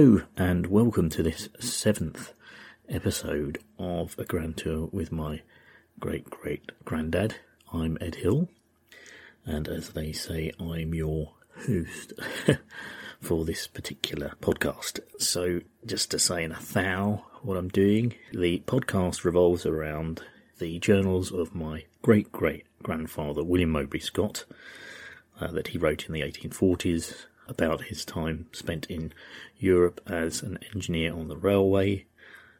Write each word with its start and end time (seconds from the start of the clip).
Hello, 0.00 0.22
and 0.34 0.68
welcome 0.68 1.10
to 1.10 1.22
this 1.22 1.50
seventh 1.58 2.32
episode 2.88 3.58
of 3.78 4.18
a 4.18 4.24
grand 4.24 4.56
tour 4.56 4.88
with 4.90 5.12
my 5.12 5.42
great 5.98 6.30
great 6.30 6.72
granddad. 6.86 7.34
I'm 7.70 7.98
Ed 8.00 8.14
Hill, 8.14 8.48
and 9.44 9.68
as 9.68 9.90
they 9.90 10.12
say, 10.12 10.52
I'm 10.58 10.94
your 10.94 11.34
host 11.66 12.14
for 13.20 13.44
this 13.44 13.66
particular 13.66 14.32
podcast. 14.40 15.00
So, 15.18 15.60
just 15.84 16.10
to 16.12 16.18
say 16.18 16.44
in 16.44 16.52
a 16.52 16.60
thou 16.72 17.26
what 17.42 17.58
I'm 17.58 17.68
doing, 17.68 18.14
the 18.32 18.60
podcast 18.60 19.24
revolves 19.24 19.66
around 19.66 20.22
the 20.60 20.78
journals 20.78 21.30
of 21.30 21.54
my 21.54 21.84
great 22.00 22.32
great 22.32 22.64
grandfather, 22.82 23.44
William 23.44 23.68
Mowbray 23.72 24.00
Scott, 24.00 24.46
uh, 25.38 25.48
that 25.48 25.68
he 25.68 25.78
wrote 25.78 26.06
in 26.06 26.14
the 26.14 26.22
1840s 26.22 27.26
about 27.50 27.82
his 27.82 28.04
time 28.04 28.46
spent 28.52 28.86
in 28.86 29.12
Europe 29.58 30.00
as 30.06 30.42
an 30.42 30.58
engineer 30.72 31.12
on 31.12 31.28
the 31.28 31.36
railway 31.36 32.06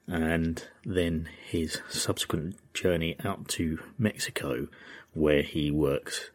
and 0.06 0.64
then 0.84 1.28
his 1.48 1.80
subsequent 1.88 2.56
journey 2.74 3.16
out 3.24 3.46
to 3.46 3.78
Mexico 3.96 4.66
where 5.12 5.42
he 5.42 5.70
works 5.70 6.30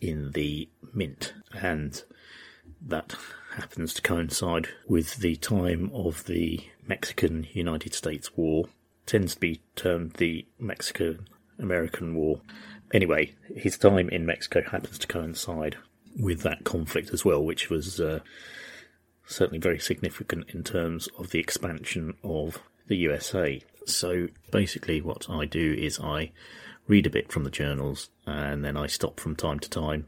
in 0.00 0.30
the 0.32 0.68
mint. 0.94 1.34
And 1.52 2.02
that 2.80 3.16
happens 3.56 3.92
to 3.94 4.02
coincide 4.02 4.68
with 4.86 5.16
the 5.16 5.36
time 5.36 5.90
of 5.92 6.24
the 6.26 6.60
Mexican 6.86 7.46
United 7.52 7.94
States 7.94 8.36
War. 8.36 8.66
Tends 9.06 9.34
to 9.34 9.40
be 9.40 9.60
termed 9.74 10.14
the 10.14 10.46
Mexican 10.58 11.26
American 11.58 12.14
War. 12.14 12.40
Anyway 12.94 13.34
his 13.54 13.76
time 13.76 14.08
in 14.08 14.24
Mexico 14.24 14.62
happens 14.62 14.98
to 14.98 15.08
coincide 15.08 15.76
with 16.18 16.42
that 16.42 16.64
conflict 16.64 17.12
as 17.12 17.24
well, 17.24 17.44
which 17.44 17.70
was 17.70 18.00
uh, 18.00 18.20
certainly 19.26 19.58
very 19.58 19.78
significant 19.78 20.50
in 20.50 20.64
terms 20.64 21.08
of 21.18 21.30
the 21.30 21.38
expansion 21.38 22.14
of 22.22 22.58
the 22.88 22.96
USA. 22.96 23.62
So 23.86 24.28
basically, 24.50 25.00
what 25.00 25.28
I 25.30 25.46
do 25.46 25.72
is 25.72 26.00
I 26.00 26.32
read 26.86 27.06
a 27.06 27.10
bit 27.10 27.30
from 27.30 27.44
the 27.44 27.50
journals 27.50 28.10
and 28.26 28.64
then 28.64 28.76
I 28.76 28.86
stop 28.86 29.20
from 29.20 29.36
time 29.36 29.60
to 29.60 29.70
time 29.70 30.06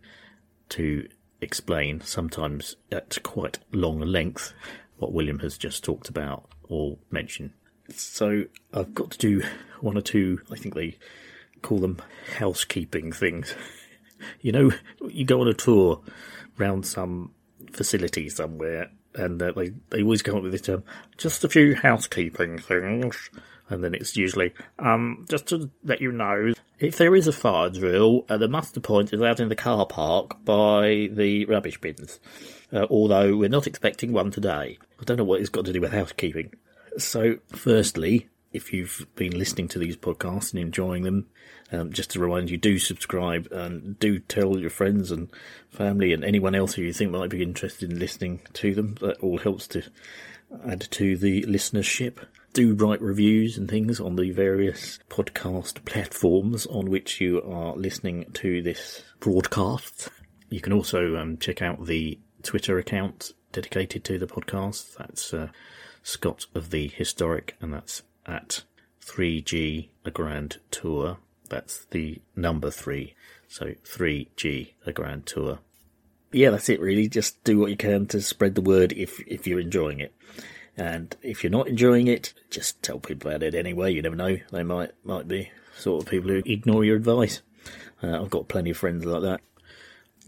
to 0.71 1.09
explain, 1.41 2.01
sometimes 2.01 2.77
at 2.91 3.23
quite 3.23 3.59
long 3.73 4.01
length, 4.01 4.53
what 4.97 5.13
William 5.13 5.41
has 5.41 5.59
just 5.59 5.85
talked 5.85 6.09
about 6.09 6.49
or 6.69 6.99
mentioned. 7.11 7.51
So 7.91 8.45
I've 8.73 8.95
got 8.95 9.11
to 9.13 9.19
do 9.19 9.43
one 9.81 9.99
or 9.99 10.01
two, 10.01 10.41
I 10.51 10.57
think 10.57 10.75
they 10.75 10.97
call 11.61 11.79
them 11.79 12.01
housekeeping 12.39 13.13
things. 13.13 13.55
You 14.41 14.53
know, 14.53 14.71
you 15.09 15.25
go 15.25 15.41
on 15.41 15.49
a 15.49 15.55
tour 15.55 16.01
around 16.59 16.87
some 16.87 17.33
facility 17.73 18.29
somewhere, 18.29 18.91
and 19.15 19.43
uh, 19.43 19.53
they 19.53 19.73
they 19.91 20.03
always 20.03 20.23
come 20.23 20.37
up 20.37 20.43
with 20.43 20.53
this 20.53 20.63
term, 20.63 20.85
just 21.17 21.45
a 21.45 21.49
few 21.49 21.75
housekeeping 21.75 22.59
things, 22.59 23.31
and 23.69 23.83
then 23.83 23.95
it's 23.95 24.17
usually 24.17 24.53
um 24.79 25.27
just 25.29 25.47
to 25.49 25.71
let 25.85 26.01
you 26.01 26.13
know 26.13 26.53
if 26.83 26.99
there 26.99 27.15
is 27.15 27.29
a 27.29 27.33
fire 27.33 27.71
drill, 27.71 28.27
uh, 28.29 28.37
the 28.37 28.49
muster 28.49 28.81
point 28.81 29.13
is 29.13 29.23
out 29.23 29.39
in 29.39 29.49
the 29.49 29.55
car 29.55 29.87
park 29.87 30.45
by 30.45 31.09
the 31.13 31.45
rubbish 31.45 31.81
bins. 31.81 32.19
Uh, 32.73 32.87
although 32.91 33.37
we're 33.37 33.49
not 33.49 33.69
expecting 33.69 34.13
one 34.13 34.33
today. 34.33 34.79
I 35.01 35.05
don't 35.05 35.17
know 35.17 35.25
what 35.25 35.41
it's 35.41 35.49
got 35.49 35.65
to 35.67 35.73
do 35.73 35.81
with 35.81 35.93
housekeeping. 35.93 36.53
So, 36.99 37.37
firstly, 37.49 38.29
if 38.53 38.73
you've 38.73 39.07
been 39.15 39.39
listening 39.39 39.69
to 39.69 39.79
these 39.79 39.97
podcasts 39.97 40.53
and 40.53 40.61
enjoying 40.61 41.05
them, 41.05 41.29
um, 41.73 41.93
just 41.93 42.11
to 42.11 42.21
remind 42.21 42.51
you, 42.51 42.59
do 42.59 42.79
subscribe 42.79 43.49
and 43.51 43.99
do 43.99 44.19
tell 44.19 44.59
your 44.59 44.71
friends 44.71 45.11
and 45.11 45.31
family 45.71 46.13
and 46.13 46.25
anyone 46.25 46.55
else 46.55 46.75
who 46.75 46.83
you 46.83 46.93
think 46.93 47.11
might 47.11 47.31
be 47.31 47.43
interested 47.43 47.91
in 47.91 47.99
listening 47.99 48.41
to 48.55 48.75
them. 48.75 48.97
That 49.01 49.19
all 49.21 49.39
helps 49.39 49.67
to 49.69 49.83
add 50.67 50.83
to 50.93 51.17
the 51.17 51.43
listenership. 51.45 52.19
Do 52.53 52.75
write 52.75 53.01
reviews 53.01 53.57
and 53.57 53.69
things 53.71 53.99
on 53.99 54.17
the 54.17 54.31
various 54.31 54.99
podcast 55.09 55.85
platforms 55.87 56.67
on 56.67 56.91
which 56.91 57.21
you 57.21 57.41
are 57.43 57.75
listening 57.75 58.31
to 58.35 58.61
this 58.61 59.03
broadcast. 59.21 60.11
You 60.51 60.61
can 60.61 60.75
also 60.75 61.17
um, 61.17 61.39
check 61.39 61.63
out 61.63 61.87
the 61.87 62.19
Twitter 62.43 62.77
account 62.79 63.33
dedicated 63.53 64.05
to 64.05 64.19
the 64.19 64.27
podcast. 64.27 64.97
That's 64.97 65.33
uh, 65.33 65.49
Scott 66.03 66.47
of 66.55 66.71
the 66.71 66.89
Historic, 66.89 67.57
and 67.63 67.73
that's 67.73 68.03
at 68.27 68.65
3G 69.01 69.89
a 70.05 70.11
Grand 70.11 70.59
Tour. 70.71 71.17
That's 71.53 71.85
the 71.91 72.23
number 72.35 72.71
three. 72.71 73.15
So 73.47 73.75
3G 73.85 74.71
a 74.87 74.93
Grand 74.93 75.27
Tour. 75.27 75.59
Yeah, 76.33 76.49
that's 76.49 76.71
it 76.71 76.81
really. 76.81 77.09
Just 77.09 77.45
do 77.45 77.59
what 77.59 77.71
you 77.71 77.77
can 77.77 78.07
to 78.07 78.23
spread 78.23 78.55
the 78.55 78.63
word 78.63 78.95
if, 78.95 79.21
if 79.29 79.47
you're 79.47 79.61
enjoying 79.61 80.01
it. 80.01 80.15
And 80.79 81.15
if 81.21 81.45
you're 81.45 81.51
not 81.51 81.69
enjoying 81.69 82.07
it, 82.07 82.33
just 82.49 82.83
tell 82.83 82.99
people 82.99 83.31
about 83.31 83.43
it 83.43 83.55
anyway. 83.55 83.93
You 83.93 84.01
never 84.01 84.17
know. 84.17 84.39
They 84.51 84.63
might, 84.63 84.93
might 85.05 85.29
be 85.29 85.51
sort 85.77 86.03
of 86.03 86.11
people 86.11 86.31
who 86.31 86.43
ignore 86.47 86.87
your 86.87 86.97
advice. 86.97 87.43
Uh, 88.03 88.23
I've 88.23 88.31
got 88.31 88.49
plenty 88.49 88.71
of 88.71 88.79
friends 88.79 89.05
like 89.05 89.21
that. 89.21 89.43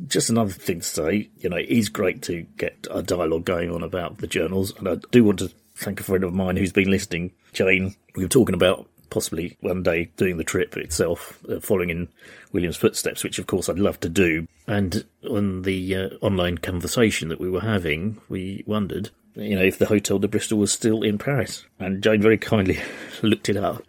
Just 0.06 0.28
another 0.28 0.50
thing 0.50 0.80
to 0.80 0.86
say, 0.86 1.30
you 1.38 1.48
know, 1.48 1.56
it 1.56 1.70
is 1.70 1.88
great 1.88 2.20
to 2.22 2.42
get 2.58 2.86
a 2.90 3.02
dialogue 3.02 3.46
going 3.46 3.70
on 3.70 3.82
about 3.82 4.18
the 4.18 4.26
journals, 4.26 4.76
and 4.76 4.88
I 4.88 4.96
do 5.10 5.24
want 5.24 5.38
to 5.38 5.52
thank 5.76 6.00
a 6.00 6.02
friend 6.02 6.24
of 6.24 6.34
mine 6.34 6.56
who's 6.56 6.72
been 6.72 6.90
listening, 6.90 7.32
Jane. 7.52 7.94
We 8.14 8.24
were 8.24 8.28
talking 8.28 8.54
about 8.56 8.88
possibly 9.14 9.56
one 9.60 9.84
day 9.84 10.10
doing 10.16 10.38
the 10.38 10.44
trip 10.44 10.76
itself, 10.76 11.38
uh, 11.48 11.60
following 11.60 11.88
in 11.88 12.08
William's 12.50 12.76
footsteps, 12.76 13.22
which 13.22 13.38
of 13.38 13.46
course 13.46 13.68
I'd 13.68 13.78
love 13.78 14.00
to 14.00 14.08
do. 14.08 14.48
And 14.66 15.04
on 15.30 15.62
the 15.62 15.94
uh, 15.94 16.08
online 16.20 16.58
conversation 16.58 17.28
that 17.28 17.40
we 17.40 17.48
were 17.48 17.60
having, 17.60 18.20
we 18.28 18.64
wondered, 18.66 19.10
you 19.36 19.54
know, 19.54 19.62
if 19.62 19.78
the 19.78 19.86
Hotel 19.86 20.18
de 20.18 20.26
Bristol 20.26 20.58
was 20.58 20.72
still 20.72 21.04
in 21.04 21.16
Paris. 21.16 21.64
And 21.78 22.02
Jane 22.02 22.20
very 22.20 22.38
kindly 22.38 22.80
looked 23.22 23.48
it 23.48 23.56
up. 23.56 23.84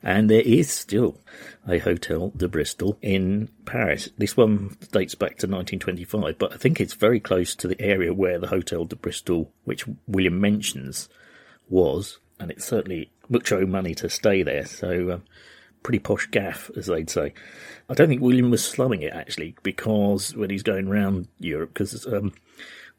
And 0.00 0.30
there 0.30 0.42
is 0.42 0.70
still 0.70 1.18
a 1.66 1.78
Hotel 1.78 2.32
de 2.36 2.46
Bristol 2.46 2.96
in 3.02 3.48
Paris. 3.66 4.10
This 4.16 4.36
one 4.36 4.76
dates 4.92 5.16
back 5.16 5.38
to 5.38 5.48
1925, 5.48 6.38
but 6.38 6.52
I 6.52 6.56
think 6.56 6.80
it's 6.80 6.94
very 6.94 7.18
close 7.18 7.56
to 7.56 7.66
the 7.66 7.80
area 7.82 8.14
where 8.14 8.38
the 8.38 8.46
Hotel 8.46 8.84
de 8.84 8.94
Bristol, 8.94 9.50
which 9.64 9.86
William 10.06 10.40
mentions, 10.40 11.08
was. 11.68 12.20
And 12.40 12.50
it's 12.50 12.64
certainly 12.64 13.10
mucho 13.28 13.66
money 13.66 13.94
to 13.96 14.08
stay 14.08 14.42
there. 14.42 14.66
So, 14.66 15.12
um, 15.12 15.22
pretty 15.82 15.98
posh 15.98 16.26
gaff, 16.30 16.70
as 16.76 16.86
they'd 16.86 17.10
say. 17.10 17.32
I 17.88 17.94
don't 17.94 18.08
think 18.08 18.22
William 18.22 18.50
was 18.50 18.64
slumming 18.64 19.02
it 19.02 19.12
actually, 19.12 19.54
because 19.62 20.34
when 20.34 20.50
he's 20.50 20.62
going 20.62 20.88
around 20.88 21.28
Europe, 21.38 21.74
because 21.74 22.06
um, 22.06 22.32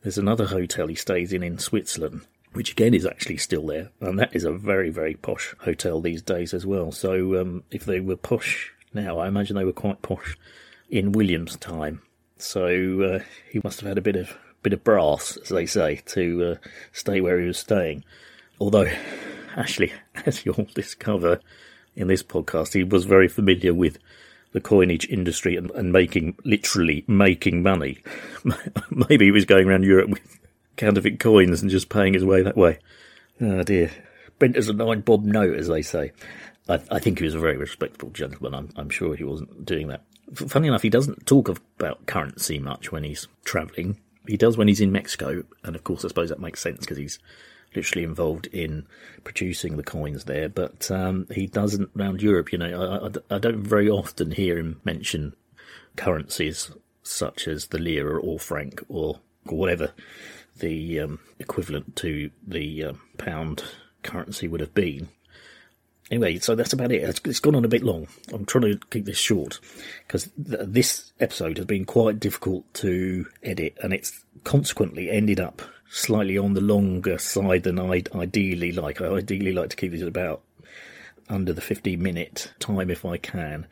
there's 0.01 0.17
another 0.17 0.45
hotel 0.45 0.87
he 0.87 0.95
stays 0.95 1.33
in 1.33 1.43
in 1.43 1.59
Switzerland, 1.59 2.21
which 2.53 2.71
again 2.71 2.93
is 2.93 3.05
actually 3.05 3.37
still 3.37 3.65
there, 3.65 3.89
and 4.01 4.17
that 4.19 4.35
is 4.35 4.43
a 4.43 4.51
very 4.51 4.89
very 4.89 5.15
posh 5.15 5.55
hotel 5.59 6.01
these 6.01 6.21
days 6.21 6.53
as 6.53 6.65
well. 6.65 6.91
So, 6.91 7.39
um, 7.39 7.63
if 7.71 7.85
they 7.85 7.99
were 7.99 8.15
posh 8.15 8.73
now, 8.93 9.19
I 9.19 9.27
imagine 9.27 9.55
they 9.55 9.65
were 9.65 9.73
quite 9.73 10.01
posh 10.01 10.37
in 10.89 11.11
William's 11.11 11.55
time. 11.57 12.01
So 12.37 12.65
uh, 13.01 13.19
he 13.51 13.61
must 13.63 13.81
have 13.81 13.87
had 13.87 13.97
a 13.97 14.01
bit 14.01 14.15
of 14.15 14.35
bit 14.63 14.73
of 14.73 14.83
brass, 14.83 15.37
as 15.37 15.49
they 15.49 15.65
say, 15.65 16.01
to 16.07 16.43
uh, 16.43 16.67
stay 16.91 17.21
where 17.21 17.39
he 17.39 17.47
was 17.47 17.57
staying. 17.57 18.03
Although 18.59 18.91
Ashley, 19.55 19.93
as 20.25 20.45
you'll 20.45 20.67
discover 20.73 21.39
in 21.95 22.07
this 22.07 22.23
podcast, 22.23 22.73
he 22.73 22.83
was 22.83 23.05
very 23.05 23.27
familiar 23.27 23.73
with 23.73 23.97
the 24.51 24.61
coinage 24.61 25.07
industry 25.09 25.55
and, 25.55 25.69
and 25.71 25.91
making, 25.91 26.35
literally 26.43 27.03
making 27.07 27.61
money. 27.61 27.99
Maybe 28.89 29.25
he 29.25 29.31
was 29.31 29.45
going 29.45 29.67
around 29.67 29.83
Europe 29.83 30.09
with 30.09 30.39
counterfeit 30.75 31.19
coins 31.19 31.61
and 31.61 31.69
just 31.69 31.89
paying 31.89 32.13
his 32.13 32.25
way 32.25 32.41
that 32.41 32.57
way. 32.57 32.79
Oh 33.41 33.63
dear. 33.63 33.91
Bent 34.39 34.55
as 34.55 34.69
a 34.69 34.73
nine 34.73 35.01
bob 35.01 35.23
note, 35.23 35.55
as 35.55 35.67
they 35.67 35.81
say. 35.81 36.11
I, 36.67 36.79
I 36.89 36.99
think 36.99 37.19
he 37.19 37.25
was 37.25 37.35
a 37.35 37.39
very 37.39 37.57
respectable 37.57 38.09
gentleman. 38.11 38.55
I'm, 38.55 38.69
I'm 38.75 38.89
sure 38.89 39.15
he 39.15 39.23
wasn't 39.23 39.65
doing 39.65 39.87
that. 39.89 40.03
Funny 40.33 40.67
enough, 40.67 40.83
he 40.83 40.89
doesn't 40.89 41.25
talk 41.25 41.49
about 41.49 42.05
currency 42.05 42.59
much 42.59 42.91
when 42.91 43.03
he's 43.03 43.27
travelling 43.43 43.99
He 44.27 44.37
does 44.37 44.57
when 44.57 44.67
he's 44.67 44.81
in 44.81 44.91
Mexico, 44.91 45.43
and 45.63 45.75
of 45.75 45.83
course, 45.83 46.05
I 46.05 46.07
suppose 46.07 46.29
that 46.29 46.39
makes 46.39 46.61
sense 46.61 46.79
because 46.79 46.97
he's 46.97 47.19
literally 47.75 48.03
involved 48.03 48.47
in 48.47 48.85
producing 49.23 49.77
the 49.77 49.83
coins 49.83 50.25
there. 50.25 50.49
But 50.49 50.89
um, 50.91 51.27
he 51.31 51.47
doesn't 51.47 51.91
round 51.95 52.21
Europe. 52.21 52.51
You 52.51 52.59
know, 52.59 53.11
I, 53.29 53.35
I, 53.35 53.39
don't 53.39 53.63
very 53.63 53.89
often 53.89 54.31
hear 54.31 54.57
him 54.57 54.81
mention 54.83 55.35
currencies 55.95 56.71
such 57.03 57.47
as 57.47 57.67
the 57.67 57.79
lira 57.79 58.19
or 58.19 58.39
franc 58.39 58.83
or, 58.87 59.19
or 59.47 59.57
whatever 59.57 59.91
the 60.59 60.99
um, 60.99 61.19
equivalent 61.39 61.95
to 61.97 62.29
the 62.45 62.83
uh, 62.83 62.93
pound 63.17 63.63
currency 64.03 64.47
would 64.47 64.61
have 64.61 64.73
been. 64.73 65.09
Anyway, 66.11 66.39
so 66.39 66.55
that's 66.55 66.73
about 66.73 66.91
it. 66.91 67.03
It's, 67.03 67.21
it's 67.23 67.39
gone 67.39 67.55
on 67.55 67.65
a 67.65 67.69
bit 67.69 67.83
long. 67.83 68.07
I'm 68.33 68.45
trying 68.45 68.63
to 68.63 68.79
keep 68.89 69.05
this 69.05 69.17
short 69.17 69.59
because 70.07 70.29
th- 70.43 70.61
this 70.63 71.13
episode 71.19 71.57
has 71.57 71.67
been 71.67 71.85
quite 71.85 72.19
difficult 72.19 72.71
to 72.75 73.27
edit, 73.43 73.77
and 73.83 73.93
it's 73.93 74.23
consequently 74.43 75.09
ended 75.09 75.39
up 75.39 75.61
slightly 75.89 76.37
on 76.37 76.53
the 76.53 76.61
longer 76.61 77.17
side 77.17 77.63
than 77.63 77.79
I'd 77.79 78.09
ideally 78.13 78.71
like. 78.71 79.01
I 79.01 79.07
ideally 79.07 79.53
like 79.53 79.69
to 79.69 79.75
keep 79.75 79.91
this 79.91 80.01
about 80.01 80.41
under 81.27 81.53
the 81.53 81.61
15 81.61 82.01
minute 82.01 82.53
time 82.59 82.89
if 82.89 83.05
I 83.05 83.17
can, 83.17 83.67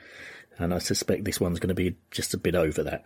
and 0.58 0.74
I 0.74 0.80
suspect 0.80 1.24
this 1.24 1.40
one's 1.40 1.60
going 1.60 1.69
to 1.69 1.75
be 1.75 1.96
just 2.12 2.34
a 2.34 2.38
bit 2.38 2.56
over 2.56 2.84
that. 2.84 3.04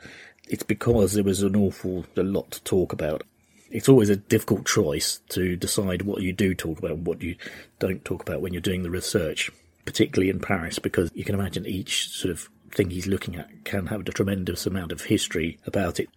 It's 0.50 0.64
because 0.64 1.14
there 1.14 1.24
was 1.24 1.44
an 1.44 1.56
awful 1.56 2.06
a 2.18 2.24
lot 2.24 2.52
to 2.52 2.64
talk 2.64 2.94
about 2.94 3.24
it's 3.72 3.90
always 3.90 4.10
a 4.10 4.16
difficult 4.18 4.66
choice 4.66 5.22
to 5.30 5.56
decide 5.56 6.02
what 6.02 6.22
you 6.22 6.34
do 6.34 6.54
talk 6.54 6.78
about 6.78 6.92
and 6.92 7.08
what 7.08 7.22
you 7.22 7.36
don't 7.80 8.04
talk 8.04 8.22
about 8.22 8.42
when 8.42 8.54
you're 8.54 8.62
doing 8.62 8.84
the 8.84 8.90
research, 8.90 9.50
particularly 9.86 10.30
in 10.30 10.40
Paris, 10.40 10.78
because 10.78 11.10
you 11.14 11.24
can 11.24 11.36
imagine 11.36 11.66
each 11.66 12.10
sort 12.10 12.32
of 12.32 12.50
thing 12.72 12.90
he's 12.90 13.08
looking 13.08 13.36
at 13.36 13.50
can 13.64 13.88
have 13.88 14.02
a 14.02 14.04
tremendous 14.04 14.66
amount 14.66 14.92
of 14.92 15.02
history 15.02 15.58
about 15.66 16.00
it. 16.00 16.10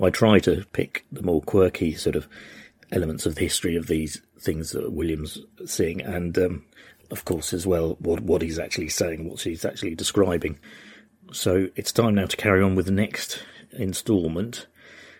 I 0.00 0.10
try 0.10 0.38
to 0.40 0.64
pick 0.72 1.04
the 1.10 1.22
more 1.22 1.42
quirky 1.42 1.94
sort 1.94 2.16
of 2.16 2.28
elements 2.92 3.26
of 3.26 3.34
the 3.34 3.42
history 3.42 3.76
of 3.76 3.86
these 3.86 4.20
things 4.38 4.70
that 4.70 4.92
William's 4.92 5.38
seeing, 5.66 6.00
and 6.00 6.36
um, 6.38 6.64
of 7.10 7.24
course 7.24 7.52
as 7.52 7.66
well 7.66 7.96
what 8.00 8.20
what 8.20 8.42
he's 8.42 8.58
actually 8.58 8.88
saying, 8.88 9.28
what 9.28 9.40
he's 9.40 9.64
actually 9.64 9.94
describing. 9.94 10.58
So 11.32 11.68
it's 11.76 11.92
time 11.92 12.14
now 12.14 12.26
to 12.26 12.36
carry 12.36 12.62
on 12.62 12.74
with 12.74 12.86
the 12.86 12.92
next 12.92 13.42
instalment 13.72 14.66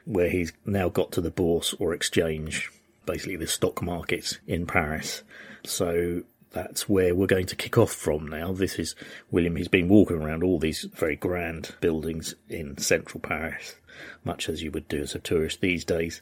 where 0.05 0.31
he's 0.31 0.53
now 0.65 0.89
got 0.89 1.13
to 1.13 1.21
the 1.21 1.31
bourse 1.31 1.75
or 1.79 1.93
exchange, 1.93 2.71
basically 3.05 3.37
the 3.37 3.47
stock 3.47 3.83
market 3.83 4.39
in 4.47 4.67
Paris. 4.67 5.23
So 5.65 6.23
that's 6.53 6.89
where 6.89 7.15
we're 7.15 7.27
going 7.27 7.47
to 7.47 7.57
kick 7.57 7.77
off 7.77 7.93
from 7.93 8.27
now. 8.27 8.53
This 8.53 8.79
is 8.79 8.95
William. 9.31 9.57
He's 9.57 9.69
been 9.69 9.89
walking 9.89 10.23
around 10.23 10.43
all 10.43 10.59
these 10.59 10.87
very 10.95 11.17
grand 11.17 11.75
buildings 11.83 12.35
in 12.49 12.79
central 12.79 13.21
Paris, 13.21 13.75
much 14.25 14.49
as 14.49 14.63
you 14.63 14.71
would 14.71 14.89
do 14.89 15.01
as 15.03 15.15
a 15.15 15.19
tourist 15.19 15.61
these 15.61 15.85
days. 15.85 16.21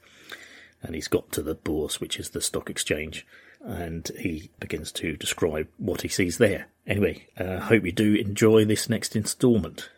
And 0.82 0.94
he's 0.94 1.08
got 1.08 1.32
to 1.32 1.42
the 1.42 1.54
bourse, 1.54 2.00
which 2.00 2.18
is 2.18 2.30
the 2.30 2.40
stock 2.40 2.68
exchange, 2.70 3.26
and 3.60 4.10
he 4.18 4.50
begins 4.60 4.92
to 4.92 5.16
describe 5.16 5.68
what 5.78 6.02
he 6.02 6.08
sees 6.08 6.38
there. 6.38 6.66
Anyway, 6.86 7.26
I 7.38 7.42
uh, 7.42 7.60
hope 7.60 7.84
you 7.84 7.92
do 7.92 8.14
enjoy 8.14 8.64
this 8.64 8.88
next 8.88 9.16
instalment. 9.16 9.90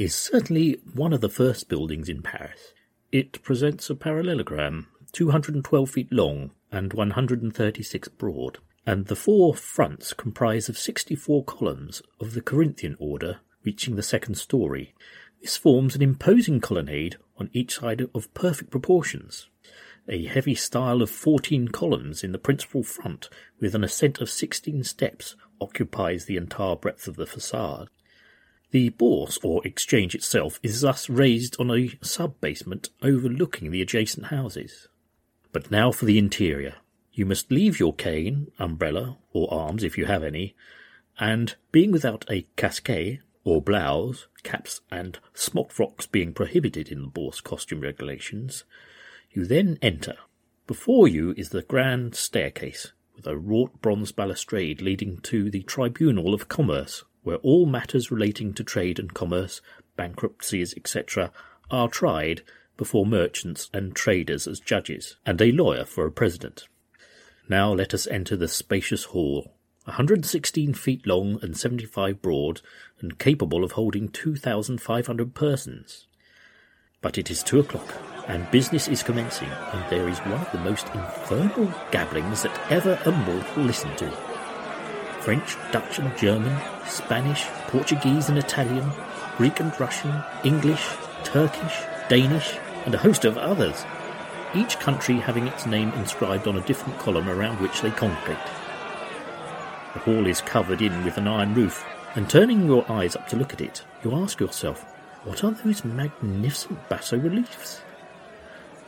Is 0.00 0.14
certainly 0.14 0.80
one 0.94 1.12
of 1.12 1.20
the 1.20 1.28
first 1.28 1.68
buildings 1.68 2.08
in 2.08 2.22
Paris. 2.22 2.72
It 3.12 3.42
presents 3.42 3.90
a 3.90 3.94
parallelogram, 3.94 4.86
212 5.12 5.90
feet 5.90 6.10
long 6.10 6.52
and 6.72 6.94
136 6.94 8.08
broad, 8.08 8.58
and 8.86 9.06
the 9.06 9.14
four 9.14 9.54
fronts 9.54 10.14
comprise 10.14 10.70
of 10.70 10.78
64 10.78 11.44
columns 11.44 12.00
of 12.18 12.32
the 12.32 12.40
Corinthian 12.40 12.96
order 12.98 13.40
reaching 13.62 13.96
the 13.96 14.02
second 14.02 14.36
story. 14.36 14.94
This 15.42 15.58
forms 15.58 15.94
an 15.94 16.00
imposing 16.00 16.62
colonnade 16.62 17.16
on 17.36 17.50
each 17.52 17.80
side 17.80 18.06
of 18.14 18.32
perfect 18.32 18.70
proportions. 18.70 19.50
A 20.08 20.24
heavy 20.24 20.54
style 20.54 21.02
of 21.02 21.10
14 21.10 21.68
columns 21.68 22.24
in 22.24 22.32
the 22.32 22.38
principal 22.38 22.82
front 22.82 23.28
with 23.60 23.74
an 23.74 23.84
ascent 23.84 24.22
of 24.22 24.30
16 24.30 24.82
steps 24.82 25.36
occupies 25.60 26.24
the 26.24 26.38
entire 26.38 26.74
breadth 26.76 27.06
of 27.06 27.16
the 27.16 27.26
facade. 27.26 27.90
The 28.70 28.90
bourse 28.90 29.38
or 29.42 29.66
exchange 29.66 30.14
itself 30.14 30.60
is 30.62 30.80
thus 30.80 31.10
raised 31.10 31.56
on 31.58 31.70
a 31.70 31.98
sub-basement 32.02 32.90
overlooking 33.02 33.70
the 33.70 33.82
adjacent 33.82 34.26
houses. 34.26 34.86
But 35.52 35.70
now 35.70 35.90
for 35.90 36.04
the 36.04 36.18
interior. 36.18 36.76
You 37.12 37.26
must 37.26 37.50
leave 37.50 37.80
your 37.80 37.92
cane, 37.92 38.52
umbrella, 38.58 39.18
or 39.32 39.52
arms 39.52 39.82
if 39.82 39.98
you 39.98 40.06
have 40.06 40.22
any, 40.22 40.54
and 41.18 41.56
being 41.72 41.90
without 41.90 42.24
a 42.30 42.46
casquet 42.56 43.20
or 43.42 43.60
blouse, 43.60 44.28
caps 44.44 44.80
and 44.90 45.18
smock 45.34 45.72
frocks 45.72 46.06
being 46.06 46.32
prohibited 46.32 46.88
in 46.88 47.02
the 47.02 47.08
bourse 47.08 47.40
costume 47.40 47.80
regulations, 47.80 48.64
you 49.32 49.44
then 49.44 49.78
enter. 49.82 50.16
Before 50.68 51.08
you 51.08 51.34
is 51.36 51.48
the 51.48 51.62
grand 51.62 52.14
staircase, 52.14 52.92
with 53.16 53.26
a 53.26 53.36
wrought 53.36 53.82
bronze 53.82 54.12
balustrade 54.12 54.80
leading 54.80 55.18
to 55.22 55.50
the 55.50 55.62
Tribunal 55.64 56.32
of 56.32 56.48
Commerce, 56.48 57.02
where 57.22 57.36
all 57.36 57.66
matters 57.66 58.10
relating 58.10 58.52
to 58.54 58.64
trade 58.64 58.98
and 58.98 59.14
commerce, 59.14 59.60
bankruptcies, 59.96 60.74
etc., 60.76 61.30
are 61.70 61.88
tried 61.88 62.42
before 62.76 63.04
merchants 63.04 63.68
and 63.74 63.94
traders 63.94 64.46
as 64.46 64.58
judges, 64.58 65.16
and 65.26 65.40
a 65.40 65.52
lawyer 65.52 65.84
for 65.84 66.06
a 66.06 66.10
president. 66.10 66.66
Now 67.48 67.72
let 67.72 67.92
us 67.92 68.06
enter 68.06 68.36
the 68.36 68.48
spacious 68.48 69.04
hall, 69.04 69.52
116 69.84 70.72
feet 70.74 71.06
long 71.06 71.38
and 71.42 71.56
75 71.56 72.22
broad, 72.22 72.62
and 73.00 73.18
capable 73.18 73.64
of 73.64 73.72
holding 73.72 74.08
2,500 74.08 75.34
persons. 75.34 76.06
But 77.02 77.18
it 77.18 77.30
is 77.30 77.42
two 77.42 77.60
o'clock, 77.60 77.92
and 78.28 78.50
business 78.50 78.88
is 78.88 79.02
commencing, 79.02 79.48
and 79.48 79.90
there 79.90 80.08
is 80.08 80.18
one 80.20 80.40
of 80.40 80.52
the 80.52 80.58
most 80.58 80.86
infernal 80.94 81.72
gabblings 81.90 82.42
that 82.42 82.70
ever 82.70 82.98
a 83.04 83.10
mortal 83.10 83.64
listened 83.64 83.98
to. 83.98 84.29
French, 85.20 85.56
Dutch 85.72 85.98
and 85.98 86.16
German, 86.16 86.56
Spanish, 86.86 87.44
Portuguese 87.68 88.28
and 88.28 88.38
Italian, 88.38 88.90
Greek 89.36 89.60
and 89.60 89.78
Russian, 89.78 90.22
English, 90.44 90.86
Turkish, 91.24 91.82
Danish, 92.08 92.58
and 92.84 92.94
a 92.94 92.98
host 92.98 93.24
of 93.24 93.36
others, 93.38 93.84
each 94.54 94.78
country 94.78 95.16
having 95.16 95.46
its 95.46 95.66
name 95.66 95.92
inscribed 95.92 96.48
on 96.48 96.56
a 96.56 96.66
different 96.66 96.98
column 96.98 97.28
around 97.28 97.60
which 97.60 97.82
they 97.82 97.90
congregate. 97.90 98.38
The 99.92 100.00
hall 100.00 100.26
is 100.26 100.40
covered 100.40 100.82
in 100.82 101.04
with 101.04 101.16
an 101.18 101.28
iron 101.28 101.54
roof, 101.54 101.84
and 102.14 102.28
turning 102.28 102.66
your 102.66 102.90
eyes 102.90 103.14
up 103.14 103.28
to 103.28 103.36
look 103.36 103.52
at 103.52 103.60
it, 103.60 103.84
you 104.02 104.14
ask 104.14 104.40
yourself, 104.40 104.84
what 105.24 105.44
are 105.44 105.50
those 105.50 105.84
magnificent 105.84 106.88
basso 106.88 107.18
reliefs? 107.18 107.82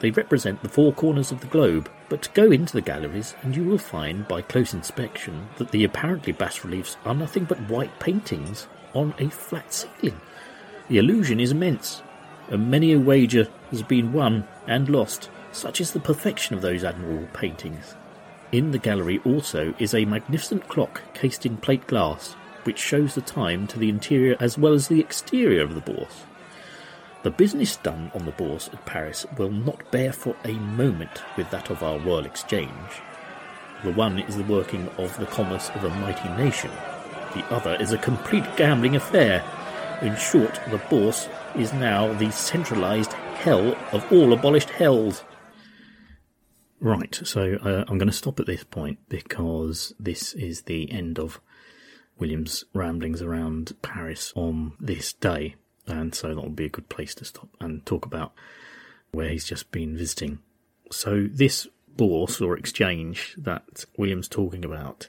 They 0.01 0.11
represent 0.11 0.63
the 0.63 0.69
four 0.69 0.93
corners 0.93 1.31
of 1.31 1.41
the 1.41 1.47
globe, 1.47 1.91
but 2.13 2.29
go 2.35 2.53
into 2.53 2.75
the 2.75 2.83
galleries 2.83 3.35
and 3.41 3.57
you 3.57 3.65
will 3.65 3.79
find 3.79 4.29
by 4.29 4.43
close 4.43 4.75
inspection 4.75 5.49
that 5.57 5.71
the 5.71 5.83
apparently 5.83 6.31
bas 6.31 6.63
reliefs 6.63 6.99
are 7.07 7.15
nothing 7.15 7.45
but 7.45 7.71
white 7.71 7.99
paintings 8.01 8.67
on 8.93 9.15
a 9.19 9.31
flat 9.31 9.73
ceiling. 9.73 10.21
The 10.89 10.99
illusion 10.99 11.41
is 11.41 11.53
immense, 11.53 12.03
and 12.51 12.71
many 12.71 12.93
a 12.93 12.99
wager 12.99 13.49
has 13.71 13.83
been 13.83 14.13
won 14.13 14.47
and 14.67 14.91
lost. 14.91 15.31
Such 15.53 15.81
is 15.81 15.93
the 15.93 16.01
perfection 16.01 16.55
of 16.55 16.61
those 16.61 16.85
admirable 16.85 17.29
paintings. 17.33 17.95
In 18.53 18.73
the 18.73 18.79
gallery 18.79 19.23
also 19.25 19.73
is 19.79 19.95
a 19.95 20.05
magnificent 20.05 20.69
clock 20.69 21.01
cased 21.15 21.47
in 21.47 21.57
plate 21.57 21.87
glass, 21.87 22.35
which 22.65 22.79
shows 22.79 23.15
the 23.15 23.23
time 23.23 23.67
to 23.69 23.79
the 23.79 23.89
interior 23.89 24.37
as 24.39 24.59
well 24.59 24.75
as 24.75 24.89
the 24.89 25.01
exterior 25.01 25.63
of 25.63 25.75
the 25.75 25.81
bourse. 25.81 26.25
The 27.23 27.31
business 27.31 27.77
done 27.77 28.11
on 28.15 28.25
the 28.25 28.33
bourse 28.33 28.69
at 28.73 28.85
Paris 28.85 29.27
will 29.39 29.51
not 29.51 29.91
bear 29.91 30.13
for 30.13 30.37
a 30.45 30.53
moment 30.53 31.23
with 31.37 31.51
that 31.51 31.71
of 31.71 31.83
our 31.83 31.99
Royal 31.99 32.27
Exchange. 32.27 32.71
The 33.85 33.93
one 33.93 34.19
is 34.21 34.37
the 34.37 34.45
working 34.45 34.89
of 34.99 35.17
the 35.19 35.27
commerce 35.27 35.71
of 35.71 35.85
a 35.85 35.89
mighty 35.89 36.29
nation, 36.31 36.71
the 37.35 37.45
other 37.47 37.77
is 37.77 37.93
a 37.93 37.99
complete 37.99 38.45
gambling 38.57 38.95
affair. 38.95 39.43
In 40.03 40.17
short, 40.17 40.61
the 40.71 40.79
bourse 40.91 41.29
is 41.57 41.73
now 41.73 42.13
the 42.15 42.31
centralised 42.31 43.13
hell 43.13 43.75
of 43.93 44.11
all 44.13 44.33
abolished 44.33 44.71
hells. 44.71 45.25
Right, 46.81 47.19
so 47.25 47.55
uh, 47.63 47.85
I'm 47.89 47.99
going 47.99 48.09
to 48.09 48.13
stop 48.13 48.41
at 48.41 48.47
this 48.47 48.65
point 48.65 48.99
because 49.09 49.95
this 49.99 50.35
is 50.35 50.63
the 50.63 50.91
end 50.91 51.19
of 51.19 51.41
William's 52.19 52.65
ramblings 52.75 53.23
around 53.23 53.73
Paris 53.81 54.33
on 54.35 54.75
this 54.79 55.13
day 55.13 55.55
and 55.87 56.15
so 56.15 56.29
that 56.29 56.41
will 56.41 56.51
be 56.51 56.67
a 56.67 56.71
good 56.71 56.89
place 56.89 57.15
to 57.17 57.25
stop 57.25 57.49
and 57.61 57.85
talk 57.85 58.05
about 58.05 58.33
where 59.11 59.29
he's 59.29 59.45
just 59.45 59.71
been 59.71 59.97
visiting. 59.97 60.39
So 60.91 61.27
this 61.31 61.67
bourse 61.97 62.41
or 62.41 62.57
exchange 62.57 63.35
that 63.39 63.85
William's 63.97 64.29
talking 64.29 64.65
about, 64.65 65.09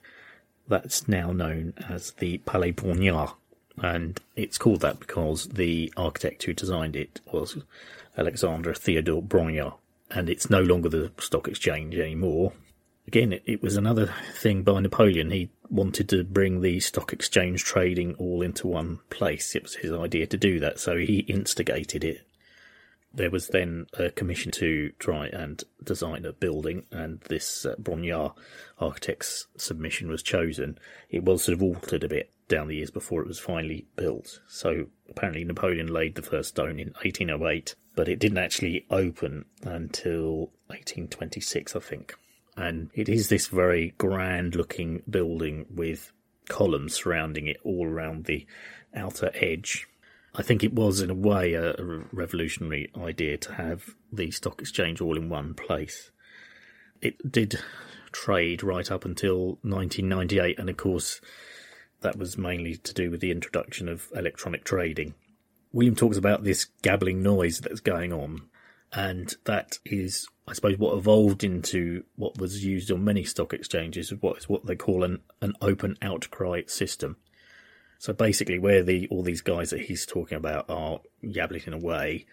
that's 0.68 1.08
now 1.08 1.32
known 1.32 1.74
as 1.89 2.12
the 2.12 2.39
Palais 2.39 2.74
Brongniart, 2.74 3.34
And 3.82 4.20
it's 4.36 4.58
called 4.58 4.82
that 4.82 5.00
because 5.00 5.48
the 5.50 5.92
architect 5.98 6.44
who 6.44 6.53
designed 6.53 6.96
it 6.96 7.22
was 7.32 7.58
Alexandre 8.18 8.74
Theodore 8.74 9.24
Brongniart. 9.24 9.75
And 10.12 10.30
it's 10.30 10.50
no 10.50 10.62
longer 10.62 10.89
the 10.89 11.12
stock 11.18 11.48
exchange 11.48 11.96
anymore. 11.96 12.53
Again, 13.08 13.34
it, 13.34 13.44
it 13.46 13.63
was 13.63 13.75
another 13.75 14.13
thing 14.36 14.63
by 14.63 14.80
Napoleon. 14.80 15.32
He 15.32 15.50
wanted 15.74 16.08
to 16.10 16.24
bring 16.24 16.62
the 16.62 16.80
stock 16.80 17.12
exchange 17.12 17.63
trading 17.63 18.13
all 18.15 18.44
into 18.44 18.68
one 18.68 19.00
place. 19.10 19.56
It 19.56 19.63
was 19.63 19.75
his 19.75 19.92
idea 19.92 20.27
to 20.27 20.38
do 20.38 20.60
that, 20.60 20.80
so 20.80 20.98
he 20.98 21.20
instigated 21.22 22.03
it. 22.03 22.22
There 23.12 23.32
was 23.32 23.48
then 23.48 23.88
a 23.94 24.10
commission 24.12 24.51
to 24.53 24.92
try 25.00 25.27
and 25.27 25.63
design 25.84 26.25
a 26.25 26.34
building, 26.34 26.86
and 26.92 27.22
this 27.22 27.65
uh, 27.65 27.75
Brongniart 27.82 28.36
architect's 28.80 29.48
submission 29.58 30.10
was 30.10 30.24
chosen. 30.24 30.77
It 31.10 31.24
was 31.24 31.44
sort 31.44 31.58
of 31.58 31.63
altered 31.63 32.03
a 32.03 32.10
bit 32.10 32.32
down 32.48 32.68
the 32.68 32.75
years 32.75 32.92
before 32.92 33.22
it 33.22 33.27
was 33.27 33.39
finally 33.39 33.86
built. 33.96 34.39
So 34.48 34.88
apparently 35.10 35.44
Napoleon 35.44 35.88
laid 35.88 36.15
the 36.15 36.22
first 36.22 36.50
stone 36.50 36.80
in 36.80 36.89
1808, 37.01 37.75
but 37.96 38.08
it 38.08 38.20
didn't 38.20 38.38
actually 38.38 38.86
open 38.89 39.46
until 39.63 40.51
1826, 40.68 41.75
I 41.75 41.80
think. 41.80 42.15
And 42.55 42.89
it 42.93 43.10
is 43.10 43.29
this 43.29 43.48
very 43.48 43.93
grand 43.98 44.55
looking 44.55 45.01
building 45.10 45.65
with 45.74 46.12
columns 46.50 46.93
surrounding 46.93 47.48
it 47.48 47.57
all 47.63 47.88
around 47.88 48.25
the 48.25 48.45
outer 48.95 49.31
edge. 49.33 49.88
I 50.36 50.41
think 50.41 50.63
it 50.63 50.74
was, 50.74 51.01
in 51.01 51.10
a 51.10 51.15
way, 51.15 51.53
a, 51.53 51.74
a 51.74 52.03
revolutionary 52.12 52.91
idea 52.98 53.38
to 53.38 53.53
have 53.53 53.95
the 54.12 54.31
stock 54.31 54.62
exchange 54.62 55.00
all 55.00 55.17
in 55.17 55.29
one 55.29 55.53
place. 55.53 56.12
It 57.01 57.31
did 57.31 57.60
trade 58.12 58.63
right 58.63 58.89
up 58.91 59.05
until 59.05 59.60
1998, 59.62 60.57
and 60.57 60.69
of 60.69 60.77
course, 60.77 61.22
that 62.01 62.17
was 62.17 62.38
mainly 62.38 62.77
to 62.77 62.93
do 62.93 63.12
with 63.12 63.19
the 63.19 63.31
introduction 63.31 63.88
of 63.88 64.07
electronic 64.15 64.63
trading. 64.63 65.13
William 65.72 65.95
talks 65.95 66.17
about 66.17 66.43
this 66.43 66.65
gabbling 66.81 67.22
noise 67.22 67.60
that's 67.60 67.79
going 67.79 68.13
on, 68.13 68.43
and 68.93 69.33
that 69.45 69.79
is, 69.85 70.27
I 70.47 70.53
suppose, 70.53 70.77
what 70.77 70.97
evolved 70.97 71.43
into 71.43 72.03
what 72.15 72.38
was 72.38 72.63
used 72.63 72.91
on 72.91 73.03
many 73.03 73.23
stock 73.23 73.53
exchanges, 73.53 74.13
what 74.21 74.38
is 74.38 74.50
what 74.50 74.65
they 74.65 74.75
call 74.75 75.03
an, 75.03 75.21
an 75.41 75.53
open 75.62 75.97
outcry 76.01 76.62
system. 76.67 77.17
So 78.00 78.13
basically, 78.13 78.59
where 78.59 78.83
the 78.83 79.07
all 79.09 79.23
these 79.23 79.41
guys 79.41 79.71
that 79.71 79.81
he's 79.81 80.05
talking 80.05 80.38
about 80.38 80.69
are 80.69 81.00
yabbling 81.23 81.73
away, 81.73 82.25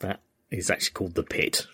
that 0.00 0.20
is 0.50 0.70
actually 0.70 0.92
called 0.92 1.14
the 1.14 1.22
pit, 1.22 1.66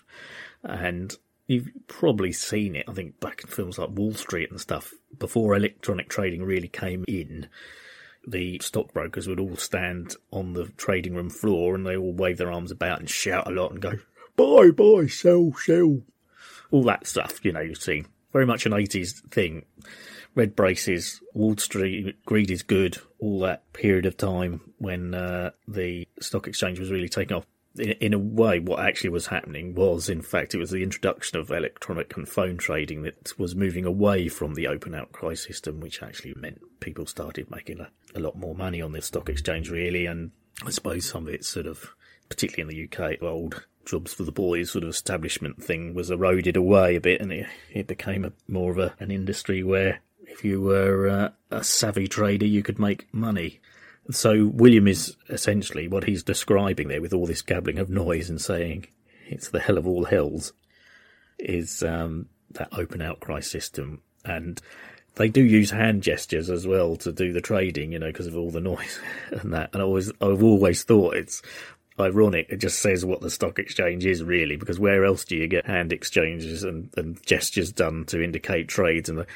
and 0.62 1.16
You've 1.46 1.68
probably 1.88 2.32
seen 2.32 2.74
it, 2.74 2.86
I 2.88 2.92
think, 2.92 3.20
back 3.20 3.42
in 3.42 3.50
films 3.50 3.78
like 3.78 3.90
Wall 3.90 4.14
Street 4.14 4.50
and 4.50 4.60
stuff. 4.60 4.94
Before 5.18 5.54
electronic 5.54 6.08
trading 6.08 6.42
really 6.42 6.68
came 6.68 7.04
in, 7.06 7.48
the 8.26 8.58
stockbrokers 8.60 9.28
would 9.28 9.40
all 9.40 9.56
stand 9.56 10.16
on 10.30 10.54
the 10.54 10.68
trading 10.78 11.14
room 11.14 11.28
floor 11.28 11.74
and 11.74 11.86
they 11.86 11.96
all 11.96 12.14
wave 12.14 12.38
their 12.38 12.50
arms 12.50 12.70
about 12.70 13.00
and 13.00 13.10
shout 13.10 13.46
a 13.46 13.50
lot 13.50 13.72
and 13.72 13.82
go, 13.82 13.92
buy, 14.36 14.70
buy, 14.70 15.06
sell, 15.06 15.52
sell. 15.56 16.00
All 16.70 16.84
that 16.84 17.06
stuff, 17.06 17.44
you 17.44 17.52
know, 17.52 17.60
you've 17.60 17.78
seen. 17.78 18.06
Very 18.32 18.46
much 18.46 18.66
an 18.66 18.72
80s 18.72 19.28
thing. 19.30 19.64
Red 20.34 20.56
braces, 20.56 21.20
Wall 21.32 21.56
Street, 21.56 22.16
greed 22.26 22.50
is 22.50 22.62
good, 22.62 22.98
all 23.20 23.40
that 23.40 23.72
period 23.72 24.06
of 24.06 24.16
time 24.16 24.72
when 24.78 25.14
uh, 25.14 25.50
the 25.68 26.08
stock 26.20 26.48
exchange 26.48 26.80
was 26.80 26.90
really 26.90 27.08
taking 27.08 27.36
off 27.36 27.46
in, 27.78 27.90
in 27.92 28.14
a 28.14 28.18
way, 28.18 28.60
what 28.60 28.80
actually 28.80 29.10
was 29.10 29.26
happening 29.26 29.74
was, 29.74 30.08
in 30.08 30.22
fact, 30.22 30.54
it 30.54 30.58
was 30.58 30.70
the 30.70 30.82
introduction 30.82 31.38
of 31.38 31.50
electronic 31.50 32.16
and 32.16 32.28
phone 32.28 32.56
trading 32.56 33.02
that 33.02 33.32
was 33.38 33.54
moving 33.54 33.84
away 33.84 34.28
from 34.28 34.54
the 34.54 34.66
open 34.66 34.94
outcry 34.94 35.34
system, 35.34 35.80
which 35.80 36.02
actually 36.02 36.34
meant 36.36 36.60
people 36.80 37.06
started 37.06 37.50
making 37.50 37.80
a, 37.80 37.88
a 38.14 38.20
lot 38.20 38.36
more 38.36 38.54
money 38.54 38.80
on 38.80 38.92
the 38.92 39.02
stock 39.02 39.28
exchange, 39.28 39.70
really. 39.70 40.06
And 40.06 40.30
I 40.64 40.70
suppose 40.70 41.08
some 41.08 41.26
of 41.26 41.34
it 41.34 41.44
sort 41.44 41.66
of, 41.66 41.94
particularly 42.28 42.80
in 42.80 42.88
the 42.88 43.04
UK, 43.04 43.22
old 43.22 43.66
jobs 43.86 44.12
for 44.12 44.24
the 44.24 44.32
boys 44.32 44.70
sort 44.70 44.84
of 44.84 44.90
establishment 44.90 45.62
thing 45.62 45.94
was 45.94 46.10
eroded 46.10 46.56
away 46.56 46.96
a 46.96 47.00
bit, 47.00 47.20
and 47.20 47.32
it, 47.32 47.46
it 47.72 47.86
became 47.86 48.24
a, 48.24 48.32
more 48.48 48.70
of 48.70 48.78
a, 48.78 48.94
an 48.98 49.10
industry 49.10 49.62
where 49.62 50.00
if 50.26 50.44
you 50.44 50.60
were 50.60 51.08
uh, 51.08 51.28
a 51.50 51.62
savvy 51.62 52.08
trader, 52.08 52.46
you 52.46 52.62
could 52.62 52.78
make 52.78 53.12
money. 53.12 53.60
So 54.10 54.46
William 54.46 54.86
is 54.86 55.16
essentially 55.28 55.88
what 55.88 56.04
he's 56.04 56.22
describing 56.22 56.88
there 56.88 57.00
with 57.00 57.14
all 57.14 57.26
this 57.26 57.42
gabbling 57.42 57.78
of 57.78 57.88
noise 57.88 58.28
and 58.28 58.40
saying 58.40 58.86
it's 59.26 59.48
the 59.48 59.60
hell 59.60 59.78
of 59.78 59.86
all 59.86 60.04
hells 60.04 60.52
is 61.38 61.82
um, 61.82 62.28
that 62.50 62.68
open 62.72 63.00
outcry 63.00 63.40
system. 63.40 64.02
And 64.24 64.60
they 65.16 65.28
do 65.28 65.42
use 65.42 65.70
hand 65.70 66.02
gestures 66.02 66.50
as 66.50 66.66
well 66.66 66.96
to 66.96 67.12
do 67.12 67.32
the 67.32 67.40
trading, 67.40 67.92
you 67.92 67.98
know, 67.98 68.08
because 68.08 68.26
of 68.26 68.36
all 68.36 68.50
the 68.50 68.60
noise 68.60 68.98
and 69.30 69.52
that. 69.54 69.70
And 69.72 69.82
I 69.82 69.84
always, 69.84 70.10
I've 70.20 70.42
always 70.42 70.82
thought 70.82 71.16
it's 71.16 71.40
ironic. 71.98 72.46
It 72.48 72.56
just 72.56 72.80
says 72.80 73.04
what 73.04 73.20
the 73.20 73.30
stock 73.30 73.58
exchange 73.58 74.04
is 74.04 74.22
really, 74.22 74.56
because 74.56 74.78
where 74.78 75.04
else 75.04 75.24
do 75.24 75.36
you 75.36 75.46
get 75.46 75.66
hand 75.66 75.92
exchanges 75.92 76.64
and, 76.64 76.90
and 76.96 77.24
gestures 77.24 77.72
done 77.72 78.04
to 78.06 78.22
indicate 78.22 78.68
trades 78.68 79.08
and 79.08 79.18
the, 79.18 79.26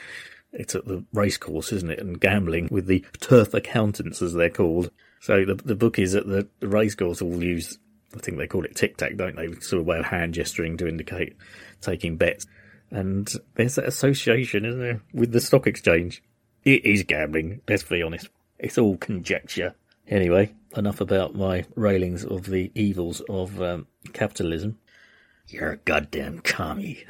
it's 0.53 0.75
at 0.75 0.87
the 0.87 1.05
racecourse, 1.13 1.73
isn't 1.73 1.91
it? 1.91 1.99
And 1.99 2.21
gambling 2.21 2.69
with 2.71 2.87
the 2.87 3.05
turf 3.21 3.55
accountants, 3.55 4.23
as 4.23 4.33
they're 4.33 4.51
called. 4.51 4.91
So 5.21 5.45
the 5.45 5.55
the 5.55 5.75
bookies 5.75 6.15
at 6.15 6.27
the, 6.27 6.49
the 6.61 6.69
racecourse 6.69 7.21
all 7.21 7.43
use, 7.43 7.79
I 8.15 8.19
think 8.19 8.39
they 8.39 8.47
call 8.47 8.65
it 8.65 8.75
tic 8.75 8.97
tac, 8.97 9.17
don't 9.17 9.37
they? 9.37 9.53
Sort 9.61 9.81
of 9.81 9.87
way 9.87 9.99
of 9.99 10.07
hand 10.07 10.35
gesturing 10.35 10.77
to 10.79 10.89
indicate 10.89 11.37
taking 11.81 12.17
bets. 12.17 12.47
And 12.91 13.31
there's 13.55 13.75
that 13.75 13.87
association, 13.87 14.65
isn't 14.65 14.81
there, 14.81 15.03
with 15.13 15.33
the 15.33 15.41
stock 15.41 15.67
exchange? 15.67 16.23
It 16.65 16.85
is 16.85 17.03
gambling. 17.03 17.61
Let's 17.69 17.83
be 17.83 18.03
honest. 18.03 18.29
It's 18.59 18.79
all 18.79 18.97
conjecture. 18.97 19.75
Anyway, 20.11 20.55
enough 20.77 21.01
about 21.01 21.35
my 21.35 21.65
railings 21.75 22.25
of 22.25 22.47
the 22.47 22.73
evils 22.75 23.21
of 23.29 23.61
um, 23.61 23.87
capitalism. 24.13 24.79
You're 25.49 25.73
a 25.73 25.77
goddamn 25.77 26.41
commie. 26.41 27.05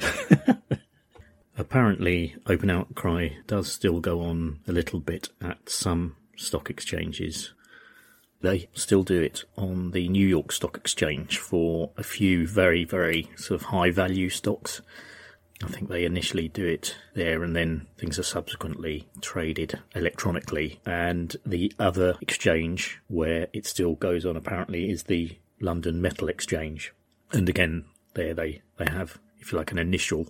Apparently, 1.58 2.34
open 2.46 2.70
outcry 2.70 3.30
does 3.46 3.70
still 3.70 4.00
go 4.00 4.20
on 4.20 4.60
a 4.66 4.72
little 4.72 5.00
bit 5.00 5.28
at 5.40 5.68
some 5.68 6.16
stock 6.36 6.70
exchanges. 6.70 7.52
They 8.40 8.68
still 8.74 9.02
do 9.02 9.20
it 9.20 9.44
on 9.56 9.90
the 9.90 10.08
New 10.08 10.26
York 10.26 10.52
Stock 10.52 10.76
Exchange 10.76 11.38
for 11.38 11.90
a 11.96 12.04
few 12.04 12.46
very, 12.46 12.84
very 12.84 13.28
sort 13.36 13.60
of 13.60 13.66
high 13.68 13.90
value 13.90 14.28
stocks. 14.28 14.80
I 15.62 15.66
think 15.68 15.88
they 15.88 16.04
initially 16.04 16.48
do 16.48 16.64
it 16.66 16.96
there 17.14 17.42
and 17.42 17.54
then 17.56 17.86
things 17.96 18.18
are 18.18 18.24
subsequently 18.24 19.08
traded 19.20 19.78
electronically. 19.94 20.80
And 20.86 21.34
the 21.44 21.72
other 21.78 22.16
exchange 22.20 23.00
where 23.08 23.48
it 23.52 23.66
still 23.66 23.94
goes 23.94 24.24
on 24.24 24.36
apparently 24.36 24.90
is 24.90 25.04
the 25.04 25.36
London 25.60 26.00
Metal 26.00 26.28
Exchange. 26.28 26.92
And 27.32 27.48
again, 27.48 27.86
there 28.14 28.34
they, 28.34 28.62
they 28.76 28.90
have, 28.90 29.18
if 29.38 29.52
you 29.52 29.58
like, 29.58 29.72
an 29.72 29.78
initial 29.78 30.28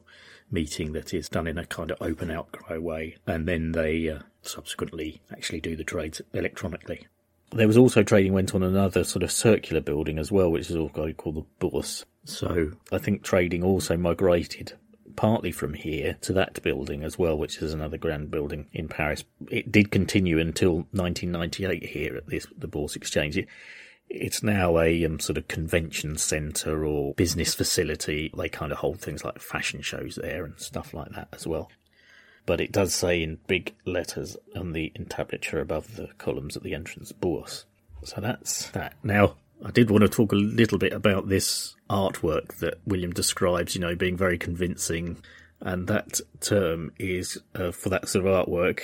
meeting 0.50 0.92
that 0.92 1.12
is 1.12 1.28
done 1.28 1.46
in 1.46 1.58
a 1.58 1.66
kind 1.66 1.90
of 1.90 1.98
open 2.00 2.30
outcry 2.30 2.78
way, 2.78 3.16
and 3.26 3.46
then 3.46 3.72
they 3.72 4.08
uh, 4.08 4.20
subsequently 4.42 5.20
actually 5.30 5.60
do 5.60 5.76
the 5.76 5.84
trades 5.84 6.22
electronically. 6.32 7.06
There 7.52 7.66
was 7.66 7.76
also 7.76 8.02
trading 8.02 8.32
went 8.32 8.54
on 8.54 8.62
another 8.62 9.04
sort 9.04 9.22
of 9.22 9.32
circular 9.32 9.80
building 9.80 10.18
as 10.18 10.30
well, 10.30 10.50
which 10.50 10.70
is 10.70 10.76
also 10.76 11.12
called 11.12 11.36
the 11.36 11.44
Bourse. 11.58 12.04
So 12.24 12.72
I 12.92 12.98
think 12.98 13.22
trading 13.22 13.62
also 13.62 13.96
migrated 13.96 14.74
partly 15.18 15.50
from 15.50 15.74
here 15.74 16.16
to 16.20 16.32
that 16.32 16.62
building 16.62 17.02
as 17.02 17.18
well, 17.18 17.36
which 17.36 17.58
is 17.58 17.74
another 17.74 17.98
grand 17.98 18.30
building 18.30 18.68
in 18.72 18.86
Paris. 18.86 19.24
It 19.50 19.72
did 19.72 19.90
continue 19.90 20.38
until 20.38 20.86
1998 20.92 21.84
here 21.84 22.16
at 22.16 22.28
this 22.28 22.46
the 22.56 22.68
Bourse 22.68 22.94
Exchange. 22.94 23.36
It, 23.36 23.48
it's 24.08 24.44
now 24.44 24.78
a 24.78 25.04
um, 25.04 25.18
sort 25.18 25.36
of 25.36 25.48
convention 25.48 26.18
centre 26.18 26.86
or 26.86 27.14
business 27.14 27.52
facility. 27.52 28.32
They 28.38 28.48
kind 28.48 28.70
of 28.70 28.78
hold 28.78 29.00
things 29.00 29.24
like 29.24 29.40
fashion 29.40 29.82
shows 29.82 30.14
there 30.14 30.44
and 30.44 30.56
stuff 30.60 30.94
like 30.94 31.10
that 31.10 31.26
as 31.32 31.48
well. 31.48 31.68
But 32.46 32.60
it 32.60 32.70
does 32.70 32.94
say 32.94 33.20
in 33.20 33.40
big 33.48 33.74
letters 33.84 34.36
on 34.54 34.72
the 34.72 34.92
entablature 34.94 35.60
above 35.60 35.96
the 35.96 36.10
columns 36.18 36.56
at 36.56 36.62
the 36.62 36.74
entrance, 36.74 37.10
Bourse. 37.10 37.64
So 38.04 38.20
that's 38.20 38.70
that. 38.70 38.94
Now, 39.02 39.34
I 39.64 39.72
did 39.72 39.90
want 39.90 40.02
to 40.02 40.08
talk 40.08 40.30
a 40.30 40.36
little 40.36 40.78
bit 40.78 40.92
about 40.92 41.28
this 41.28 41.74
artwork 41.90 42.58
that 42.58 42.80
William 42.86 43.12
describes, 43.12 43.74
you 43.74 43.80
know, 43.80 43.94
being 43.94 44.16
very 44.16 44.38
convincing. 44.38 45.18
And 45.60 45.88
that 45.88 46.20
term 46.40 46.92
is, 46.98 47.38
uh, 47.54 47.72
for 47.72 47.88
that 47.88 48.08
sort 48.08 48.26
of 48.26 48.46
artwork, 48.46 48.80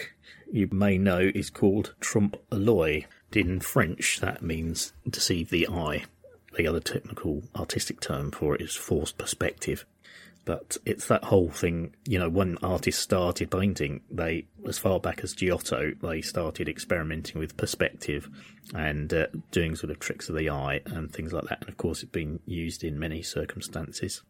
you 0.50 0.68
may 0.72 0.98
know 0.98 1.30
is 1.34 1.50
called 1.50 1.94
trompe 2.00 2.36
l'oeil. 2.50 3.04
In 3.32 3.58
French, 3.58 4.20
that 4.20 4.42
means 4.42 4.92
deceive 5.08 5.50
the 5.50 5.66
eye. 5.68 6.04
The 6.56 6.68
other 6.68 6.78
technical 6.78 7.42
artistic 7.56 8.00
term 8.00 8.30
for 8.30 8.54
it 8.54 8.60
is 8.60 8.76
forced 8.76 9.18
perspective. 9.18 9.84
But 10.44 10.76
it's 10.84 11.08
that 11.08 11.24
whole 11.24 11.48
thing, 11.48 11.94
you 12.06 12.18
know, 12.18 12.28
when 12.28 12.58
artists 12.62 13.00
started 13.00 13.50
painting, 13.50 14.02
they, 14.10 14.44
as 14.68 14.78
far 14.78 15.00
back 15.00 15.20
as 15.22 15.32
Giotto, 15.32 15.92
they 16.02 16.20
started 16.20 16.68
experimenting 16.68 17.38
with 17.38 17.56
perspective 17.56 18.28
and 18.74 19.12
uh, 19.12 19.26
doing 19.52 19.74
sort 19.74 19.90
of 19.90 20.00
tricks 20.00 20.28
of 20.28 20.36
the 20.36 20.50
eye 20.50 20.82
and 20.84 21.10
things 21.10 21.32
like 21.32 21.44
that. 21.44 21.60
And 21.60 21.70
of 21.70 21.78
course, 21.78 22.02
it's 22.02 22.12
been 22.12 22.40
used 22.44 22.84
in 22.84 22.98
many 22.98 23.22
circumstances 23.22 24.22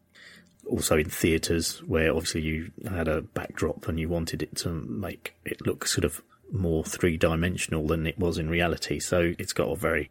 also 0.67 0.97
in 0.97 1.09
theatres 1.09 1.79
where 1.83 2.11
obviously 2.11 2.41
you 2.41 2.71
had 2.89 3.07
a 3.07 3.21
backdrop 3.21 3.87
and 3.87 3.99
you 3.99 4.09
wanted 4.09 4.41
it 4.41 4.55
to 4.55 4.69
make 4.69 5.35
it 5.45 5.65
look 5.65 5.87
sort 5.87 6.05
of 6.05 6.21
more 6.51 6.83
three 6.83 7.17
dimensional 7.17 7.87
than 7.87 8.07
it 8.07 8.17
was 8.17 8.37
in 8.37 8.49
reality. 8.49 8.99
So 8.99 9.33
it's 9.37 9.53
got 9.53 9.69
a 9.69 9.75
very 9.75 10.09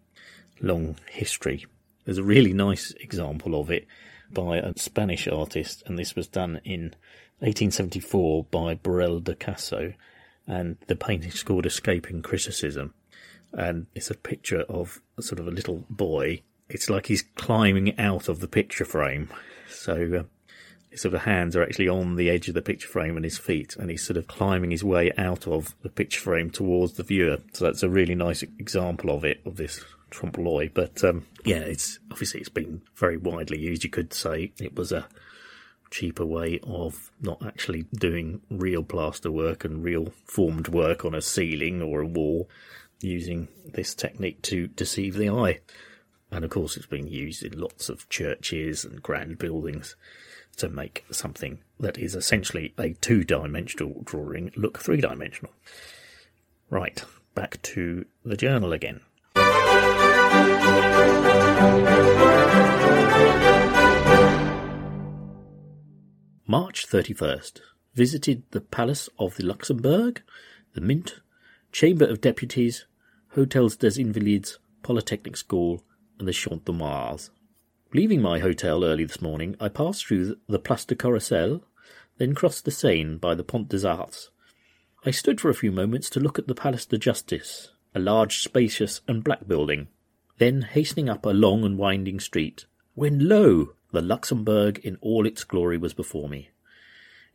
long 0.61 0.97
history. 1.11 1.67
There's 2.05 2.19
a 2.19 2.25
really 2.25 2.53
nice 2.53 2.93
example 3.01 3.61
of 3.61 3.71
it 3.71 3.87
by 4.35 4.59
a 4.59 4.77
Spanish 4.77 5.29
artist, 5.29 5.83
and 5.87 5.99
this 5.99 6.15
was 6.15 6.27
done 6.27 6.61
in 6.65 6.95
1874 7.39 8.45
by 8.51 8.75
Borrell 8.75 9.23
del 9.23 9.37
Caso, 9.37 9.95
and 10.47 10.77
the 10.89 10.97
painting's 10.97 11.43
called 11.43 11.67
Escaping 11.67 12.23
Criticism. 12.23 12.93
And 13.53 13.87
it's 13.95 14.11
a 14.11 14.15
picture 14.15 14.63
of 14.63 15.01
sort 15.21 15.39
of 15.39 15.47
a 15.47 15.53
little 15.53 15.85
boy. 15.89 16.43
It's 16.69 16.91
like 16.91 17.07
he's 17.07 17.23
climbing 17.37 17.99
out 17.99 18.29
of 18.29 18.41
the 18.41 18.49
picture 18.49 18.85
frame. 18.85 19.31
So 19.69 19.93
uh, 19.93 20.23
his 20.91 21.03
sort 21.03 21.15
of 21.15 21.23
hands 21.23 21.55
are 21.57 21.63
actually 21.63 21.89
on 21.89 22.17
the 22.17 22.31
edge 22.31 22.49
of 22.49 22.55
the 22.55 22.63
picture 22.63 22.89
frame 22.89 23.17
and 23.17 23.25
his 23.25 23.39
feet, 23.39 23.77
and 23.77 23.91
he's 23.91 24.05
sort 24.05 24.17
of 24.17 24.27
climbing 24.27 24.71
his 24.71 24.85
way 24.85 25.13
out 25.17 25.47
of 25.47 25.75
the 25.83 25.89
picture 25.89 26.21
frame 26.21 26.51
towards 26.51 26.95
the 26.95 27.03
viewer. 27.03 27.39
So 27.53 27.65
that's 27.65 27.83
a 27.83 27.89
really 27.89 28.15
nice 28.15 28.43
example 28.43 29.11
of 29.11 29.25
it, 29.25 29.41
of 29.45 29.57
this 29.57 29.85
trompe 30.15 30.39
l'oeil. 30.39 30.71
But 30.73 31.03
um, 31.05 31.27
yeah, 31.45 31.59
it's 31.59 31.99
obviously 32.11 32.41
it's 32.41 32.49
been 32.49 32.83
very 32.95 33.17
widely 33.17 33.59
used. 33.59 33.85
You 33.85 33.91
could 33.91 34.15
say 34.15 34.53
it 34.59 34.77
was 34.77 34.93
a 34.93 35.07
cheaper 35.91 36.25
way 36.27 36.59
of 36.65 37.11
not 37.21 37.45
actually 37.45 37.85
doing 37.95 38.41
real 38.51 38.83
plaster 38.83 39.31
work 39.31 39.65
and 39.65 39.85
real 39.85 40.13
formed 40.25 40.69
work 40.69 41.05
on 41.05 41.15
a 41.15 41.23
ceiling 41.23 41.83
or 41.83 42.01
a 42.01 42.07
wall 42.07 42.49
using 43.01 43.49
this 43.73 43.95
technique 43.95 44.43
to 44.43 44.69
deceive 44.69 45.15
the 45.15 45.29
eye. 45.29 45.61
And 46.31 46.45
of 46.45 46.51
course, 46.51 46.77
it's 46.77 46.87
been 46.87 47.07
used 47.07 47.45
in 47.45 47.61
lots 47.61 47.89
of 47.89 48.09
churches 48.09 48.85
and 48.85 49.03
grand 49.03 49.39
buildings 49.39 49.95
to 50.57 50.69
make 50.69 51.05
something 51.11 51.59
that 51.79 51.99
is 51.99 52.15
essentially 52.15 52.73
a 52.79 52.95
two 52.95 53.25
dimensional 53.25 54.03
drawing 54.05 54.53
look 54.57 54.79
three 54.79 55.01
dimensional. 55.01 55.53
Right, 56.71 57.05
back 57.35 57.61
to 57.63 58.07
the 58.25 58.37
journal 58.37 58.73
again. 58.73 59.01
March 66.47 66.87
31st. 66.87 67.61
Visited 67.95 68.43
the 68.51 68.61
Palace 68.61 69.09
of 69.19 69.37
the 69.37 69.45
Luxembourg, 69.45 70.23
the 70.75 70.81
Mint, 70.81 71.21
Chamber 71.73 72.05
of 72.05 72.21
Deputies, 72.21 72.87
Hotels 73.35 73.77
des 73.77 74.01
Invalides, 74.01 74.59
Polytechnic 74.83 75.37
School, 75.37 75.83
and 76.19 76.29
the 76.29 76.33
Champ 76.33 76.65
de 76.65 76.73
Mars. 76.73 77.31
Leaving 77.93 78.21
my 78.21 78.39
hotel 78.39 78.85
early 78.85 79.05
this 79.05 79.23
morning, 79.23 79.57
I 79.59 79.69
passed 79.69 80.07
through 80.07 80.37
the 80.49 80.59
Place 80.59 80.85
de 80.85 80.95
Carrousel, 80.95 81.63
then 82.19 82.35
crossed 82.35 82.65
the 82.65 82.71
Seine 82.71 83.17
by 83.17 83.35
the 83.35 83.45
Pont 83.45 83.69
des 83.69 83.85
Arts. 83.85 84.31
I 85.05 85.11
stood 85.11 85.41
for 85.41 85.51
a 85.51 85.55
few 85.55 85.73
moments 85.73 86.11
to 86.11 86.21
look 86.21 86.39
at 86.39 86.47
the 86.47 86.55
Palace 86.55 86.87
de 86.87 86.99
Justice, 86.99 87.71
a 87.95 87.99
large, 87.99 88.43
spacious, 88.43 89.01
and 89.09 89.25
black 89.25 89.49
building, 89.49 89.89
then 90.39 90.63
hastening 90.63 91.09
up 91.09 91.25
a 91.25 91.31
long 91.31 91.65
and 91.65 91.79
winding 91.79 92.21
street, 92.21 92.67
when 92.95 93.29
lo! 93.29 93.75
the 93.93 94.01
Luxembourg 94.01 94.79
in 94.85 94.97
all 95.01 95.27
its 95.27 95.45
glory 95.45 95.79
was 95.79 95.95
before 95.95 96.29
me. 96.29 96.51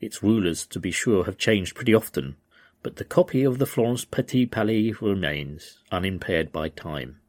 Its 0.01 0.21
rulers, 0.21 0.65
to 0.65 0.79
be 0.79 0.91
sure, 0.91 1.25
have 1.25 1.37
changed 1.37 1.75
pretty 1.75 1.93
often, 1.93 2.35
but 2.83 2.97
the 2.97 3.05
copy 3.05 3.43
of 3.43 3.57
the 3.57 3.65
Florence 3.65 4.05
Petit 4.05 4.45
Palais 4.45 4.93
remains, 5.01 5.79
unimpaired 5.91 6.51
by 6.51 6.69
time. 6.69 7.19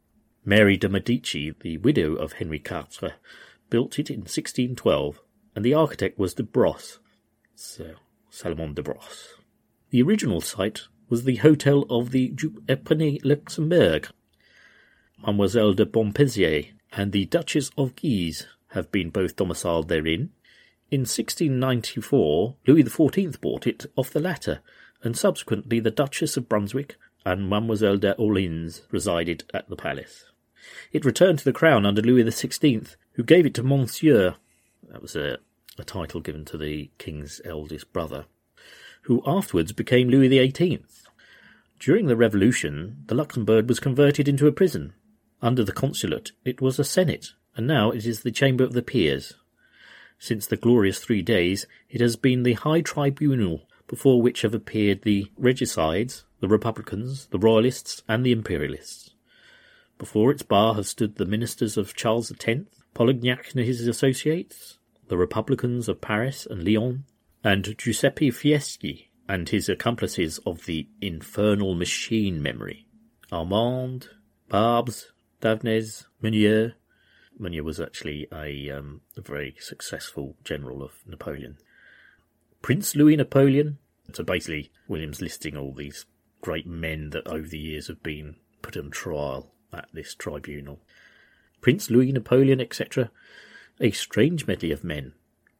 Mary 0.43 0.77
de 0.77 0.89
Medici, 0.89 1.53
the 1.59 1.77
widow 1.77 2.15
of 2.15 2.33
Henri 2.33 2.57
IV, 2.57 3.13
built 3.69 3.99
it 3.99 4.09
in 4.09 4.21
1612, 4.21 5.21
and 5.55 5.63
the 5.63 5.73
architect 5.73 6.17
was 6.17 6.33
de 6.33 6.43
Brosse, 6.43 6.99
so 7.55 7.95
Salomon 8.29 8.73
de 8.73 8.81
Brosse. 8.81 9.33
The 9.89 10.01
original 10.01 10.41
site 10.41 10.83
was 11.09 11.25
the 11.25 11.35
hotel 11.37 11.85
of 11.89 12.11
the 12.11 12.29
Duc 12.29 12.53
Epinay 12.67 13.19
Luxembourg. 13.23 14.07
Mademoiselle 15.21 15.73
de 15.73 15.85
Montpensier 15.85 16.71
and 16.93 17.11
the 17.11 17.25
Duchess 17.25 17.69
of 17.77 17.95
Guise 17.95 18.47
have 18.69 18.91
been 18.91 19.11
both 19.11 19.35
domiciled 19.35 19.87
therein. 19.87 20.31
In 20.89 21.01
1694, 21.01 22.55
Louis 22.65 22.83
XIV 22.83 23.39
bought 23.39 23.67
it 23.67 23.85
off 23.95 24.09
the 24.09 24.19
latter, 24.19 24.61
and 25.03 25.15
subsequently 25.15 25.79
the 25.79 25.91
Duchess 25.91 26.37
of 26.37 26.49
Brunswick 26.49 26.95
and 27.23 27.47
Mademoiselle 27.47 27.97
de 27.97 28.13
Orleans 28.15 28.81
resided 28.89 29.43
at 29.53 29.69
the 29.69 29.75
palace. 29.75 30.25
It 30.91 31.05
returned 31.05 31.39
to 31.39 31.45
the 31.45 31.53
crown 31.53 31.85
under 31.85 32.01
Louis 32.01 32.23
XVI, 32.23 32.95
who 33.13 33.23
gave 33.23 33.45
it 33.45 33.53
to 33.55 33.63
Monsieur, 33.63 34.35
that 34.89 35.01
was 35.01 35.15
a, 35.15 35.37
a 35.77 35.83
title 35.83 36.19
given 36.19 36.45
to 36.45 36.57
the 36.57 36.89
king's 36.97 37.41
eldest 37.45 37.93
brother, 37.93 38.25
who 39.03 39.21
afterwards 39.25 39.71
became 39.71 40.09
Louis 40.09 40.29
XVIII. 40.29 40.83
During 41.79 42.07
the 42.07 42.17
Revolution, 42.17 43.03
the 43.07 43.15
Luxembourg 43.15 43.67
was 43.67 43.79
converted 43.79 44.27
into 44.27 44.47
a 44.47 44.51
prison. 44.51 44.93
Under 45.41 45.63
the 45.63 45.71
consulate, 45.71 46.31
it 46.45 46.61
was 46.61 46.77
a 46.77 46.83
senate, 46.83 47.33
and 47.55 47.65
now 47.65 47.91
it 47.91 48.05
is 48.05 48.21
the 48.21 48.31
Chamber 48.31 48.63
of 48.63 48.73
the 48.73 48.83
Peers. 48.83 49.33
Since 50.19 50.45
the 50.45 50.57
glorious 50.57 50.99
three 50.99 51.23
days, 51.23 51.65
it 51.89 51.99
has 51.99 52.15
been 52.15 52.43
the 52.43 52.53
high 52.53 52.81
tribunal 52.81 53.67
before 53.87 54.21
which 54.21 54.43
have 54.43 54.53
appeared 54.53 55.01
the 55.01 55.31
regicides, 55.37 56.25
the 56.39 56.47
republicans, 56.47 57.25
the 57.27 57.39
royalists, 57.39 58.03
and 58.07 58.23
the 58.23 58.31
imperialists. 58.31 59.15
Before 59.97 60.31
its 60.31 60.43
bar 60.43 60.75
have 60.75 60.87
stood 60.87 61.15
the 61.15 61.25
ministers 61.25 61.75
of 61.75 61.95
Charles 61.95 62.31
X, 62.31 62.61
Polignac 62.93 63.55
and 63.55 63.65
his 63.65 63.87
associates, 63.87 64.77
the 65.07 65.17
Republicans 65.17 65.89
of 65.89 66.01
Paris 66.01 66.45
and 66.49 66.63
Lyons, 66.63 67.03
and 67.43 67.75
Giuseppe 67.77 68.31
Fieschi 68.31 69.07
and 69.27 69.49
his 69.49 69.69
accomplices 69.69 70.39
of 70.45 70.65
the 70.65 70.87
infernal 71.01 71.75
machine 71.75 72.41
memory. 72.41 72.85
Armand, 73.31 74.09
Barbes, 74.49 75.11
Davnez, 75.41 76.05
Meunier. 76.21 76.75
Meunier 77.37 77.63
was 77.63 77.79
actually 77.79 78.27
a, 78.31 78.69
um, 78.69 79.01
a 79.17 79.21
very 79.21 79.55
successful 79.59 80.35
general 80.43 80.83
of 80.83 80.93
Napoleon. 81.05 81.57
Prince 82.61 82.95
Louis 82.95 83.15
Napoleon. 83.15 83.79
So 84.13 84.23
basically, 84.23 84.71
William's 84.87 85.21
listing 85.21 85.57
all 85.57 85.73
these 85.73 86.05
great 86.41 86.67
men 86.67 87.09
that 87.09 87.27
over 87.27 87.47
the 87.47 87.57
years 87.57 87.87
have 87.87 88.03
been 88.03 88.35
put 88.61 88.77
on 88.77 88.91
trial 88.91 89.51
at 89.73 89.87
this 89.93 90.13
tribunal. 90.13 90.79
Prince 91.61 91.89
Louis 91.89 92.11
Napoleon, 92.11 92.59
etc. 92.59 93.09
A 93.79 93.91
strange 93.91 94.47
medley 94.47 94.71
of 94.71 94.83
men, 94.83 95.13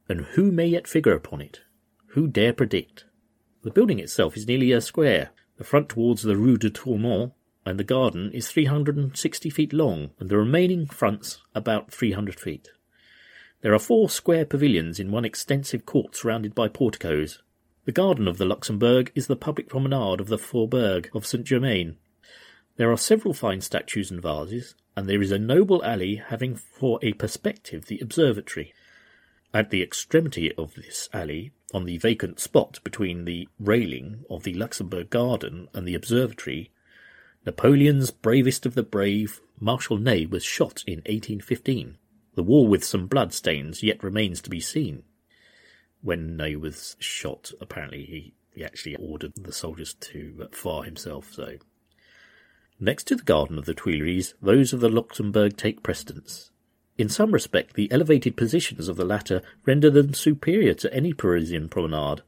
and 0.08 0.20
who 0.20 0.52
may 0.52 0.66
yet 0.66 0.86
figure 0.86 1.14
upon 1.14 1.40
it? 1.40 1.60
Who 2.08 2.28
dare 2.28 2.52
predict? 2.52 3.04
The 3.62 3.70
building 3.70 3.98
itself 3.98 4.36
is 4.36 4.46
nearly 4.46 4.72
a 4.72 4.80
square, 4.80 5.30
the 5.56 5.64
front 5.64 5.88
towards 5.88 6.22
the 6.22 6.36
Rue 6.36 6.56
de 6.56 6.70
Tournon, 6.70 7.32
and 7.64 7.78
the 7.78 7.84
garden 7.84 8.30
is 8.32 8.50
360 8.50 9.50
feet 9.50 9.72
long, 9.72 10.10
and 10.18 10.28
the 10.28 10.36
remaining 10.36 10.86
fronts 10.86 11.42
about 11.54 11.92
300 11.92 12.38
feet. 12.38 12.70
There 13.60 13.74
are 13.74 13.78
four 13.78 14.10
square 14.10 14.44
pavilions 14.44 14.98
in 14.98 15.10
one 15.10 15.24
extensive 15.24 15.86
court 15.86 16.16
surrounded 16.16 16.54
by 16.54 16.68
porticos. 16.68 17.40
The 17.84 17.92
garden 17.92 18.28
of 18.28 18.38
the 18.38 18.44
Luxembourg 18.44 19.12
is 19.14 19.26
the 19.26 19.36
public 19.36 19.68
promenade 19.68 20.20
of 20.20 20.28
the 20.28 20.38
Faubourg 20.38 21.08
of 21.14 21.26
Saint 21.26 21.44
Germain, 21.44 21.96
there 22.76 22.90
are 22.90 22.96
several 22.96 23.34
fine 23.34 23.60
statues 23.60 24.10
and 24.10 24.22
vases, 24.22 24.74
and 24.96 25.06
there 25.06 25.20
is 25.20 25.30
a 25.30 25.38
noble 25.38 25.84
alley 25.84 26.16
having 26.16 26.56
for 26.56 26.98
a 27.02 27.12
perspective 27.12 27.86
the 27.86 28.00
observatory. 28.00 28.72
At 29.52 29.68
the 29.68 29.82
extremity 29.82 30.54
of 30.54 30.74
this 30.74 31.10
alley, 31.12 31.52
on 31.74 31.84
the 31.84 31.98
vacant 31.98 32.40
spot 32.40 32.80
between 32.82 33.26
the 33.26 33.46
railing 33.58 34.24
of 34.30 34.44
the 34.44 34.54
Luxembourg 34.54 35.10
Garden 35.10 35.68
and 35.74 35.86
the 35.86 35.94
observatory, 35.94 36.70
Napoleon's 37.44 38.10
bravest 38.10 38.66
of 38.66 38.74
the 38.74 38.82
brave, 38.82 39.40
Marshal 39.58 39.98
Ney, 39.98 40.26
was 40.26 40.44
shot 40.44 40.84
in 40.86 40.98
1815. 40.98 41.96
The 42.34 42.42
wall 42.42 42.68
with 42.68 42.84
some 42.84 43.06
blood 43.06 43.32
stains 43.32 43.82
yet 43.82 44.02
remains 44.02 44.40
to 44.42 44.50
be 44.50 44.60
seen. 44.60 45.02
When 46.00 46.36
Ney 46.36 46.56
was 46.56 46.96
shot, 46.98 47.52
apparently 47.60 48.04
he, 48.04 48.34
he 48.54 48.64
actually 48.64 48.96
ordered 48.96 49.34
the 49.34 49.52
soldiers 49.52 49.94
to 49.94 50.48
fire 50.52 50.84
himself, 50.84 51.32
so 51.32 51.58
Next 52.82 53.04
to 53.04 53.14
the 53.14 53.22
garden 53.22 53.58
of 53.58 53.64
the 53.64 53.74
Tuileries, 53.74 54.34
those 54.42 54.72
of 54.72 54.80
the 54.80 54.88
Luxembourg 54.88 55.56
take 55.56 55.84
precedence. 55.84 56.50
In 56.98 57.08
some 57.08 57.30
respect, 57.30 57.74
the 57.74 57.90
elevated 57.92 58.36
positions 58.36 58.88
of 58.88 58.96
the 58.96 59.04
latter 59.04 59.40
render 59.64 59.88
them 59.88 60.14
superior 60.14 60.74
to 60.74 60.92
any 60.92 61.12
Parisian 61.12 61.68
promenade. 61.68 62.22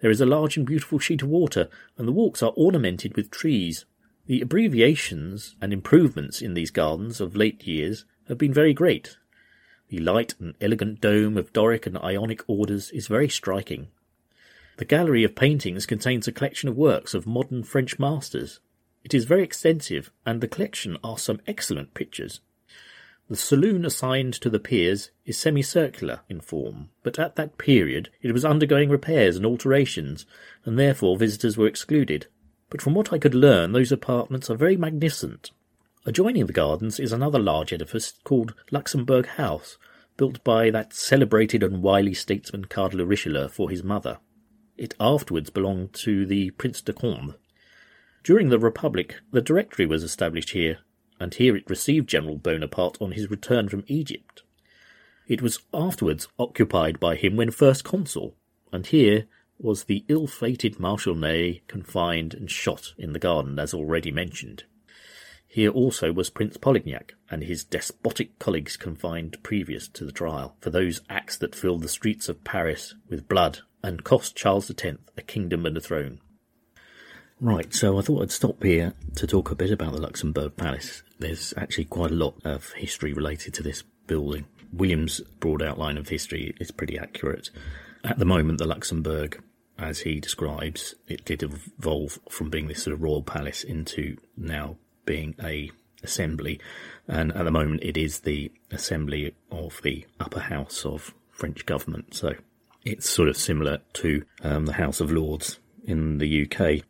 There 0.00 0.10
is 0.10 0.22
a 0.22 0.26
large 0.26 0.56
and 0.56 0.64
beautiful 0.64 0.98
sheet 0.98 1.20
of 1.20 1.28
water, 1.28 1.68
and 1.98 2.08
the 2.08 2.12
walks 2.12 2.42
are 2.42 2.54
ornamented 2.56 3.16
with 3.16 3.30
trees. 3.30 3.84
The 4.26 4.40
abbreviations 4.40 5.54
and 5.60 5.70
improvements 5.70 6.40
in 6.40 6.54
these 6.54 6.70
gardens 6.70 7.20
of 7.20 7.36
late 7.36 7.66
years 7.66 8.06
have 8.26 8.38
been 8.38 8.54
very 8.54 8.72
great. 8.72 9.18
The 9.88 9.98
light 9.98 10.34
and 10.40 10.54
elegant 10.62 11.02
dome 11.02 11.36
of 11.36 11.52
Doric 11.52 11.86
and 11.86 11.98
Ionic 11.98 12.42
orders 12.46 12.90
is 12.90 13.06
very 13.06 13.28
striking. 13.28 13.88
The 14.78 14.86
gallery 14.86 15.24
of 15.24 15.34
paintings 15.34 15.84
contains 15.84 16.26
a 16.26 16.32
collection 16.32 16.70
of 16.70 16.76
works 16.76 17.12
of 17.12 17.26
modern 17.26 17.64
French 17.64 17.98
masters. 17.98 18.60
It 19.04 19.12
is 19.12 19.26
very 19.26 19.42
extensive, 19.42 20.10
and 20.24 20.40
the 20.40 20.48
collection 20.48 20.96
are 21.04 21.18
some 21.18 21.42
excellent 21.46 21.92
pictures. 21.92 22.40
The 23.28 23.36
saloon 23.36 23.84
assigned 23.84 24.32
to 24.34 24.48
the 24.48 24.58
peers 24.58 25.10
is 25.26 25.38
semicircular 25.38 26.20
in 26.30 26.40
form, 26.40 26.88
but 27.02 27.18
at 27.18 27.36
that 27.36 27.58
period 27.58 28.08
it 28.22 28.32
was 28.32 28.44
undergoing 28.44 28.88
repairs 28.88 29.36
and 29.36 29.44
alterations, 29.44 30.24
and 30.64 30.78
therefore 30.78 31.18
visitors 31.18 31.58
were 31.58 31.66
excluded. 31.66 32.26
But 32.74 32.82
from 32.82 32.94
what 32.94 33.12
I 33.12 33.18
could 33.18 33.36
learn, 33.36 33.70
those 33.70 33.92
apartments 33.92 34.50
are 34.50 34.56
very 34.56 34.76
magnificent. 34.76 35.52
Adjoining 36.06 36.46
the 36.46 36.52
gardens 36.52 36.98
is 36.98 37.12
another 37.12 37.38
large 37.38 37.72
edifice 37.72 38.14
called 38.24 38.52
Luxembourg 38.72 39.26
House, 39.26 39.78
built 40.16 40.42
by 40.42 40.70
that 40.70 40.92
celebrated 40.92 41.62
and 41.62 41.84
wily 41.84 42.14
statesman 42.14 42.64
Cardinal 42.64 43.06
Richelieu 43.06 43.46
for 43.46 43.70
his 43.70 43.84
mother. 43.84 44.18
It 44.76 44.96
afterwards 44.98 45.50
belonged 45.50 45.92
to 46.02 46.26
the 46.26 46.50
Prince 46.50 46.82
de 46.82 46.92
Conde. 46.92 47.34
During 48.24 48.48
the 48.48 48.58
Republic, 48.58 49.20
the 49.30 49.40
Directory 49.40 49.86
was 49.86 50.02
established 50.02 50.50
here, 50.50 50.78
and 51.20 51.32
here 51.32 51.54
it 51.54 51.70
received 51.70 52.08
General 52.08 52.38
Bonaparte 52.38 53.00
on 53.00 53.12
his 53.12 53.30
return 53.30 53.68
from 53.68 53.84
Egypt. 53.86 54.42
It 55.28 55.40
was 55.40 55.60
afterwards 55.72 56.26
occupied 56.40 56.98
by 56.98 57.14
him 57.14 57.36
when 57.36 57.52
first 57.52 57.84
consul, 57.84 58.34
and 58.72 58.84
here 58.84 59.26
was 59.58 59.84
the 59.84 60.04
ill-fated 60.08 60.80
Marshal 60.80 61.14
Ney 61.14 61.62
confined 61.68 62.34
and 62.34 62.50
shot 62.50 62.92
in 62.98 63.12
the 63.12 63.18
garden, 63.18 63.58
as 63.58 63.72
already 63.72 64.10
mentioned. 64.10 64.64
Here 65.46 65.70
also 65.70 66.12
was 66.12 66.30
Prince 66.30 66.56
Polignac 66.56 67.10
and 67.30 67.44
his 67.44 67.62
despotic 67.62 68.38
colleagues 68.40 68.76
confined 68.76 69.40
previous 69.44 69.86
to 69.88 70.04
the 70.04 70.10
trial 70.10 70.56
for 70.60 70.70
those 70.70 71.00
acts 71.08 71.36
that 71.38 71.54
filled 71.54 71.82
the 71.82 71.88
streets 71.88 72.28
of 72.28 72.42
Paris 72.42 72.94
with 73.08 73.28
blood 73.28 73.60
and 73.80 74.02
cost 74.02 74.34
Charles 74.34 74.68
X 74.70 74.98
a 75.16 75.22
kingdom 75.22 75.64
and 75.64 75.76
a 75.76 75.80
throne. 75.80 76.20
Right, 77.40 77.72
so 77.72 77.98
I 77.98 78.02
thought 78.02 78.22
I'd 78.22 78.32
stop 78.32 78.62
here 78.64 78.94
to 79.14 79.26
talk 79.26 79.50
a 79.50 79.54
bit 79.54 79.70
about 79.70 79.92
the 79.92 80.00
Luxembourg 80.00 80.56
Palace. 80.56 81.02
There's 81.18 81.54
actually 81.56 81.84
quite 81.84 82.10
a 82.10 82.14
lot 82.14 82.34
of 82.44 82.72
history 82.72 83.12
related 83.12 83.54
to 83.54 83.62
this 83.62 83.82
building. 84.06 84.46
William's 84.72 85.20
broad 85.38 85.62
outline 85.62 85.98
of 85.98 86.08
history 86.08 86.54
is 86.58 86.70
pretty 86.70 86.98
accurate. 86.98 87.50
At 88.04 88.18
the 88.18 88.26
moment, 88.26 88.58
the 88.58 88.66
Luxembourg, 88.66 89.42
as 89.78 90.00
he 90.00 90.20
describes, 90.20 90.94
it 91.08 91.24
did 91.24 91.42
evolve 91.42 92.18
from 92.28 92.50
being 92.50 92.68
this 92.68 92.82
sort 92.82 92.92
of 92.92 93.02
royal 93.02 93.22
palace 93.22 93.64
into 93.64 94.18
now 94.36 94.76
being 95.06 95.34
a 95.42 95.70
assembly, 96.02 96.60
and 97.08 97.32
at 97.32 97.44
the 97.44 97.50
moment 97.50 97.82
it 97.82 97.96
is 97.96 98.20
the 98.20 98.52
assembly 98.70 99.34
of 99.50 99.80
the 99.82 100.06
upper 100.20 100.40
house 100.40 100.84
of 100.84 101.14
French 101.30 101.64
government. 101.64 102.14
So 102.14 102.34
it's 102.84 103.08
sort 103.08 103.30
of 103.30 103.38
similar 103.38 103.78
to 103.94 104.24
um, 104.42 104.66
the 104.66 104.74
House 104.74 105.00
of 105.00 105.10
Lords 105.10 105.58
in 105.84 106.18
the 106.18 106.42
UK. 106.44 106.84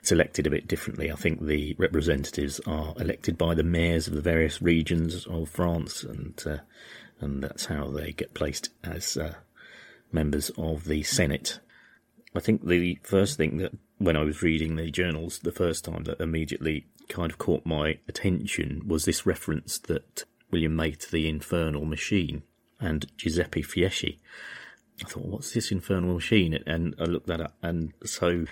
It's 0.00 0.12
elected 0.12 0.46
a 0.46 0.50
bit 0.50 0.68
differently. 0.68 1.10
I 1.10 1.16
think 1.16 1.44
the 1.44 1.74
representatives 1.78 2.60
are 2.64 2.94
elected 2.96 3.36
by 3.36 3.54
the 3.54 3.64
mayors 3.64 4.06
of 4.06 4.14
the 4.14 4.20
various 4.20 4.62
regions 4.62 5.26
of 5.26 5.48
France, 5.48 6.04
and 6.04 6.40
uh, 6.46 6.58
and 7.20 7.42
that's 7.42 7.66
how 7.66 7.88
they 7.88 8.12
get 8.12 8.34
placed 8.34 8.68
as 8.84 9.16
uh, 9.16 9.34
members 10.14 10.50
of 10.56 10.84
the 10.84 11.02
Senate. 11.02 11.60
I 12.34 12.40
think 12.40 12.66
the 12.66 12.98
first 13.02 13.36
thing 13.36 13.58
that 13.58 13.72
when 13.98 14.16
I 14.16 14.22
was 14.22 14.42
reading 14.42 14.76
the 14.76 14.90
journals 14.90 15.40
the 15.40 15.52
first 15.52 15.84
time 15.84 16.04
that 16.04 16.20
immediately 16.20 16.86
kind 17.08 17.30
of 17.30 17.38
caught 17.38 17.66
my 17.66 17.98
attention 18.08 18.82
was 18.86 19.04
this 19.04 19.26
reference 19.26 19.78
that 19.78 20.24
William 20.50 20.74
made 20.74 21.00
to 21.00 21.12
the 21.12 21.28
infernal 21.28 21.84
machine 21.84 22.42
and 22.80 23.06
Giuseppe 23.16 23.62
Fieschi. 23.62 24.18
I 25.04 25.08
thought, 25.08 25.26
what's 25.26 25.52
this 25.52 25.72
infernal 25.72 26.14
machine? 26.14 26.58
And 26.66 26.94
I 26.98 27.04
looked 27.04 27.26
that 27.26 27.40
up. 27.40 27.54
And 27.62 27.92
so 28.04 28.44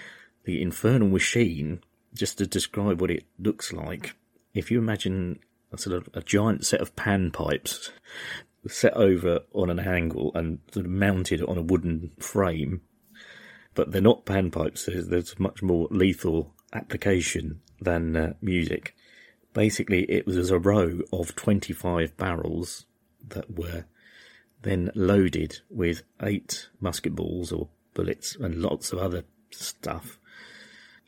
the 0.44 0.60
infernal 0.60 1.08
machine, 1.08 1.80
just 2.14 2.38
to 2.38 2.46
describe 2.46 3.00
what 3.00 3.10
it 3.10 3.24
looks 3.38 3.72
like, 3.72 4.16
if 4.54 4.70
you 4.70 4.78
imagine 4.78 5.38
a 5.72 5.78
sort 5.78 5.96
of 5.96 6.08
a 6.14 6.22
giant 6.22 6.66
set 6.66 6.80
of 6.80 6.94
pan 6.96 7.30
pipes 7.30 7.92
set 8.68 8.94
over 8.94 9.40
on 9.52 9.70
an 9.70 9.80
angle 9.80 10.30
and 10.34 10.60
sort 10.72 10.86
of 10.86 10.92
mounted 10.92 11.42
on 11.42 11.58
a 11.58 11.62
wooden 11.62 12.12
frame, 12.18 12.82
but 13.74 13.90
they're 13.90 14.00
not 14.00 14.24
pan 14.24 14.50
pipes. 14.50 14.86
There's, 14.86 15.08
there's 15.08 15.38
much 15.38 15.62
more 15.62 15.88
lethal 15.90 16.54
application 16.72 17.60
than 17.80 18.16
uh, 18.16 18.32
music. 18.40 18.94
Basically, 19.52 20.04
it 20.04 20.26
was 20.26 20.50
a 20.50 20.58
row 20.58 21.00
of 21.12 21.34
25 21.34 22.16
barrels 22.16 22.86
that 23.28 23.56
were 23.56 23.84
then 24.62 24.90
loaded 24.94 25.60
with 25.68 26.02
eight 26.22 26.68
musket 26.80 27.14
balls 27.14 27.52
or 27.52 27.68
bullets 27.94 28.36
and 28.36 28.62
lots 28.62 28.92
of 28.92 28.98
other 28.98 29.24
stuff, 29.50 30.18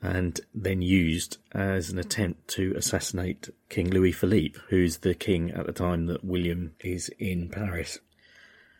and 0.05 0.38
then 0.55 0.83
used 0.83 1.38
as 1.53 1.88
an 1.88 1.99
attempt 1.99 2.47
to 2.47 2.75
assassinate 2.77 3.49
King 3.71 3.88
Louis 3.88 4.12
Philippe, 4.12 4.61
who's 4.69 4.99
the 4.99 5.14
king 5.14 5.51
at 5.53 5.64
the 5.64 5.73
time 5.73 6.07
that 6.07 6.23
William 6.23 6.75
is 6.81 7.09
in 7.19 7.49
Paris. 7.49 7.99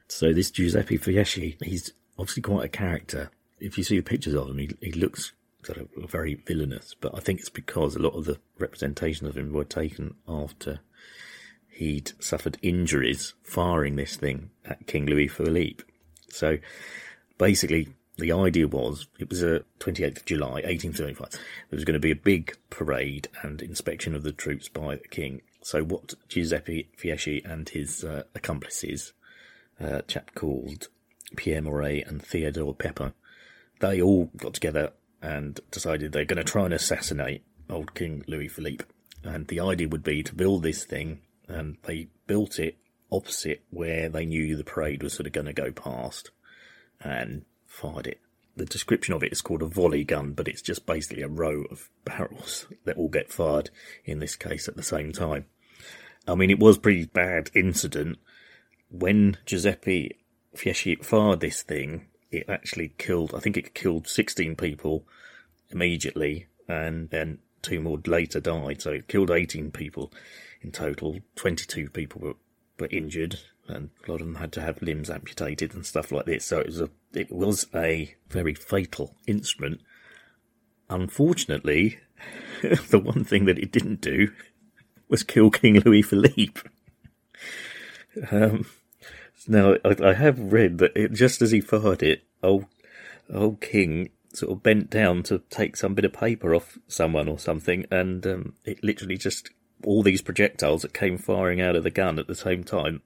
So 0.07 0.35
this 0.35 0.51
Giuseppe 0.51 0.99
Fieschi, 0.99 1.57
he's 1.65 1.93
obviously 2.19 2.43
quite 2.43 2.67
a 2.67 2.69
character. 2.69 3.31
If 3.59 3.79
you 3.79 3.85
see 3.85 3.97
the 3.97 4.03
pictures 4.03 4.35
of 4.35 4.51
him, 4.51 4.59
he, 4.59 4.71
he 4.83 4.93
looks 4.93 5.33
sort 5.63 5.79
of 5.79 5.89
very 6.11 6.35
villainous, 6.35 6.95
but 7.01 7.15
I 7.17 7.21
think 7.21 7.41
it's 7.41 7.49
because 7.49 7.97
a 7.97 8.03
lot 8.03 8.13
of 8.15 8.27
the 8.27 8.39
representations 8.59 9.27
of 9.31 9.39
him 9.39 9.51
were 9.51 9.65
taken 9.65 10.17
after 10.29 10.81
he'd 11.71 12.13
suffered 12.21 12.59
injuries 12.61 13.33
firing 13.43 13.97
this 13.97 14.17
thing 14.17 14.51
at 14.67 14.87
King 14.87 15.07
Louis 15.07 15.29
Philippe. 15.29 15.85
So 16.29 16.59
basically, 17.39 17.89
the 18.17 18.33
idea 18.33 18.69
was 18.69 19.07
it 19.19 19.29
was 19.29 19.43
a 19.43 19.65
28th 19.81 20.19
of 20.19 20.25
July 20.25 20.53
1835. 20.63 21.31
There 21.31 21.41
was 21.77 21.85
going 21.85 21.95
to 21.95 22.01
be 22.01 22.13
a 22.13 22.17
big 22.17 22.57
parade 22.71 23.29
and 23.43 23.61
inspection 23.61 24.15
of 24.15 24.23
the 24.23 24.33
troops 24.33 24.69
by 24.69 24.97
the 24.97 25.09
king. 25.09 25.43
So 25.63 25.83
what 25.83 26.15
Giuseppe 26.29 26.89
Fieschi 26.97 27.45
and 27.45 27.69
his 27.69 28.05
uh, 28.05 28.25
accomplices, 28.35 29.13
a 29.81 30.03
chap 30.03 30.35
called 30.35 30.89
Pierre 31.37 31.63
Morey 31.63 32.03
and 32.03 32.23
Theodore 32.23 32.75
Pepper, 32.75 33.15
they 33.81 34.01
all 34.01 34.31
got 34.37 34.55
together 34.55 34.93
and 35.21 35.59
decided 35.71 36.13
they're 36.13 36.25
going 36.25 36.45
to 36.45 36.45
try 36.45 36.67
and 36.67 36.75
assassinate 36.75 37.43
old 37.69 37.95
King 37.95 38.25
Louis 38.29 38.49
Philippe. 38.49 38.85
And 39.25 39.49
the 39.49 39.61
idea 39.61 39.89
would 39.89 40.05
be 40.05 40.23
to 40.23 40.35
build 40.35 40.63
this 40.63 40.85
thing, 40.85 41.21
and 41.49 41.79
they 41.85 42.09
built 42.27 42.59
it 42.59 42.77
opposite 43.11 43.63
where 43.71 44.09
they 44.09 44.27
knew 44.27 44.57
the 44.57 44.65
parade 44.65 45.03
was 45.03 45.15
sort 45.15 45.27
of 45.27 45.33
going 45.33 45.47
to 45.47 45.53
go 45.53 45.73
past, 45.73 46.31
and 47.01 47.45
fired 47.75 48.07
it. 48.07 48.21
The 48.57 48.65
description 48.65 49.15
of 49.15 49.23
it 49.23 49.33
is 49.33 49.43
called 49.43 49.63
a 49.63 49.67
volley 49.67 50.05
gun, 50.05 50.33
but 50.33 50.47
it's 50.47 50.63
just 50.63 50.87
basically 50.87 51.23
a 51.23 51.29
row 51.29 51.65
of 51.71 51.91
barrels 52.05 52.67
that 52.85 52.97
all 52.97 53.09
get 53.09 53.33
fired 53.33 53.71
in 54.05 54.21
this 54.21 54.37
case 54.37 54.69
at 54.69 54.77
the 54.77 54.83
same 54.83 55.13
time. 55.13 55.47
I 56.27 56.37
mean, 56.37 56.51
it 56.51 56.61
was 56.61 56.77
a 56.77 56.81
pretty 56.81 57.07
bad 57.07 57.51
incident. 57.55 58.19
When 58.91 59.39
Giuseppe 59.45 60.17
Fieschi 60.57 61.05
fired 61.05 61.41
this 61.41 61.63
thing, 61.63 62.07
it 62.31 62.49
actually 62.49 62.95
killed, 62.97 63.35
I 63.35 63.41
think 63.41 63.57
it 63.57 63.75
killed 63.75 64.07
16 64.07 64.55
people 64.55 65.05
immediately, 65.71 66.47
and 66.69 67.11
then 67.11 67.41
two 67.61 67.81
more 67.81 67.99
later 68.07 68.41
died. 68.41 68.81
So 68.81 68.93
it 68.93 69.09
killed 69.09 69.31
18 69.33 69.73
people 69.73 70.13
in 70.63 70.71
total. 70.71 71.19
22 71.35 71.91
people 71.91 72.21
were, 72.21 72.37
were 72.79 72.89
injured, 72.91 73.41
and 73.69 73.91
a 74.07 74.11
lot 74.11 74.21
of 74.21 74.27
them 74.27 74.37
had 74.37 74.53
to 74.53 74.61
have 74.61 74.83
limbs 74.83 75.11
amputated 75.11 75.75
and 75.75 75.87
stuff 75.87 76.13
like 76.13 76.27
this. 76.27 76.45
So 76.45 76.59
it 76.59 76.67
was 76.67 76.81
a, 76.81 76.91
it 77.13 77.33
was 77.33 77.67
a 77.75 78.15
very 78.29 78.55
fatal 78.55 79.15
instrument. 79.27 79.81
Unfortunately, 80.91 81.99
the 82.91 82.99
one 82.99 83.25
thing 83.25 83.47
that 83.47 83.59
it 83.59 83.73
didn't 83.73 84.01
do 84.01 84.33
was 85.09 85.23
kill 85.23 85.51
King 85.51 85.81
Louis 85.81 86.03
Philippe. 86.03 86.61
Um, 88.31 88.67
now, 89.49 89.77
I, 89.85 89.97
I 90.03 90.15
have 90.15 90.53
read 90.53 90.79
that 90.79 90.97
it, 90.97 91.13
just 91.13 91.43
as 91.43 91.51
he 91.51 91.61
fired 91.61 92.03
it, 92.03 92.25
old, 92.43 92.67
old 93.33 93.61
King 93.61 94.11
sort 94.33 94.53
of 94.53 94.63
bent 94.63 94.91
down 94.91 95.23
to 95.25 95.41
take 95.51 95.77
some 95.77 95.95
bit 95.95 96.05
of 96.05 96.13
paper 96.13 96.55
off 96.55 96.79
someone 96.89 97.29
or 97.29 97.39
something, 97.39 97.87
and 97.91 98.27
um, 98.27 98.55
it 98.65 98.83
literally 98.83 99.17
just 99.17 99.51
all 99.85 100.03
these 100.03 100.23
projectiles 100.23 100.83
that 100.83 100.95
came 100.95 101.19
firing 101.19 101.61
out 101.61 101.77
of 101.77 101.83
the 101.83 101.91
gun 101.91 102.19
at 102.19 102.27
the 102.27 102.35
same 102.35 102.65
time 102.65 103.03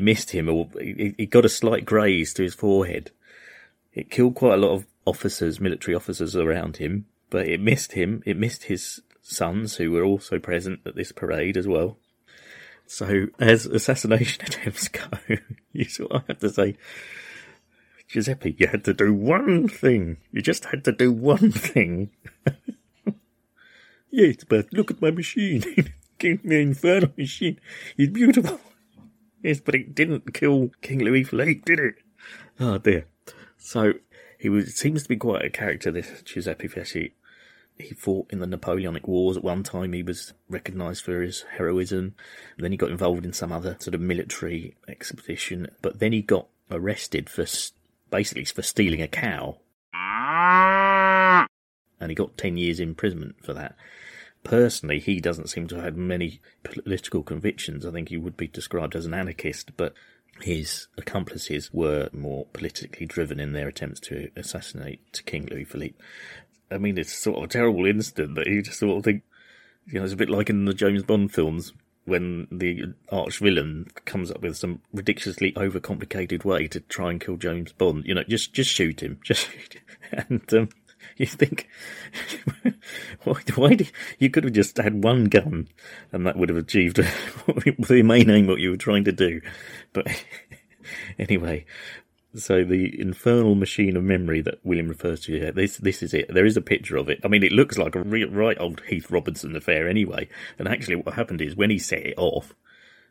missed 0.00 0.30
him, 0.30 0.48
or 0.48 0.68
he, 0.80 1.26
got 1.26 1.44
a 1.44 1.48
slight 1.48 1.84
graze 1.84 2.34
to 2.34 2.42
his 2.42 2.54
forehead. 2.54 3.10
It 3.92 4.10
killed 4.10 4.34
quite 4.34 4.54
a 4.54 4.62
lot 4.62 4.74
of 4.74 4.86
officers, 5.04 5.60
military 5.60 5.94
officers 5.94 6.36
around 6.36 6.76
him, 6.76 7.06
but 7.28 7.46
it 7.46 7.60
missed 7.60 7.92
him. 7.92 8.22
It 8.26 8.36
missed 8.36 8.64
his 8.64 9.00
sons, 9.22 9.76
who 9.76 9.90
were 9.90 10.04
also 10.04 10.38
present 10.38 10.80
at 10.86 10.96
this 10.96 11.12
parade 11.12 11.56
as 11.56 11.66
well. 11.66 11.98
So, 12.86 13.26
as 13.38 13.66
assassination 13.66 14.42
attempts 14.46 14.88
go, 14.88 15.08
you 15.72 15.84
sort 15.84 16.12
of 16.12 16.26
have 16.26 16.38
to 16.40 16.50
say, 16.50 16.76
Giuseppe, 18.08 18.56
you 18.58 18.66
had 18.66 18.84
to 18.84 18.94
do 18.94 19.14
one 19.14 19.68
thing. 19.68 20.16
You 20.32 20.42
just 20.42 20.64
had 20.66 20.84
to 20.84 20.92
do 20.92 21.12
one 21.12 21.52
thing. 21.52 22.10
yes, 24.10 24.44
but 24.48 24.72
look 24.72 24.90
at 24.90 25.00
my 25.00 25.10
machine. 25.12 25.64
The 26.18 26.38
Infernal 26.60 27.12
machine. 27.16 27.60
It's 27.96 28.12
beautiful. 28.12 28.60
Yes, 29.42 29.60
but 29.60 29.74
it 29.74 29.94
didn't 29.94 30.34
kill 30.34 30.70
King 30.82 31.00
Louis 31.00 31.24
Philippe, 31.24 31.62
did 31.64 31.78
it? 31.78 31.94
Oh 32.58 32.78
dear. 32.78 33.06
So, 33.58 33.94
he 34.38 34.48
was, 34.48 34.74
seems 34.74 35.02
to 35.02 35.08
be 35.08 35.16
quite 35.16 35.44
a 35.44 35.50
character, 35.50 35.90
this 35.90 36.22
Giuseppe 36.22 36.68
Fieschi. 36.68 37.12
He 37.78 37.94
fought 37.94 38.30
in 38.30 38.40
the 38.40 38.46
Napoleonic 38.46 39.08
Wars. 39.08 39.38
At 39.38 39.44
one 39.44 39.62
time, 39.62 39.94
he 39.94 40.02
was 40.02 40.34
recognised 40.50 41.02
for 41.04 41.22
his 41.22 41.42
heroism. 41.56 42.14
Then 42.58 42.72
he 42.72 42.76
got 42.76 42.90
involved 42.90 43.24
in 43.24 43.32
some 43.32 43.52
other 43.52 43.76
sort 43.80 43.94
of 43.94 44.02
military 44.02 44.76
expedition. 44.86 45.68
But 45.80 45.98
then 45.98 46.12
he 46.12 46.20
got 46.20 46.48
arrested 46.70 47.30
for 47.30 47.46
basically 48.10 48.44
for 48.44 48.62
stealing 48.62 49.00
a 49.00 49.08
cow. 49.08 49.58
Ah! 49.94 51.46
and 52.00 52.10
he 52.10 52.14
got 52.14 52.36
10 52.38 52.56
years 52.56 52.80
imprisonment 52.80 53.36
for 53.44 53.52
that. 53.52 53.76
Personally, 54.42 54.98
he 55.00 55.20
doesn't 55.20 55.50
seem 55.50 55.66
to 55.68 55.76
have 55.76 55.84
had 55.84 55.96
many 55.96 56.40
political 56.62 57.22
convictions. 57.22 57.84
I 57.84 57.90
think 57.90 58.08
he 58.08 58.16
would 58.16 58.36
be 58.36 58.48
described 58.48 58.96
as 58.96 59.06
an 59.06 59.14
anarchist, 59.14 59.76
but 59.76 59.94
his 60.40 60.88
accomplices 60.96 61.72
were 61.72 62.08
more 62.12 62.46
politically 62.52 63.06
driven 63.06 63.38
in 63.38 63.52
their 63.52 63.68
attempts 63.68 64.00
to 64.00 64.30
assassinate 64.36 65.22
King 65.26 65.46
Louis 65.50 65.64
Philippe. 65.64 65.98
I 66.70 66.78
mean, 66.78 66.96
it's 66.98 67.12
sort 67.12 67.38
of 67.38 67.44
a 67.44 67.48
terrible 67.48 67.84
incident 67.84 68.36
that 68.36 68.46
you 68.46 68.62
just 68.62 68.78
sort 68.78 68.96
of 68.96 69.04
think, 69.04 69.22
you 69.86 69.98
know, 69.98 70.04
it's 70.04 70.14
a 70.14 70.16
bit 70.16 70.30
like 70.30 70.48
in 70.48 70.64
the 70.64 70.74
James 70.74 71.02
Bond 71.02 71.32
films 71.32 71.72
when 72.04 72.48
the 72.50 72.94
arch 73.10 73.38
villain 73.38 73.88
comes 74.04 74.30
up 74.30 74.42
with 74.42 74.56
some 74.56 74.80
ridiculously 74.92 75.52
overcomplicated 75.52 76.44
way 76.44 76.66
to 76.68 76.80
try 76.80 77.10
and 77.10 77.20
kill 77.20 77.36
James 77.36 77.72
Bond. 77.72 78.04
You 78.06 78.14
know, 78.14 78.24
just 78.24 78.52
just 78.52 78.70
shoot 78.70 79.02
him, 79.02 79.20
just 79.24 79.50
shoot 79.50 79.74
him. 79.74 79.82
and 80.28 80.54
um, 80.54 80.68
you 81.20 81.26
think, 81.26 81.68
why, 83.24 83.40
why 83.54 83.74
did, 83.74 83.92
you 84.18 84.30
could 84.30 84.44
have 84.44 84.54
just 84.54 84.78
had 84.78 85.04
one 85.04 85.26
gun 85.26 85.68
and 86.12 86.26
that 86.26 86.36
would 86.36 86.48
have 86.48 86.56
achieved 86.56 86.96
the 87.46 88.02
main 88.02 88.30
aim 88.30 88.46
what 88.46 88.58
you 88.58 88.70
were 88.70 88.78
trying 88.78 89.04
to 89.04 89.12
do. 89.12 89.42
But 89.92 90.06
anyway, 91.18 91.66
so 92.34 92.64
the 92.64 92.98
infernal 92.98 93.54
machine 93.54 93.98
of 93.98 94.02
memory 94.02 94.40
that 94.40 94.64
William 94.64 94.88
refers 94.88 95.20
to 95.22 95.38
here, 95.38 95.52
this 95.52 95.76
this 95.76 96.02
is 96.02 96.14
it. 96.14 96.32
There 96.32 96.46
is 96.46 96.56
a 96.56 96.62
picture 96.62 96.96
of 96.96 97.10
it. 97.10 97.20
I 97.22 97.28
mean, 97.28 97.42
it 97.42 97.52
looks 97.52 97.76
like 97.76 97.94
a 97.94 98.02
real, 98.02 98.30
right 98.30 98.58
old 98.58 98.80
Heath 98.88 99.10
Robinson 99.10 99.54
affair 99.54 99.88
anyway. 99.88 100.28
And 100.58 100.68
actually, 100.68 100.96
what 100.96 101.14
happened 101.14 101.42
is 101.42 101.54
when 101.54 101.70
he 101.70 101.78
set 101.78 102.06
it 102.06 102.14
off, 102.16 102.54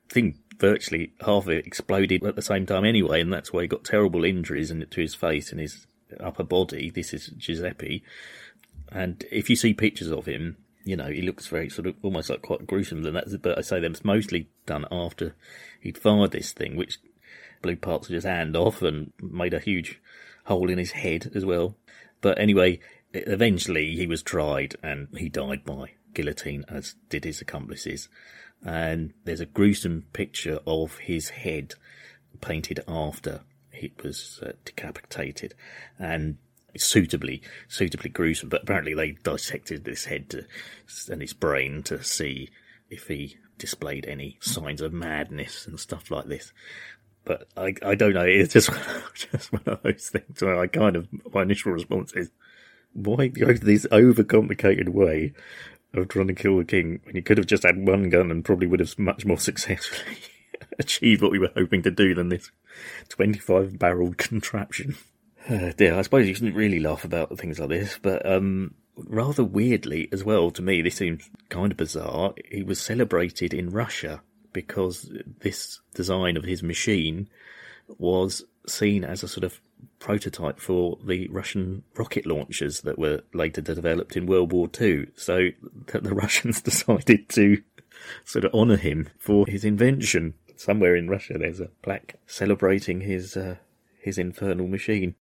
thing 0.10 0.40
virtually 0.58 1.14
half 1.22 1.44
of 1.44 1.50
it 1.50 1.68
exploded 1.68 2.26
at 2.26 2.36
the 2.36 2.42
same 2.42 2.66
time 2.66 2.86
anyway, 2.86 3.22
and 3.22 3.32
that's 3.32 3.54
why 3.54 3.62
he 3.62 3.68
got 3.68 3.84
terrible 3.84 4.26
injuries 4.26 4.72
in, 4.72 4.84
to 4.90 5.02
his 5.02 5.14
face 5.14 5.52
and 5.52 5.62
his 5.62 5.86
upper 6.20 6.44
body. 6.44 6.90
This 6.90 7.14
is 7.14 7.28
Giuseppe, 7.28 8.04
and 8.92 9.24
if 9.32 9.50
you 9.50 9.56
see 9.56 9.74
pictures 9.74 10.12
of 10.12 10.26
him, 10.26 10.58
you 10.84 10.96
know 10.96 11.08
he 11.08 11.22
looks 11.22 11.48
very 11.48 11.70
sort 11.70 11.88
of 11.88 11.96
almost 12.02 12.30
like 12.30 12.42
quite 12.42 12.68
gruesome. 12.68 13.06
And 13.06 13.16
that's 13.16 13.36
but 13.38 13.58
I 13.58 13.62
say 13.62 13.80
that's 13.80 14.06
mostly 14.06 14.50
done 14.66 14.86
after 14.92 15.36
he'd 15.82 15.98
fired 15.98 16.32
this 16.32 16.52
thing, 16.52 16.76
which 16.76 17.00
blew 17.62 17.76
parts 17.76 18.08
of 18.08 18.14
his 18.14 18.24
hand 18.24 18.56
off 18.56 18.82
and 18.82 19.12
made 19.22 19.54
a 19.54 19.60
huge 19.60 20.00
hole 20.46 20.70
in 20.70 20.78
his 20.78 20.92
head 20.92 21.32
as 21.36 21.46
well. 21.46 21.76
But 22.22 22.40
anyway, 22.40 22.80
eventually 23.14 23.96
he 23.96 24.08
was 24.08 24.24
tried 24.24 24.76
and 24.82 25.08
he 25.18 25.30
died 25.30 25.64
by 25.66 25.92
guillotine, 26.14 26.66
as 26.68 26.96
did 27.10 27.24
his 27.24 27.42
accomplices. 27.42 28.10
And 28.66 29.14
there's 29.24 29.42
a 29.42 29.46
gruesome 29.46 30.06
picture 30.12 30.60
of 30.66 30.98
his 30.98 31.30
head 31.30 31.76
painted 32.42 32.82
after 32.88 33.42
he 33.80 33.94
was 34.04 34.40
uh, 34.44 34.52
decapitated, 34.66 35.56
and 35.98 36.38
suitably, 36.78 37.42
suitably 37.68 38.10
gruesome. 38.10 38.50
But 38.50 38.64
apparently 38.64 38.94
they 38.94 39.12
dissected 39.12 39.84
this 39.84 40.06
head 40.06 40.30
to, 40.32 40.46
and 41.12 41.22
his 41.22 41.34
brain 41.34 41.84
to 41.84 42.04
see 42.04 42.50
if 42.90 43.08
he 43.08 43.38
displayed 43.58 44.06
any 44.06 44.38
signs 44.42 44.82
of 44.82 44.94
madness 44.94 45.66
and 45.68 45.80
stuff 45.80 46.12
like 46.12 46.26
this. 46.26 46.54
But 47.26 47.48
I, 47.56 47.76
I 47.86 47.96
don't 47.96 48.14
know. 48.14 48.26
It's 48.26 48.54
just, 48.54 48.70
just 49.14 49.52
one 49.52 49.64
of 49.66 49.84
those 49.84 50.10
things 50.10 50.42
where 50.42 50.60
I 50.60 50.68
kind 50.68 50.96
of, 50.96 51.08
my 51.34 51.44
initial 51.44 51.72
response 51.72 52.14
is, 52.14 52.32
why 52.94 53.28
go 53.28 53.54
to 53.54 53.60
this 53.60 53.86
overcomplicated 53.92 54.90
way 54.90 55.34
of 55.94 56.08
trying 56.08 56.28
to 56.28 56.34
kill 56.34 56.58
the 56.58 56.66
king 56.66 57.00
when 57.04 57.16
you 57.16 57.22
could 57.22 57.38
have 57.38 57.48
just 57.48 57.64
had 57.64 57.78
one 57.78 58.10
gun 58.10 58.32
and 58.32 58.46
probably 58.46 58.68
would 58.68 58.80
have 58.80 58.98
much 58.98 59.26
more 59.26 59.38
successfully 59.40 60.18
achieved 60.84 61.22
what 61.22 61.32
we 61.32 61.40
were 61.40 61.52
hoping 61.56 61.84
to 61.84 61.92
do 61.92 62.14
than 62.14 62.30
this 62.30 62.52
25 63.10 63.78
barreled 63.78 64.18
contraption? 64.18 64.96
Uh, 65.48 65.72
dear, 65.76 65.96
I 65.96 66.02
suppose 66.02 66.28
you 66.28 66.34
shouldn't 66.34 66.56
really 66.56 66.80
laugh 66.80 67.04
about 67.04 67.38
things 67.38 67.60
like 67.60 67.70
this, 67.70 67.98
but 68.02 68.26
um, 68.26 68.76
rather 68.96 69.44
weirdly 69.44 70.10
as 70.12 70.24
well 70.24 70.52
to 70.52 70.62
me, 70.62 70.82
this 70.82 70.96
seems 70.96 71.30
kind 71.50 71.72
of 71.72 71.78
bizarre. 71.78 72.34
He 72.50 72.64
was 72.64 72.82
celebrated 72.82 73.54
in 73.54 73.72
Russia 73.72 74.22
because 74.54 75.12
this 75.40 75.80
design 75.94 76.38
of 76.38 76.44
his 76.44 76.64
machine 76.64 77.30
was 77.98 78.44
seen 78.68 79.04
as 79.04 79.24
a 79.24 79.28
sort 79.28 79.44
of 79.44 79.60
prototype 80.00 80.60
for 80.60 80.98
the 81.04 81.28
Russian 81.30 81.84
rocket 81.96 82.26
launchers 82.26 82.82
that 82.82 83.00
were 83.00 83.22
later 83.34 83.62
developed 83.62 84.16
in 84.16 84.26
World 84.26 84.52
War 84.52 84.70
II. 84.80 85.08
So 85.16 85.50
the 85.88 86.14
Russians 86.14 86.62
decided 86.62 87.30
to 87.30 87.62
sort 88.26 88.46
of 88.46 88.54
honour 88.54 88.78
him 88.78 89.10
for 89.18 89.46
his 89.48 89.64
invention. 89.66 90.34
Somewhere 90.60 90.98
in 90.98 91.08
Russia, 91.08 91.38
there's 91.38 91.62
a 91.62 91.70
plaque 91.82 92.16
celebrating 92.28 93.00
his 93.00 93.38
uh, 93.38 93.56
his 93.98 94.18
infernal 94.18 94.68
machine. 94.68 95.16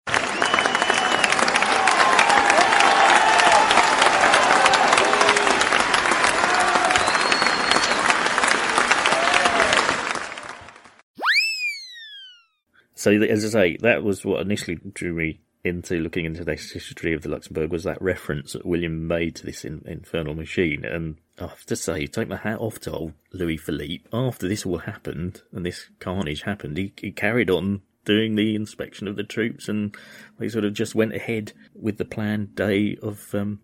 So, 12.95 13.11
as 13.11 13.45
I 13.45 13.49
say, 13.49 13.77
that 13.81 14.01
was 14.03 14.25
what 14.25 14.41
initially 14.41 14.79
drew 14.91 15.13
me 15.13 15.41
into 15.63 15.99
looking 15.99 16.25
into 16.25 16.43
the 16.45 16.55
history 16.55 17.13
of 17.13 17.21
the 17.21 17.29
Luxembourg 17.29 17.71
was 17.71 17.83
that 17.83 18.01
reference 18.01 18.53
that 18.53 18.65
William 18.65 19.07
made 19.07 19.35
to 19.35 19.45
this 19.45 19.63
in, 19.63 19.83
infernal 19.85 20.33
machine. 20.33 20.83
And 20.83 21.17
I 21.39 21.47
have 21.47 21.65
to 21.67 21.75
say, 21.75 22.07
take 22.07 22.27
my 22.27 22.37
hat 22.37 22.59
off 22.59 22.79
to 22.81 22.91
old 22.91 23.13
Louis 23.31 23.57
Philippe. 23.57 24.05
After 24.11 24.47
this 24.47 24.65
all 24.65 24.79
happened 24.79 25.41
and 25.51 25.65
this 25.65 25.89
carnage 25.99 26.41
happened, 26.41 26.77
he, 26.77 26.93
he 26.99 27.11
carried 27.11 27.49
on 27.49 27.81
doing 28.05 28.35
the 28.35 28.55
inspection 28.55 29.07
of 29.07 29.17
the 29.17 29.23
troops 29.23 29.67
and 29.67 29.95
they 30.39 30.49
sort 30.49 30.65
of 30.65 30.73
just 30.73 30.95
went 30.95 31.13
ahead 31.13 31.53
with 31.75 31.97
the 31.97 32.05
planned 32.05 32.55
day 32.55 32.97
of, 33.03 33.35
um, 33.35 33.59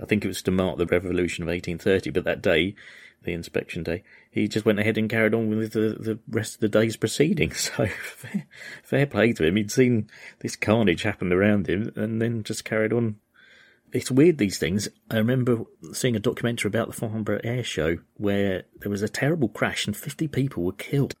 I 0.00 0.04
think 0.04 0.24
it 0.24 0.28
was 0.28 0.42
to 0.42 0.50
mark 0.50 0.78
the 0.78 0.86
revolution 0.86 1.42
of 1.42 1.48
1830, 1.48 2.10
but 2.10 2.24
that 2.24 2.42
day 2.42 2.74
the 3.24 3.32
inspection 3.32 3.82
day, 3.82 4.04
he 4.30 4.48
just 4.48 4.64
went 4.64 4.78
ahead 4.78 4.96
and 4.96 5.10
carried 5.10 5.34
on 5.34 5.48
with 5.48 5.72
the, 5.72 5.96
the 5.98 6.18
rest 6.28 6.54
of 6.54 6.60
the 6.60 6.68
day's 6.68 6.96
proceedings. 6.96 7.70
So 7.76 7.86
fair, 7.86 8.46
fair 8.82 9.06
play 9.06 9.32
to 9.32 9.44
him. 9.44 9.56
He'd 9.56 9.72
seen 9.72 10.08
this 10.40 10.56
carnage 10.56 11.02
happen 11.02 11.32
around 11.32 11.68
him 11.68 11.92
and 11.96 12.22
then 12.22 12.44
just 12.44 12.64
carried 12.64 12.92
on. 12.92 13.16
It's 13.96 14.10
weird, 14.10 14.36
these 14.36 14.58
things. 14.58 14.90
I 15.10 15.16
remember 15.16 15.64
seeing 15.94 16.16
a 16.16 16.20
documentary 16.20 16.68
about 16.68 16.88
the 16.88 16.92
Farnborough 16.92 17.40
Air 17.42 17.64
Show 17.64 17.96
where 18.18 18.64
there 18.80 18.90
was 18.90 19.00
a 19.00 19.08
terrible 19.08 19.48
crash 19.48 19.86
and 19.86 19.96
50 19.96 20.28
people 20.28 20.64
were 20.64 20.72
killed 20.72 21.14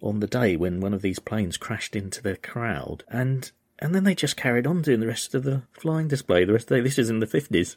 on 0.00 0.20
the 0.20 0.26
day 0.26 0.56
when 0.56 0.80
one 0.80 0.94
of 0.94 1.02
these 1.02 1.18
planes 1.18 1.58
crashed 1.58 1.94
into 1.94 2.22
the 2.22 2.38
crowd. 2.38 3.04
And 3.08 3.52
and 3.80 3.94
then 3.94 4.04
they 4.04 4.14
just 4.14 4.34
carried 4.34 4.66
on 4.66 4.80
doing 4.80 5.00
the 5.00 5.06
rest 5.06 5.34
of 5.34 5.42
the 5.42 5.64
flying 5.72 6.08
display 6.08 6.46
the 6.46 6.54
rest 6.54 6.70
of 6.70 6.78
the. 6.78 6.82
This 6.82 6.98
is 6.98 7.10
in 7.10 7.18
the 7.18 7.26
50s. 7.26 7.76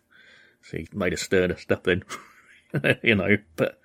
So 0.61 0.77
he 0.77 0.87
made 0.93 1.11
a 1.11 1.17
sterner 1.17 1.57
stuff 1.57 1.83
then. 1.83 2.05
you 3.03 3.15
know, 3.15 3.35
but 3.57 3.81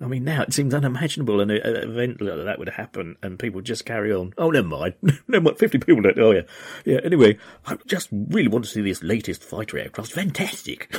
I 0.00 0.06
mean, 0.06 0.24
now 0.24 0.42
it 0.42 0.52
seems 0.52 0.74
unimaginable 0.74 1.40
an 1.40 1.50
event 1.50 2.20
like 2.20 2.44
that 2.44 2.58
would 2.58 2.70
happen 2.70 3.16
and 3.22 3.38
people 3.38 3.60
just 3.60 3.84
carry 3.84 4.12
on. 4.12 4.34
Oh, 4.36 4.50
never 4.50 4.66
mind. 4.66 4.94
never 5.28 5.44
mind. 5.44 5.58
50 5.58 5.78
people 5.78 6.02
don't. 6.02 6.18
Oh, 6.18 6.32
yeah. 6.32 6.42
Yeah. 6.84 6.98
Anyway, 7.04 7.38
I 7.66 7.76
just 7.86 8.08
really 8.12 8.48
want 8.48 8.64
to 8.64 8.70
see 8.70 8.82
this 8.82 9.02
latest 9.02 9.44
fighter 9.44 9.78
aircraft. 9.78 10.12
Fantastic. 10.12 10.94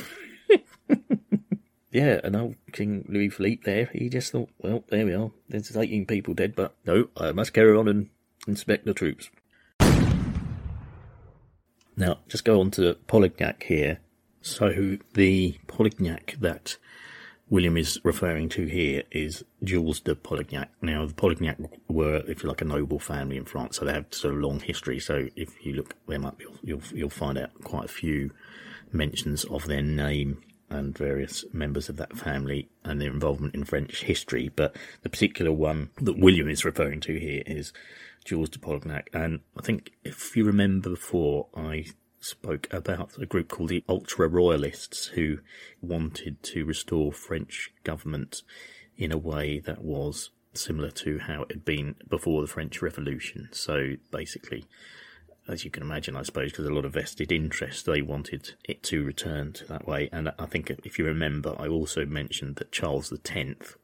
yeah. 1.91 2.21
And 2.23 2.35
old 2.35 2.55
King 2.71 3.05
Louis 3.09 3.29
Philippe 3.29 3.63
there, 3.65 3.89
he 3.93 4.07
just 4.07 4.31
thought, 4.31 4.49
well, 4.59 4.83
there 4.87 5.05
we 5.05 5.13
are. 5.13 5.31
There's 5.49 5.75
18 5.75 6.05
people 6.05 6.33
dead, 6.33 6.55
but 6.55 6.73
no, 6.85 7.09
I 7.17 7.33
must 7.33 7.53
carry 7.53 7.75
on 7.75 7.89
and 7.89 8.09
inspect 8.47 8.85
the 8.85 8.93
troops. 8.93 9.29
Now, 11.97 12.19
just 12.27 12.45
go 12.45 12.59
on 12.59 12.71
to 12.71 12.95
Polignac 13.07 13.63
here. 13.63 13.99
So, 14.41 14.97
the 15.13 15.57
Polignac 15.67 16.39
that 16.39 16.77
William 17.47 17.77
is 17.77 17.99
referring 18.03 18.49
to 18.49 18.65
here 18.65 19.03
is 19.11 19.45
Jules 19.63 19.99
de 19.99 20.15
Polignac. 20.15 20.69
Now, 20.81 21.05
the 21.05 21.13
Polignac 21.13 21.57
were, 21.87 22.23
if 22.27 22.41
you 22.41 22.49
like, 22.49 22.61
a 22.61 22.65
noble 22.65 22.97
family 22.97 23.37
in 23.37 23.45
France, 23.45 23.77
so 23.77 23.85
they 23.85 23.93
have 23.93 24.07
sort 24.09 24.33
of 24.33 24.41
long 24.41 24.59
history. 24.59 24.99
So 24.99 25.27
if 25.35 25.63
you 25.63 25.73
look 25.73 25.93
them 26.07 26.25
up, 26.25 26.41
you'll, 26.41 26.57
you'll, 26.63 26.81
you'll 26.91 27.09
find 27.11 27.37
out 27.37 27.51
quite 27.63 27.85
a 27.85 27.89
few 27.89 28.31
mentions 28.91 29.43
of 29.45 29.67
their 29.67 29.83
name 29.83 30.41
and 30.71 30.97
various 30.97 31.45
members 31.53 31.87
of 31.87 31.97
that 31.97 32.17
family 32.17 32.67
and 32.83 32.99
their 32.99 33.11
involvement 33.11 33.53
in 33.53 33.63
French 33.63 34.01
history. 34.03 34.49
But 34.55 34.75
the 35.03 35.09
particular 35.09 35.51
one 35.51 35.91
that 36.01 36.17
William 36.17 36.49
is 36.49 36.65
referring 36.65 36.99
to 37.01 37.19
here 37.19 37.43
is 37.45 37.71
Jules 38.23 38.49
de 38.49 38.57
Polignac. 38.57 39.07
And 39.13 39.41
I 39.55 39.61
think 39.61 39.91
if 40.03 40.35
you 40.35 40.45
remember 40.45 40.89
before, 40.89 41.47
I 41.55 41.85
spoke 42.25 42.67
about 42.73 43.17
a 43.19 43.25
group 43.25 43.49
called 43.49 43.69
the 43.69 43.83
Ultra 43.87 44.27
Royalists 44.27 45.07
who 45.07 45.39
wanted 45.81 46.41
to 46.43 46.65
restore 46.65 47.11
French 47.13 47.71
government 47.83 48.41
in 48.97 49.11
a 49.11 49.17
way 49.17 49.59
that 49.59 49.83
was 49.83 50.31
similar 50.53 50.89
to 50.89 51.19
how 51.19 51.43
it 51.43 51.51
had 51.51 51.65
been 51.65 51.95
before 52.09 52.41
the 52.41 52.47
French 52.47 52.81
Revolution. 52.81 53.49
So 53.51 53.95
basically, 54.09 54.65
as 55.47 55.63
you 55.63 55.69
can 55.69 55.83
imagine, 55.83 56.15
I 56.15 56.23
suppose, 56.23 56.51
because 56.51 56.65
a 56.65 56.73
lot 56.73 56.85
of 56.85 56.93
vested 56.93 57.31
interest, 57.31 57.85
they 57.85 58.01
wanted 58.01 58.53
it 58.63 58.81
to 58.83 59.03
return 59.03 59.53
to 59.53 59.65
that 59.67 59.87
way. 59.87 60.09
And 60.11 60.31
I 60.39 60.45
think 60.47 60.71
if 60.83 60.97
you 60.97 61.05
remember, 61.05 61.55
I 61.59 61.67
also 61.67 62.05
mentioned 62.05 62.55
that 62.55 62.71
Charles 62.71 63.13
X 63.13 63.75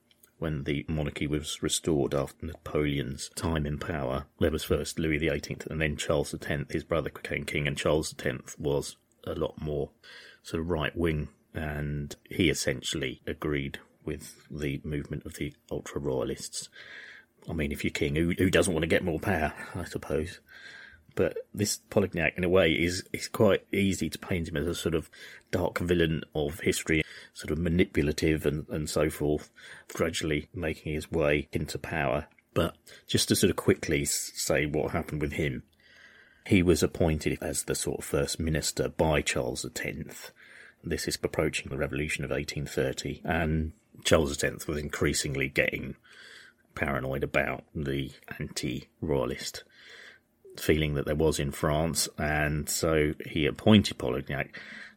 when 0.41 0.63
the 0.63 0.83
monarchy 0.89 1.27
was 1.27 1.61
restored 1.61 2.15
after 2.15 2.47
Napoleon's 2.47 3.29
time 3.35 3.67
in 3.67 3.77
power. 3.77 4.25
There 4.39 4.49
was 4.49 4.63
first 4.63 4.97
Louis 4.97 5.19
XVIII 5.19 5.57
and 5.69 5.79
then 5.79 5.97
Charles 5.97 6.33
X, 6.33 6.63
his 6.71 6.83
brother 6.83 7.11
became 7.11 7.45
king, 7.45 7.67
and 7.67 7.77
Charles 7.77 8.15
X 8.17 8.57
was 8.57 8.95
a 9.23 9.35
lot 9.35 9.61
more 9.61 9.91
sort 10.41 10.61
of 10.61 10.69
right 10.69 10.97
wing, 10.97 11.27
and 11.53 12.15
he 12.27 12.49
essentially 12.49 13.21
agreed 13.27 13.77
with 14.03 14.47
the 14.49 14.81
movement 14.83 15.27
of 15.27 15.35
the 15.35 15.53
ultra 15.69 16.01
royalists. 16.01 16.69
I 17.47 17.53
mean, 17.53 17.71
if 17.71 17.83
you're 17.83 17.91
king, 17.91 18.15
who, 18.15 18.33
who 18.35 18.49
doesn't 18.49 18.73
want 18.73 18.81
to 18.81 18.87
get 18.87 19.03
more 19.03 19.19
power, 19.19 19.53
I 19.75 19.83
suppose? 19.83 20.39
But 21.15 21.37
this 21.53 21.79
Polignac, 21.89 22.37
in 22.37 22.43
a 22.43 22.49
way, 22.49 22.71
is 22.71 23.03
is 23.11 23.27
quite 23.27 23.65
easy 23.71 24.09
to 24.09 24.19
paint 24.19 24.47
him 24.47 24.57
as 24.57 24.67
a 24.67 24.75
sort 24.75 24.95
of 24.95 25.09
dark 25.51 25.79
villain 25.79 26.23
of 26.33 26.61
history, 26.61 27.03
sort 27.33 27.51
of 27.51 27.57
manipulative 27.57 28.45
and, 28.45 28.67
and 28.69 28.89
so 28.89 29.09
forth, 29.09 29.49
gradually 29.93 30.47
making 30.53 30.93
his 30.93 31.11
way 31.11 31.47
into 31.51 31.77
power. 31.77 32.27
But 32.53 32.75
just 33.07 33.29
to 33.29 33.35
sort 33.35 33.49
of 33.49 33.55
quickly 33.55 34.05
say 34.05 34.65
what 34.65 34.91
happened 34.91 35.21
with 35.21 35.33
him, 35.33 35.63
he 36.45 36.63
was 36.63 36.83
appointed 36.83 37.37
as 37.41 37.63
the 37.63 37.75
sort 37.75 37.99
of 37.99 38.05
first 38.05 38.39
minister 38.39 38.89
by 38.89 39.21
Charles 39.21 39.65
X. 39.65 40.31
This 40.83 41.07
is 41.07 41.17
approaching 41.21 41.69
the 41.69 41.77
revolution 41.77 42.23
of 42.23 42.31
1830, 42.31 43.21
and 43.23 43.73
Charles 44.03 44.43
X 44.43 44.67
was 44.67 44.77
increasingly 44.77 45.47
getting 45.47 45.95
paranoid 46.73 47.23
about 47.23 47.63
the 47.75 48.11
anti-royalist 48.39 49.63
feeling 50.57 50.95
that 50.95 51.05
there 51.05 51.15
was 51.15 51.39
in 51.39 51.51
France, 51.51 52.07
and 52.17 52.69
so 52.69 53.13
he 53.25 53.45
appointed 53.45 53.97
Polignac, 53.97 54.49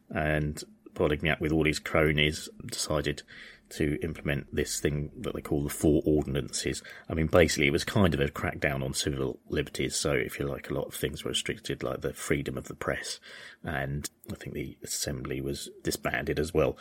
and 0.09 0.63
Polignac, 0.93 1.39
with 1.39 1.51
all 1.51 1.65
his 1.65 1.79
cronies, 1.79 2.49
decided 2.65 3.23
to 3.67 3.97
implement 4.03 4.53
this 4.55 4.79
thing 4.79 5.11
that 5.17 5.33
they 5.33 5.41
call 5.41 5.63
the 5.63 5.69
Four 5.69 6.01
Ordinances. 6.05 6.83
I 7.09 7.13
mean, 7.13 7.27
basically, 7.27 7.67
it 7.67 7.73
was 7.73 7.83
kind 7.83 8.13
of 8.13 8.19
a 8.19 8.27
crackdown 8.27 8.83
on 8.83 8.93
civil 8.93 9.39
liberties. 9.49 9.95
So, 9.95 10.11
if 10.11 10.39
you 10.39 10.45
like, 10.45 10.69
a 10.69 10.73
lot 10.73 10.87
of 10.87 10.93
things 10.93 11.23
were 11.23 11.29
restricted, 11.29 11.83
like 11.83 12.01
the 12.01 12.13
freedom 12.13 12.57
of 12.57 12.67
the 12.67 12.75
press, 12.75 13.19
and 13.63 14.09
I 14.31 14.35
think 14.35 14.53
the 14.53 14.77
assembly 14.83 15.41
was 15.41 15.69
disbanded 15.83 16.39
as 16.39 16.53
well. 16.53 16.77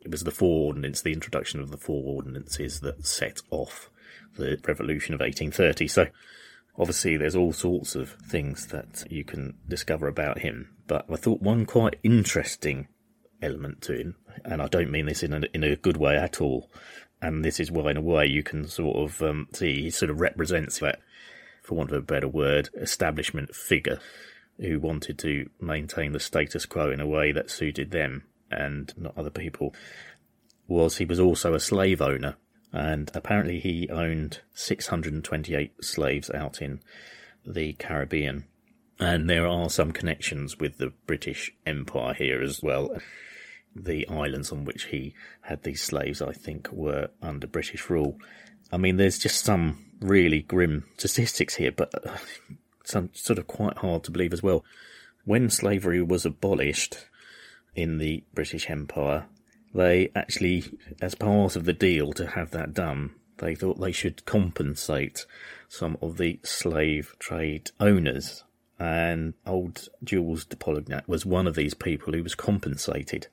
It 0.00 0.10
was 0.10 0.24
the 0.24 0.30
Four 0.30 0.66
Ordinances, 0.66 1.02
the 1.02 1.12
introduction 1.12 1.60
of 1.60 1.70
the 1.70 1.78
Four 1.78 2.02
Ordinances, 2.04 2.80
that 2.80 3.06
set 3.06 3.40
off 3.50 3.90
the 4.36 4.58
revolution 4.66 5.14
of 5.14 5.20
1830. 5.20 5.88
So, 5.88 6.06
obviously, 6.78 7.16
there's 7.16 7.36
all 7.36 7.52
sorts 7.52 7.94
of 7.94 8.10
things 8.10 8.66
that 8.68 9.04
you 9.10 9.24
can 9.24 9.54
discover 9.68 10.08
about 10.08 10.40
him. 10.40 10.70
But 10.86 11.06
I 11.10 11.16
thought 11.16 11.42
one 11.42 11.66
quite 11.66 11.98
interesting 12.02 12.88
element 13.42 13.82
to 13.82 13.94
him, 13.94 14.16
and 14.44 14.60
I 14.60 14.68
don't 14.68 14.90
mean 14.90 15.06
this 15.06 15.22
in 15.22 15.32
a, 15.32 15.42
in 15.52 15.64
a 15.64 15.76
good 15.76 15.96
way 15.96 16.16
at 16.16 16.40
all. 16.40 16.70
And 17.22 17.44
this 17.44 17.58
is 17.58 17.70
why, 17.70 17.90
in 17.90 17.96
a 17.96 18.02
way, 18.02 18.26
you 18.26 18.42
can 18.42 18.68
sort 18.68 18.96
of 18.96 19.22
um, 19.22 19.48
see 19.52 19.82
he 19.82 19.90
sort 19.90 20.10
of 20.10 20.20
represents 20.20 20.78
that, 20.80 21.00
for 21.62 21.74
want 21.74 21.90
of 21.90 21.96
a 21.96 22.02
better 22.02 22.28
word, 22.28 22.68
establishment 22.74 23.54
figure 23.54 23.98
who 24.58 24.78
wanted 24.78 25.18
to 25.18 25.48
maintain 25.60 26.12
the 26.12 26.20
status 26.20 26.66
quo 26.66 26.90
in 26.90 27.00
a 27.00 27.06
way 27.06 27.32
that 27.32 27.50
suited 27.50 27.90
them 27.90 28.24
and 28.50 28.92
not 28.96 29.16
other 29.16 29.30
people. 29.30 29.74
Was 30.68 30.98
he 30.98 31.04
was 31.04 31.20
also 31.20 31.54
a 31.54 31.60
slave 31.60 32.00
owner, 32.00 32.36
and 32.74 33.10
apparently 33.14 33.60
he 33.60 33.88
owned 33.88 34.40
628 34.52 35.82
slaves 35.82 36.30
out 36.30 36.60
in 36.60 36.80
the 37.46 37.72
Caribbean. 37.74 38.44
And 39.00 39.30
there 39.30 39.46
are 39.46 39.70
some 39.70 39.92
connections 39.92 40.58
with 40.58 40.76
the 40.78 40.92
British 41.06 41.50
Empire 41.66 42.14
here 42.14 42.42
as 42.42 42.62
well 42.62 42.96
the 43.74 44.06
islands 44.08 44.52
on 44.52 44.64
which 44.64 44.84
he 44.84 45.14
had 45.42 45.62
these 45.62 45.82
slaves, 45.82 46.22
I 46.22 46.32
think, 46.32 46.70
were 46.70 47.08
under 47.20 47.46
British 47.46 47.90
rule. 47.90 48.18
I 48.72 48.76
mean, 48.76 48.96
there's 48.96 49.18
just 49.18 49.44
some 49.44 49.84
really 50.00 50.42
grim 50.42 50.84
statistics 50.96 51.56
here, 51.56 51.72
but 51.72 51.92
uh, 52.06 52.16
some 52.84 53.10
sort 53.12 53.38
of 53.38 53.46
quite 53.46 53.78
hard 53.78 54.04
to 54.04 54.10
believe 54.10 54.32
as 54.32 54.42
well. 54.42 54.64
When 55.24 55.50
slavery 55.50 56.02
was 56.02 56.24
abolished 56.24 57.06
in 57.74 57.98
the 57.98 58.22
British 58.34 58.70
Empire, 58.70 59.26
they 59.74 60.10
actually, 60.14 60.64
as 61.02 61.14
part 61.14 61.56
of 61.56 61.64
the 61.64 61.72
deal 61.72 62.12
to 62.14 62.28
have 62.28 62.50
that 62.52 62.72
done, 62.72 63.10
they 63.38 63.54
thought 63.54 63.80
they 63.80 63.92
should 63.92 64.24
compensate 64.24 65.26
some 65.68 65.98
of 66.00 66.16
the 66.16 66.38
slave 66.42 67.14
trade 67.18 67.70
owners. 67.80 68.44
And 68.78 69.34
old 69.46 69.88
Jules 70.02 70.44
de 70.44 70.56
Polignac 70.56 71.06
was 71.06 71.26
one 71.26 71.46
of 71.46 71.54
these 71.54 71.74
people 71.74 72.12
who 72.12 72.22
was 72.22 72.34
compensated 72.34 73.28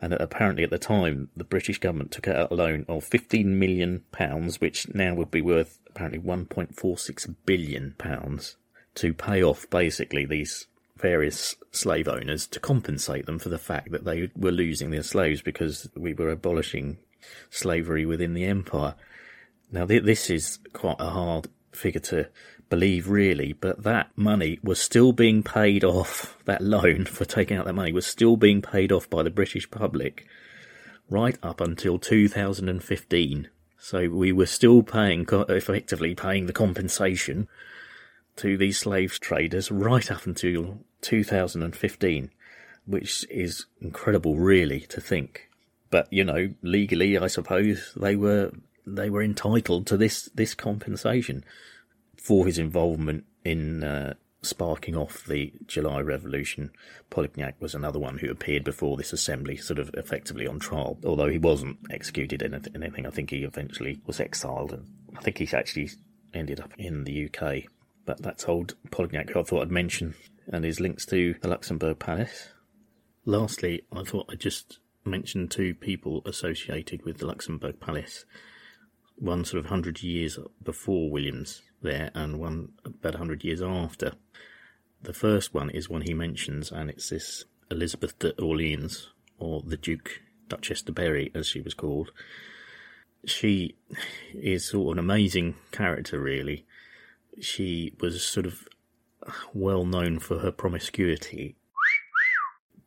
and 0.00 0.14
apparently 0.14 0.64
at 0.64 0.70
the 0.70 0.78
time 0.78 1.28
the 1.36 1.44
British 1.44 1.78
government 1.78 2.10
took 2.10 2.26
out 2.26 2.50
a 2.50 2.54
loan 2.54 2.86
of 2.88 3.04
15 3.04 3.58
million 3.58 4.02
pounds, 4.12 4.60
which 4.60 4.92
now 4.94 5.14
would 5.14 5.30
be 5.30 5.42
worth 5.42 5.78
apparently 5.88 6.18
1.46 6.18 7.34
billion 7.44 7.94
pounds, 7.98 8.56
to 8.94 9.12
pay 9.12 9.42
off 9.42 9.68
basically 9.68 10.24
these 10.24 10.66
various 11.00 11.56
slave 11.72 12.08
owners 12.08 12.46
to 12.48 12.60
compensate 12.60 13.26
them 13.26 13.38
for 13.38 13.48
the 13.48 13.58
fact 13.58 13.90
that 13.92 14.04
they 14.04 14.30
were 14.36 14.52
losing 14.52 14.90
their 14.90 15.02
slaves 15.02 15.42
because 15.42 15.88
we 15.96 16.12
were 16.14 16.30
abolishing 16.30 16.98
slavery 17.50 18.06
within 18.06 18.34
the 18.34 18.44
empire. 18.44 18.94
Now, 19.72 19.86
this 19.86 20.30
is 20.30 20.58
quite 20.72 21.00
a 21.00 21.10
hard 21.10 21.48
figure 21.72 22.00
to 22.00 22.28
believe 22.68 23.08
really, 23.08 23.52
but 23.52 23.82
that 23.82 24.10
money 24.16 24.58
was 24.62 24.80
still 24.80 25.12
being 25.12 25.42
paid 25.42 25.84
off, 25.84 26.38
that 26.44 26.62
loan 26.62 27.04
for 27.04 27.24
taking 27.24 27.56
out 27.56 27.66
that 27.66 27.74
money 27.74 27.92
was 27.92 28.06
still 28.06 28.36
being 28.36 28.62
paid 28.62 28.92
off 28.92 29.08
by 29.10 29.22
the 29.22 29.30
British 29.30 29.70
public 29.70 30.26
right 31.08 31.36
up 31.42 31.60
until 31.60 31.98
2015. 31.98 33.48
So 33.78 34.08
we 34.08 34.30
were 34.30 34.46
still 34.46 34.82
paying, 34.82 35.26
effectively 35.30 36.14
paying 36.14 36.46
the 36.46 36.52
compensation 36.52 37.48
to 38.40 38.56
these 38.56 38.78
slave 38.78 39.20
traders 39.20 39.70
right 39.70 40.10
up 40.10 40.26
until 40.26 40.78
2015, 41.02 42.30
which 42.86 43.26
is 43.30 43.66
incredible 43.80 44.36
really 44.36 44.80
to 44.80 45.00
think. 45.00 45.48
But, 45.90 46.10
you 46.10 46.24
know, 46.24 46.54
legally, 46.62 47.18
I 47.18 47.26
suppose 47.26 47.92
they 47.94 48.16
were, 48.16 48.52
they 48.86 49.10
were 49.10 49.22
entitled 49.22 49.86
to 49.88 49.96
this, 49.96 50.30
this 50.34 50.54
compensation 50.54 51.44
for 52.16 52.46
his 52.46 52.58
involvement 52.58 53.24
in 53.44 53.84
uh, 53.84 54.14
sparking 54.40 54.96
off 54.96 55.24
the 55.24 55.52
July 55.66 56.00
Revolution. 56.00 56.70
Polignac 57.10 57.54
was 57.60 57.74
another 57.74 57.98
one 57.98 58.18
who 58.18 58.30
appeared 58.30 58.64
before 58.64 58.96
this 58.96 59.12
assembly, 59.12 59.56
sort 59.56 59.78
of 59.78 59.90
effectively 59.94 60.46
on 60.46 60.60
trial, 60.60 60.98
although 61.04 61.28
he 61.28 61.38
wasn't 61.38 61.76
executed 61.90 62.40
in 62.40 62.54
anything. 62.74 63.06
I 63.06 63.10
think 63.10 63.30
he 63.30 63.44
eventually 63.44 64.00
was 64.06 64.20
exiled, 64.20 64.72
and 64.72 64.86
I 65.16 65.20
think 65.20 65.38
he 65.38 65.48
actually 65.54 65.90
ended 66.32 66.60
up 66.60 66.72
in 66.78 67.04
the 67.04 67.26
UK. 67.26 67.64
But 68.10 68.22
that's 68.22 68.48
old 68.48 68.74
Polignac, 68.90 69.30
who 69.30 69.38
I 69.38 69.44
thought 69.44 69.62
I'd 69.62 69.70
mention, 69.70 70.16
and 70.48 70.64
his 70.64 70.80
links 70.80 71.06
to 71.06 71.36
the 71.42 71.46
Luxembourg 71.46 72.00
Palace. 72.00 72.48
Lastly, 73.24 73.82
I 73.92 74.02
thought 74.02 74.26
I'd 74.28 74.40
just 74.40 74.80
mention 75.04 75.46
two 75.46 75.74
people 75.74 76.20
associated 76.26 77.04
with 77.04 77.18
the 77.18 77.26
Luxembourg 77.26 77.78
Palace. 77.78 78.24
One 79.14 79.44
sort 79.44 79.64
of 79.64 79.70
hundred 79.70 80.02
years 80.02 80.40
before 80.60 81.08
William's 81.08 81.62
there 81.82 82.10
and 82.12 82.40
one 82.40 82.72
about 82.84 83.12
100 83.12 83.44
years 83.44 83.62
after. 83.62 84.14
The 85.00 85.14
first 85.14 85.54
one 85.54 85.70
is 85.70 85.88
one 85.88 86.02
he 86.02 86.12
mentions, 86.12 86.72
and 86.72 86.90
it's 86.90 87.10
this 87.10 87.44
Elizabeth 87.70 88.18
de 88.18 88.32
Orleans, 88.42 89.08
or 89.38 89.62
the 89.64 89.76
Duke 89.76 90.20
Duchess 90.48 90.82
de 90.82 90.90
Berry, 90.90 91.30
as 91.32 91.46
she 91.46 91.60
was 91.60 91.74
called. 91.74 92.10
She 93.24 93.76
is 94.34 94.64
sort 94.64 94.88
of 94.88 94.92
an 94.94 94.98
amazing 94.98 95.54
character, 95.70 96.18
really. 96.18 96.66
She 97.40 97.94
was 98.00 98.22
sort 98.24 98.46
of 98.46 98.68
well 99.52 99.84
known 99.84 100.18
for 100.18 100.38
her 100.38 100.50
promiscuity, 100.50 101.56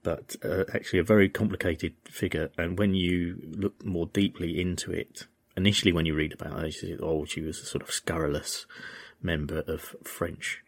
but 0.01 0.35
uh, 0.43 0.63
actually 0.73 0.99
a 0.99 1.03
very 1.03 1.29
complicated 1.29 1.93
figure. 2.05 2.51
And 2.57 2.77
when 2.77 2.93
you 2.93 3.41
look 3.55 3.83
more 3.85 4.07
deeply 4.07 4.59
into 4.59 4.91
it, 4.91 5.27
initially 5.55 5.91
when 5.91 6.05
you 6.05 6.15
read 6.15 6.33
about 6.33 6.59
her, 6.59 6.71
she 6.71 6.97
oh, 7.01 7.25
she 7.25 7.41
was 7.41 7.59
a 7.59 7.65
sort 7.65 7.83
of 7.83 7.91
scurrilous 7.91 8.65
member 9.21 9.59
of 9.67 9.95
French 10.03 10.63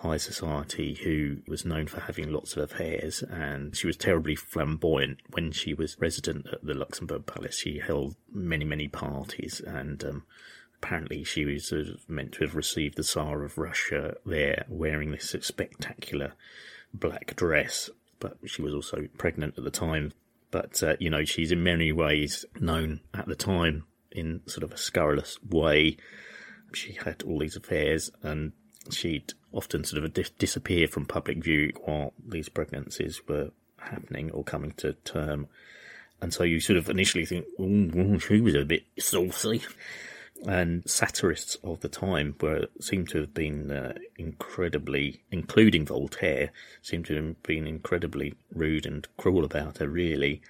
high 0.00 0.16
society 0.16 0.94
who 1.04 1.38
was 1.46 1.64
known 1.64 1.86
for 1.86 2.00
having 2.00 2.32
lots 2.32 2.56
of 2.56 2.62
affairs 2.62 3.22
and 3.22 3.76
she 3.76 3.86
was 3.86 3.98
terribly 3.98 4.34
flamboyant 4.34 5.18
when 5.30 5.52
she 5.52 5.74
was 5.74 6.00
resident 6.00 6.46
at 6.50 6.64
the 6.64 6.72
Luxembourg 6.72 7.26
Palace. 7.26 7.58
She 7.58 7.80
held 7.80 8.16
many, 8.32 8.64
many 8.64 8.88
parties 8.88 9.60
and 9.60 10.02
um, 10.02 10.22
apparently 10.82 11.22
she 11.24 11.44
was 11.44 11.72
meant 12.08 12.32
to 12.32 12.44
have 12.44 12.54
received 12.54 12.96
the 12.96 13.02
Tsar 13.02 13.44
of 13.44 13.58
Russia 13.58 14.16
there 14.24 14.64
wearing 14.68 15.10
this 15.10 15.36
spectacular 15.40 16.32
black 16.94 17.36
dress, 17.36 17.90
but 18.18 18.38
she 18.46 18.62
was 18.62 18.74
also 18.74 19.06
pregnant 19.18 19.58
at 19.58 19.64
the 19.64 19.70
time. 19.70 20.12
But, 20.50 20.82
uh, 20.82 20.96
you 20.98 21.10
know, 21.10 21.24
she's 21.24 21.52
in 21.52 21.62
many 21.62 21.92
ways 21.92 22.44
known 22.58 23.00
at 23.14 23.26
the 23.26 23.36
time 23.36 23.84
in 24.10 24.40
sort 24.46 24.64
of 24.64 24.72
a 24.72 24.78
scurrilous 24.78 25.38
way. 25.48 25.96
She 26.72 26.94
had 27.04 27.22
all 27.22 27.38
these 27.38 27.56
affairs 27.56 28.10
and 28.22 28.52
she'd 28.90 29.34
often 29.52 29.84
sort 29.84 30.02
of 30.02 30.12
dis- 30.14 30.30
disappear 30.30 30.88
from 30.88 31.04
public 31.04 31.44
view 31.44 31.72
while 31.84 32.14
these 32.26 32.48
pregnancies 32.48 33.20
were 33.28 33.50
happening 33.78 34.30
or 34.32 34.42
coming 34.44 34.72
to 34.78 34.94
term. 35.04 35.46
And 36.22 36.34
so 36.34 36.42
you 36.42 36.58
sort 36.58 36.78
of 36.78 36.88
initially 36.88 37.26
think, 37.26 37.46
oh, 37.58 38.18
she 38.18 38.40
was 38.40 38.54
a 38.54 38.64
bit 38.64 38.84
saucy. 38.98 39.62
And 40.46 40.88
satirists 40.88 41.56
of 41.62 41.80
the 41.80 41.88
time 41.88 42.34
were 42.40 42.66
seem 42.80 43.06
to 43.08 43.20
have 43.20 43.34
been 43.34 43.70
uh, 43.70 43.92
incredibly, 44.16 45.22
including 45.30 45.84
Voltaire, 45.84 46.50
seem 46.82 47.02
to 47.04 47.14
have 47.14 47.42
been 47.42 47.66
incredibly 47.66 48.34
rude 48.52 48.86
and 48.86 49.06
cruel 49.16 49.44
about 49.44 49.78
her. 49.78 49.88
Really, 49.88 50.40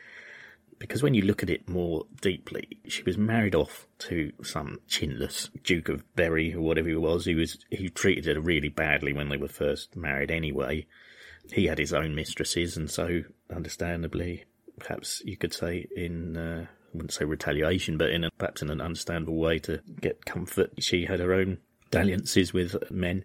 because 0.78 1.02
when 1.02 1.14
you 1.14 1.22
look 1.22 1.42
at 1.42 1.50
it 1.50 1.68
more 1.68 2.04
deeply, 2.20 2.78
she 2.86 3.02
was 3.02 3.18
married 3.18 3.54
off 3.54 3.86
to 3.98 4.32
some 4.42 4.80
chinless 4.88 5.50
Duke 5.64 5.88
of 5.88 6.04
Berry 6.14 6.54
or 6.54 6.60
whatever 6.60 6.88
he 6.88 6.96
was. 6.96 7.24
He 7.24 7.34
was 7.34 7.58
he 7.70 7.88
treated 7.88 8.26
her 8.26 8.40
really 8.40 8.68
badly 8.68 9.12
when 9.12 9.28
they 9.28 9.36
were 9.36 9.48
first 9.48 9.96
married. 9.96 10.30
Anyway, 10.30 10.86
he 11.52 11.66
had 11.66 11.78
his 11.78 11.92
own 11.92 12.14
mistresses, 12.14 12.76
and 12.76 12.90
so 12.90 13.24
understandably, 13.54 14.44
perhaps 14.78 15.20
you 15.24 15.36
could 15.36 15.52
say 15.52 15.86
in. 15.96 16.36
Uh, 16.36 16.66
I 16.92 16.96
wouldn't 16.96 17.12
say 17.12 17.24
retaliation, 17.24 17.96
but 17.96 18.10
in 18.10 18.24
a, 18.24 18.30
perhaps 18.32 18.62
in 18.62 18.70
an 18.70 18.80
understandable 18.80 19.36
way 19.36 19.58
to 19.60 19.80
get 20.00 20.26
comfort. 20.26 20.72
She 20.82 21.06
had 21.06 21.20
her 21.20 21.32
own 21.32 21.58
dalliances 21.90 22.52
with 22.52 22.90
men. 22.90 23.24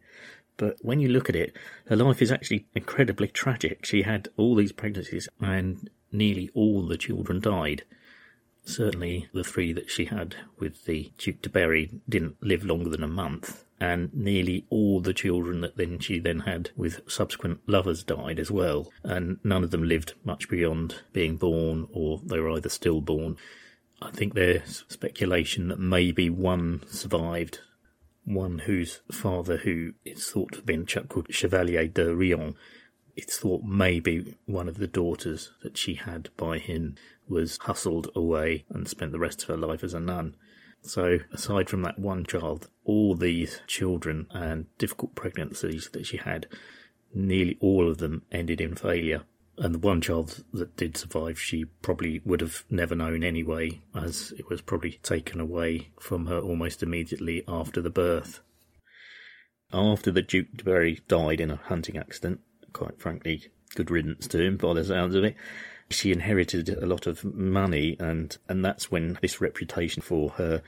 But 0.58 0.78
when 0.82 1.00
you 1.00 1.10
look 1.10 1.30
at 1.30 1.36
it, 1.36 1.56
her 1.88 1.96
life 1.96 2.22
is 2.22 2.32
actually 2.32 2.66
incredibly 2.74 3.28
tragic. 3.28 3.86
She 3.86 4.04
had 4.04 4.30
all 4.38 4.56
these 4.56 4.72
pregnancies 4.72 5.28
and 5.40 5.90
nearly 6.12 6.50
all 6.54 6.88
the 6.88 6.98
children 6.98 7.40
died. 7.40 7.84
Certainly 8.64 9.28
the 9.34 9.44
three 9.44 9.74
that 9.74 9.90
she 9.90 10.06
had 10.06 10.36
with 10.58 10.86
the 10.86 11.12
Duke 11.18 11.42
de 11.42 11.50
Berry 11.50 11.92
didn't 12.08 12.42
live 12.42 12.64
longer 12.64 12.90
than 12.90 13.04
a 13.04 13.08
month, 13.08 13.65
and 13.80 14.14
nearly 14.14 14.66
all 14.70 15.02
the 15.02 15.14
children 15.14 15.62
that 15.62 15.78
then 15.78 16.00
she 16.00 16.20
then 16.20 16.42
had 16.42 16.70
with 16.76 17.02
subsequent 17.10 17.60
lovers 17.68 18.04
died 18.04 18.40
as 18.40 18.50
well, 18.50 18.92
and 19.04 19.40
none 19.44 19.64
of 19.64 19.72
them 19.72 19.84
lived 19.84 20.14
much 20.24 20.50
beyond 20.50 21.02
being 21.12 21.36
born 21.36 21.88
or 21.92 22.22
they 22.24 22.40
were 22.40 22.52
either 22.52 22.70
stillborn. 22.70 23.38
I 24.02 24.12
think 24.12 24.34
there's 24.34 24.84
speculation 24.88 25.68
that 25.70 25.80
maybe 25.80 26.30
one 26.30 26.84
survived, 26.88 27.60
one 28.24 28.60
whose 28.60 29.02
father, 29.12 29.58
who 29.58 29.94
is 30.04 30.30
thought 30.30 30.54
to 30.54 30.58
have 30.60 30.66
been 30.66 30.86
Chuck 30.86 31.10
called 31.10 31.28
Chevalier 31.34 31.88
de 31.88 32.16
Riom, 32.16 32.56
it's 33.16 33.38
thought 33.38 33.64
maybe 33.64 34.36
one 34.46 34.68
of 34.68 34.78
the 34.78 34.88
daughters 34.88 35.52
that 35.64 35.78
she 35.78 35.96
had 35.96 36.30
by 36.36 36.58
him 36.58 36.96
was 37.28 37.58
hustled 37.62 38.10
away 38.16 38.66
and 38.70 38.88
spent 38.88 39.12
the 39.12 39.20
rest 39.20 39.42
of 39.44 39.48
her 39.48 39.58
life 39.58 39.84
as 39.84 39.94
a 39.94 40.00
nun. 40.00 40.36
So, 40.86 41.20
aside 41.34 41.70
from 41.70 41.82
that 41.82 41.98
one 41.98 42.26
child, 42.26 42.70
all 42.84 43.16
these 43.16 43.62
children 43.66 44.28
and 44.30 44.68
difficult 44.78 45.16
pregnancies 45.16 45.90
that 45.94 46.06
she 46.06 46.18
had, 46.18 46.48
nearly 47.14 47.58
all 47.60 47.90
of 47.90 47.98
them 47.98 48.22
ended 48.32 48.62
in 48.62 48.76
failure. 48.76 49.24
And 49.58 49.74
the 49.74 49.80
one 49.80 50.02
child 50.02 50.44
that 50.54 50.78
did 50.78 50.96
survive, 50.96 51.40
she 51.40 51.66
probably 51.66 52.22
would 52.24 52.42
have 52.42 52.66
never 52.70 52.94
known 52.94 53.24
anyway, 53.24 53.82
as 53.96 54.34
it 54.38 54.48
was 54.50 54.62
probably 54.62 55.00
taken 55.02 55.40
away 55.40 55.90
from 56.00 56.28
her 56.28 56.40
almost 56.40 56.84
immediately 56.84 57.44
after 57.48 57.82
the 57.82 57.90
birth. 57.90 58.42
After 59.74 60.12
the 60.12 60.22
Duke 60.22 60.54
de 60.56 60.64
Berry 60.64 61.02
died 61.08 61.42
in 61.42 61.50
a 61.50 61.56
hunting 61.56 61.98
accident, 61.98 62.42
quite 62.74 63.00
frankly, 63.00 63.48
good 63.74 63.90
riddance 63.90 64.28
to 64.28 64.42
him 64.42 64.58
by 64.58 64.74
the 64.74 64.84
sounds 64.84 65.16
of 65.16 65.24
it. 65.24 65.36
She 65.90 66.12
inherited 66.12 66.70
a 66.70 66.86
lot 66.86 67.08
of 67.08 67.24
money, 67.24 67.96
and, 68.00 68.38
and 68.50 68.66
that's 68.66 68.90
when 68.90 69.18
this 69.22 69.40
reputation 69.40 70.02
for 70.02 70.32
her 70.32 70.62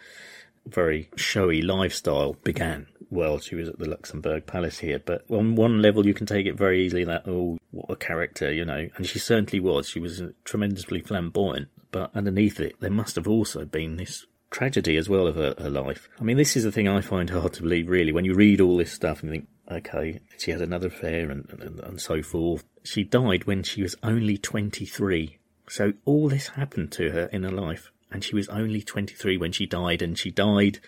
very 0.66 1.10
showy 1.16 1.62
lifestyle 1.62 2.34
began. 2.44 2.88
Well, 3.10 3.40
she 3.40 3.56
was 3.56 3.70
at 3.70 3.80
the 3.80 3.90
Luxembourg 3.90 4.46
Palace 4.46 4.80
here, 4.80 5.00
but 5.00 5.24
on 5.30 5.56
one 5.56 5.82
level 5.82 6.06
you 6.06 6.14
can 6.14 6.26
take 6.26 6.46
it 6.46 6.58
very 6.58 6.86
easily 6.86 7.06
that, 7.06 7.24
oh, 7.26 7.58
what 7.72 7.90
a 7.90 7.96
character, 7.96 8.52
you 8.52 8.66
know, 8.66 8.90
and 8.96 9.06
she 9.06 9.18
certainly 9.18 9.60
was. 9.60 9.88
She 9.88 10.00
was 10.00 10.22
tremendously 10.44 11.02
flamboyant, 11.02 11.70
but 11.92 12.12
underneath 12.14 12.60
it, 12.60 12.76
there 12.80 12.92
must 12.92 13.16
have 13.16 13.28
also 13.28 13.66
been 13.66 13.96
this 13.96 14.26
tragedy 14.52 14.98
as 14.98 15.10
well 15.10 15.28
of 15.28 15.36
her, 15.36 15.56
her 15.58 15.70
life. 15.70 16.10
I 16.20 16.24
mean, 16.24 16.38
this 16.38 16.56
is 16.58 16.64
the 16.64 16.72
thing 16.72 16.88
I 16.88 17.02
find 17.02 17.30
hard 17.30 17.54
to 17.54 17.64
believe, 17.64 17.88
really, 17.90 18.12
when 18.12 18.26
you 18.26 18.34
read 18.34 18.62
all 18.62 18.78
this 18.78 18.92
stuff 18.92 19.24
and 19.24 19.32
think, 19.32 19.48
okay, 19.70 20.20
she 20.38 20.52
had 20.52 20.62
another 20.62 20.88
affair 20.88 21.30
and, 21.30 21.48
and, 21.60 21.80
and 21.80 22.02
so 22.02 22.22
forth. 22.22 22.64
She 22.84 23.04
died 23.04 23.46
when 23.46 23.64
she 23.64 23.82
was 23.82 23.96
only 24.04 24.38
23. 24.38 25.38
So 25.70 25.94
all 26.06 26.30
this 26.30 26.50
happened 26.50 26.92
to 26.94 27.12
her 27.12 27.26
in 27.26 27.44
her 27.44 27.52
life, 27.52 27.92
and 28.12 28.24
she 28.24 28.36
was 28.36 28.48
only 28.50 28.82
23 28.82 29.38
when 29.38 29.52
she 29.52 29.66
died, 29.66 30.02
and 30.02 30.18
she 30.18 30.32
died 30.32 30.80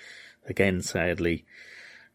again, 0.47 0.81
sadly, 0.81 1.45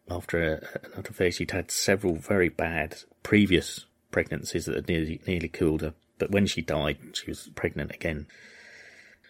after 0.09 0.63
another 0.93 1.09
affair. 1.09 1.31
She'd 1.31 1.51
had 1.51 1.71
several 1.71 2.15
very 2.15 2.49
bad 2.49 2.97
previous 3.23 3.85
pregnancies 4.11 4.65
that 4.65 4.75
had 4.75 4.87
nearly, 4.87 5.21
nearly 5.27 5.49
killed 5.49 5.81
her, 5.81 5.93
but 6.17 6.31
when 6.31 6.47
she 6.47 6.61
died, 6.61 6.97
she 7.13 7.29
was 7.29 7.49
pregnant 7.55 7.93
again. 7.93 8.27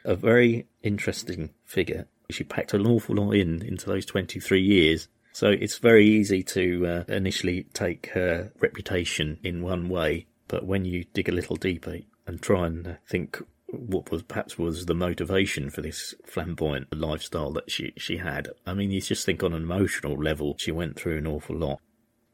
A 0.05 0.15
very 0.15 0.67
interesting 0.83 1.49
figure. 1.65 2.07
She 2.29 2.43
packed 2.43 2.73
an 2.73 2.87
awful 2.87 3.15
lot 3.15 3.31
in 3.31 3.61
into 3.61 3.87
those 3.87 4.05
23 4.05 4.61
years 4.61 5.07
so 5.35 5.49
it's 5.49 5.79
very 5.79 6.07
easy 6.07 6.43
to 6.43 6.87
uh, 6.87 7.03
initially 7.09 7.63
take 7.73 8.11
her 8.13 8.53
reputation 8.61 9.37
in 9.43 9.61
one 9.61 9.89
way, 9.89 10.27
but 10.47 10.65
when 10.65 10.85
you 10.85 11.03
dig 11.13 11.27
a 11.27 11.33
little 11.33 11.57
deeper 11.57 11.97
and 12.25 12.41
try 12.41 12.67
and 12.67 12.97
think 13.05 13.43
what 13.67 14.09
was 14.11 14.23
perhaps 14.23 14.57
was 14.57 14.85
the 14.85 14.95
motivation 14.95 15.69
for 15.69 15.81
this 15.81 16.15
flamboyant 16.23 16.87
lifestyle 16.95 17.51
that 17.51 17.69
she 17.69 17.91
she 17.97 18.15
had. 18.15 18.47
I 18.65 18.73
mean, 18.73 18.91
you 18.91 19.01
just 19.01 19.25
think 19.25 19.43
on 19.43 19.51
an 19.51 19.63
emotional 19.63 20.15
level, 20.15 20.55
she 20.57 20.71
went 20.71 20.95
through 20.95 21.17
an 21.17 21.27
awful 21.27 21.57
lot. 21.57 21.81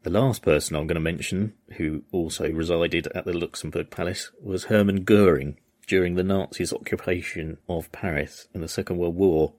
The 0.04 0.10
last 0.10 0.42
person 0.42 0.76
I'm 0.76 0.86
going 0.86 0.94
to 0.94 1.00
mention, 1.00 1.54
who 1.78 2.04
also 2.12 2.48
resided 2.52 3.08
at 3.16 3.24
the 3.24 3.36
Luxembourg 3.36 3.90
Palace, 3.90 4.30
was 4.40 4.66
Hermann 4.66 5.02
Goering 5.02 5.58
during 5.88 6.14
the 6.14 6.22
Nazis' 6.22 6.72
occupation 6.72 7.58
of 7.68 7.90
Paris 7.90 8.46
in 8.54 8.60
the 8.60 8.68
Second 8.68 8.98
World 8.98 9.16
War. 9.16 9.54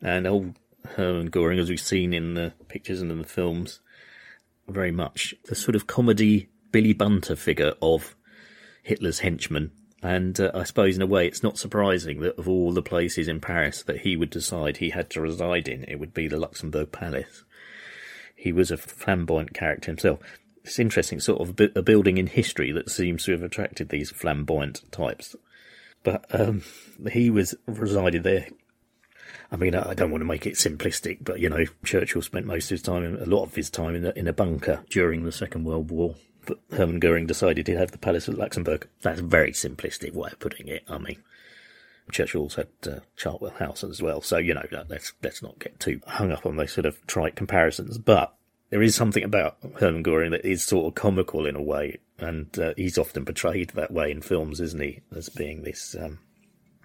And 0.00 0.24
old 0.28 0.54
Hermann 0.86 1.26
Goering, 1.26 1.58
as 1.58 1.68
we've 1.68 1.80
seen 1.80 2.12
in 2.12 2.34
the 2.34 2.52
pictures 2.68 3.00
and 3.00 3.10
in 3.10 3.18
the 3.18 3.24
films, 3.24 3.80
very 4.68 4.90
much 4.90 5.34
the 5.44 5.54
sort 5.54 5.76
of 5.76 5.86
comedy 5.86 6.48
Billy 6.72 6.92
Bunter 6.92 7.36
figure 7.36 7.74
of 7.80 8.16
Hitler's 8.82 9.20
henchman. 9.20 9.72
And 10.02 10.38
uh, 10.40 10.50
I 10.54 10.64
suppose, 10.64 10.96
in 10.96 11.02
a 11.02 11.06
way, 11.06 11.26
it's 11.26 11.42
not 11.42 11.58
surprising 11.58 12.20
that 12.20 12.38
of 12.38 12.48
all 12.48 12.72
the 12.72 12.82
places 12.82 13.28
in 13.28 13.40
Paris 13.40 13.82
that 13.84 14.00
he 14.00 14.16
would 14.16 14.30
decide 14.30 14.76
he 14.76 14.90
had 14.90 15.10
to 15.10 15.20
reside 15.20 15.68
in, 15.68 15.84
it 15.84 15.98
would 15.98 16.14
be 16.14 16.28
the 16.28 16.38
Luxembourg 16.38 16.92
Palace. 16.92 17.44
He 18.34 18.52
was 18.52 18.70
a 18.70 18.76
flamboyant 18.76 19.54
character 19.54 19.90
himself. 19.90 20.20
It's 20.64 20.78
interesting, 20.78 21.20
sort 21.20 21.40
of 21.40 21.60
a 21.74 21.82
building 21.82 22.18
in 22.18 22.26
history 22.26 22.72
that 22.72 22.90
seems 22.90 23.24
to 23.24 23.32
have 23.32 23.42
attracted 23.42 23.88
these 23.88 24.10
flamboyant 24.10 24.82
types. 24.92 25.34
But 26.02 26.26
um, 26.30 26.62
he 27.12 27.30
was 27.30 27.54
resided 27.66 28.22
there 28.22 28.48
I 29.50 29.56
mean, 29.56 29.74
I 29.74 29.94
don't 29.94 30.10
want 30.10 30.22
to 30.22 30.26
make 30.26 30.46
it 30.46 30.54
simplistic, 30.54 31.18
but 31.22 31.40
you 31.40 31.48
know, 31.48 31.64
Churchill 31.84 32.22
spent 32.22 32.46
most 32.46 32.64
of 32.64 32.70
his 32.70 32.82
time, 32.82 33.16
a 33.20 33.26
lot 33.26 33.44
of 33.44 33.54
his 33.54 33.70
time, 33.70 33.94
in 33.94 34.06
a, 34.06 34.10
in 34.10 34.26
a 34.26 34.32
bunker 34.32 34.84
during 34.90 35.24
the 35.24 35.32
Second 35.32 35.64
World 35.64 35.90
War. 35.90 36.16
But 36.46 36.60
Hermann 36.72 37.00
Goering 37.00 37.26
decided 37.26 37.66
he'd 37.66 37.76
have 37.76 37.92
the 37.92 37.98
Palace 37.98 38.28
at 38.28 38.38
Luxembourg. 38.38 38.88
That's 39.02 39.20
a 39.20 39.24
very 39.24 39.52
simplistic 39.52 40.12
way 40.12 40.30
of 40.32 40.38
putting 40.38 40.68
it. 40.68 40.84
I 40.88 40.98
mean, 40.98 41.22
Churchill's 42.10 42.54
had 42.54 42.68
uh, 42.86 43.00
Chartwell 43.16 43.56
House 43.56 43.82
as 43.82 44.00
well, 44.00 44.20
so 44.20 44.38
you 44.38 44.54
know, 44.54 44.66
let's 44.88 45.12
let's 45.22 45.42
not 45.42 45.58
get 45.58 45.78
too 45.78 46.00
hung 46.06 46.32
up 46.32 46.46
on 46.46 46.56
those 46.56 46.72
sort 46.72 46.86
of 46.86 47.04
trite 47.06 47.36
comparisons. 47.36 47.98
But 47.98 48.34
there 48.70 48.82
is 48.82 48.94
something 48.94 49.24
about 49.24 49.58
Hermann 49.78 50.02
Goering 50.02 50.32
that 50.32 50.44
is 50.44 50.64
sort 50.64 50.86
of 50.86 50.94
comical 50.94 51.46
in 51.46 51.56
a 51.56 51.62
way, 51.62 51.98
and 52.18 52.56
uh, 52.58 52.74
he's 52.76 52.98
often 52.98 53.24
portrayed 53.24 53.70
that 53.70 53.92
way 53.92 54.10
in 54.10 54.22
films, 54.22 54.60
isn't 54.60 54.82
he? 54.82 55.02
As 55.14 55.28
being 55.28 55.62
this 55.62 55.94
um, 56.00 56.18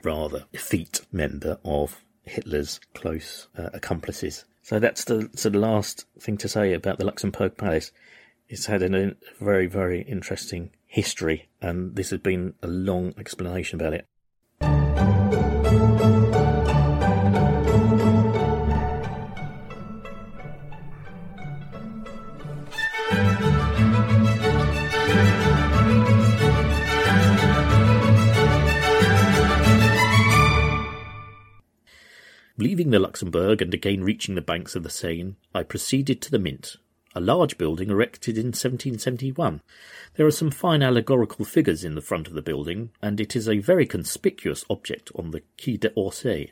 rather 0.04 0.46
effete 0.54 1.02
member 1.12 1.60
of 1.64 2.02
Hitler's 2.24 2.80
close 2.94 3.48
uh, 3.58 3.70
accomplices. 3.74 4.46
So 4.64 4.80
that's 4.80 5.06
the 5.06 5.30
so 5.34 5.50
the 5.50 5.60
last 5.60 6.06
thing 6.20 6.38
to 6.38 6.48
say 6.48 6.74
about 6.74 7.00
the 7.00 7.06
Luxembourg 7.06 7.58
Palace. 7.58 7.92
It's 8.48 8.66
had 8.66 8.84
a 8.84 9.16
very 9.40 9.68
very 9.68 10.02
interesting 10.02 10.72
history, 10.86 11.50
and 11.62 11.96
this 11.96 12.10
has 12.12 12.20
been 12.20 12.54
a 12.62 12.68
long 12.68 13.14
explanation 13.18 13.80
about 13.80 13.94
it. 13.94 14.08
Leaving 32.62 32.92
the 32.92 33.00
Luxembourg 33.00 33.60
and 33.60 33.74
again 33.74 34.04
reaching 34.04 34.36
the 34.36 34.42
banks 34.42 34.76
of 34.76 34.84
the 34.84 34.90
Seine, 34.92 35.34
I 35.52 35.64
proceeded 35.64 36.22
to 36.22 36.30
the 36.30 36.38
Mint, 36.38 36.76
a 37.16 37.20
large 37.20 37.58
building 37.58 37.90
erected 37.90 38.38
in 38.38 38.50
1771. 38.50 39.64
There 40.14 40.28
are 40.28 40.32
some 40.32 40.52
fine 40.52 40.84
allegorical 40.84 41.44
figures 41.44 41.84
in 41.84 41.96
the 41.96 42.04
front 42.04 42.28
of 42.28 42.34
the 42.34 42.42
building, 42.44 42.92
and 43.02 43.20
it 43.20 43.36
is 43.36 43.50
a 43.50 43.58
very 43.58 43.88
conspicuous 43.88 44.64
object 44.70 45.12
on 45.16 45.32
the 45.32 45.42
Quai 45.60 45.78
d'Orsay. 45.78 46.52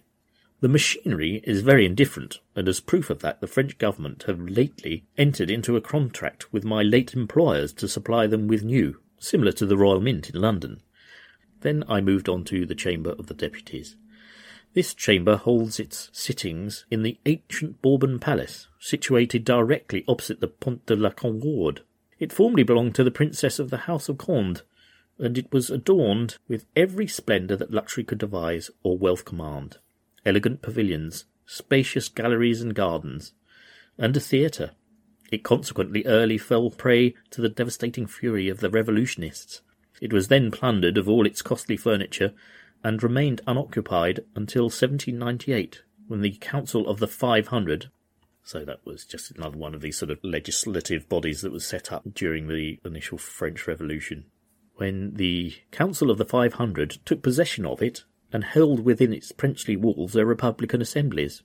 The 0.62 0.68
machinery 0.68 1.44
is 1.44 1.62
very 1.62 1.86
indifferent, 1.86 2.40
and 2.56 2.68
as 2.68 2.80
proof 2.80 3.12
of 3.12 3.20
that, 3.20 3.40
the 3.40 3.46
French 3.46 3.78
government 3.78 4.24
have 4.24 4.40
lately 4.40 5.06
entered 5.16 5.52
into 5.52 5.76
a 5.76 5.82
contract 5.82 6.52
with 6.52 6.66
my 6.66 6.82
late 6.82 7.14
employers 7.14 7.72
to 7.74 7.88
supply 7.88 8.26
them 8.26 8.48
with 8.48 8.64
new, 8.64 9.00
similar 9.20 9.52
to 9.52 9.68
the 9.68 9.78
Royal 9.78 10.02
Mint 10.02 10.32
in 10.32 10.42
London. 10.42 10.82
Then 11.60 11.84
I 11.88 12.02
moved 12.02 12.28
on 12.28 12.46
to 12.46 12.66
the 12.66 12.74
Chamber 12.74 13.12
of 13.12 13.28
the 13.28 13.36
Deputies. 13.36 13.96
This 14.74 14.94
chamber 14.94 15.36
holds 15.36 15.80
its 15.80 16.10
sittings 16.14 16.86
in 16.92 17.02
the 17.02 17.18
ancient 17.26 17.82
Bourbon 17.82 18.20
Palace, 18.20 18.68
situated 18.80 19.44
directly 19.44 20.06
opposite 20.08 20.42
the 20.42 20.48
Pont 20.48 20.86
de 20.86 20.96
la 20.96 21.10
Concorde. 21.10 21.82
It 22.20 22.32
formerly 22.32 22.64
belonged 22.64 22.94
to 22.96 23.04
the 23.04 23.12
Princess 23.12 23.58
of 23.58 23.72
the 23.72 23.78
House 23.78 24.10
of 24.10 24.20
Conde, 24.20 24.62
and 25.18 25.38
it 25.38 25.52
was 25.52 25.70
adorned 25.70 26.38
with 26.48 26.66
every 26.76 27.08
splendour 27.08 27.58
that 27.58 27.74
luxury 27.74 28.04
could 28.04 28.20
devise 28.20 28.70
or 28.84 28.98
wealth 28.98 29.26
command. 29.26 29.78
Elegant 30.26 30.62
pavilions, 30.62 31.26
spacious 31.46 32.08
galleries 32.08 32.62
and 32.62 32.76
gardens, 32.76 33.34
and 33.98 34.16
a 34.16 34.20
theatre. 34.20 34.72
It 35.32 35.44
consequently 35.44 36.06
early 36.06 36.38
fell 36.38 36.70
prey 36.70 37.16
to 37.32 37.42
the 37.42 37.50
devastating 37.50 38.06
fury 38.06 38.50
of 38.50 38.60
the 38.60 38.70
revolutionists. 38.70 39.62
It 40.00 40.14
was 40.14 40.28
then 40.28 40.52
plundered 40.52 40.98
of 40.98 41.10
all 41.10 41.26
its 41.26 41.42
costly 41.42 41.76
furniture 41.76 42.34
and 42.84 43.04
remained 43.04 43.42
unoccupied 43.48 44.22
until 44.36 44.66
1798, 44.66 45.82
when 46.08 46.22
the 46.22 46.38
Council 46.40 46.88
of 46.88 47.00
the 47.00 47.08
Five 47.08 47.48
Hundred, 47.48 47.90
so 48.44 48.66
that 48.66 48.86
was 48.86 49.06
just 49.06 49.32
another 49.32 49.58
one 49.58 49.76
of 49.76 49.82
these 49.82 49.98
sort 49.98 50.12
of 50.12 50.20
legislative 50.24 51.08
bodies 51.10 51.42
that 51.42 51.52
was 51.52 51.66
set 51.66 51.92
up 51.92 52.04
during 52.14 52.48
the 52.48 52.80
initial 52.86 53.18
French 53.18 53.68
Revolution, 53.68 54.26
when 54.76 55.14
the 55.16 55.54
Council 55.72 56.10
of 56.10 56.18
the 56.18 56.26
Five 56.26 56.54
Hundred 56.54 56.98
took 57.06 57.22
possession 57.22 57.66
of 57.66 57.82
it 57.82 58.04
and 58.32 58.44
held 58.44 58.82
within 58.82 59.14
its 59.14 59.32
princely 59.32 59.76
walls 59.76 60.14
their 60.14 60.26
republican 60.26 60.82
assemblies. 60.82 61.42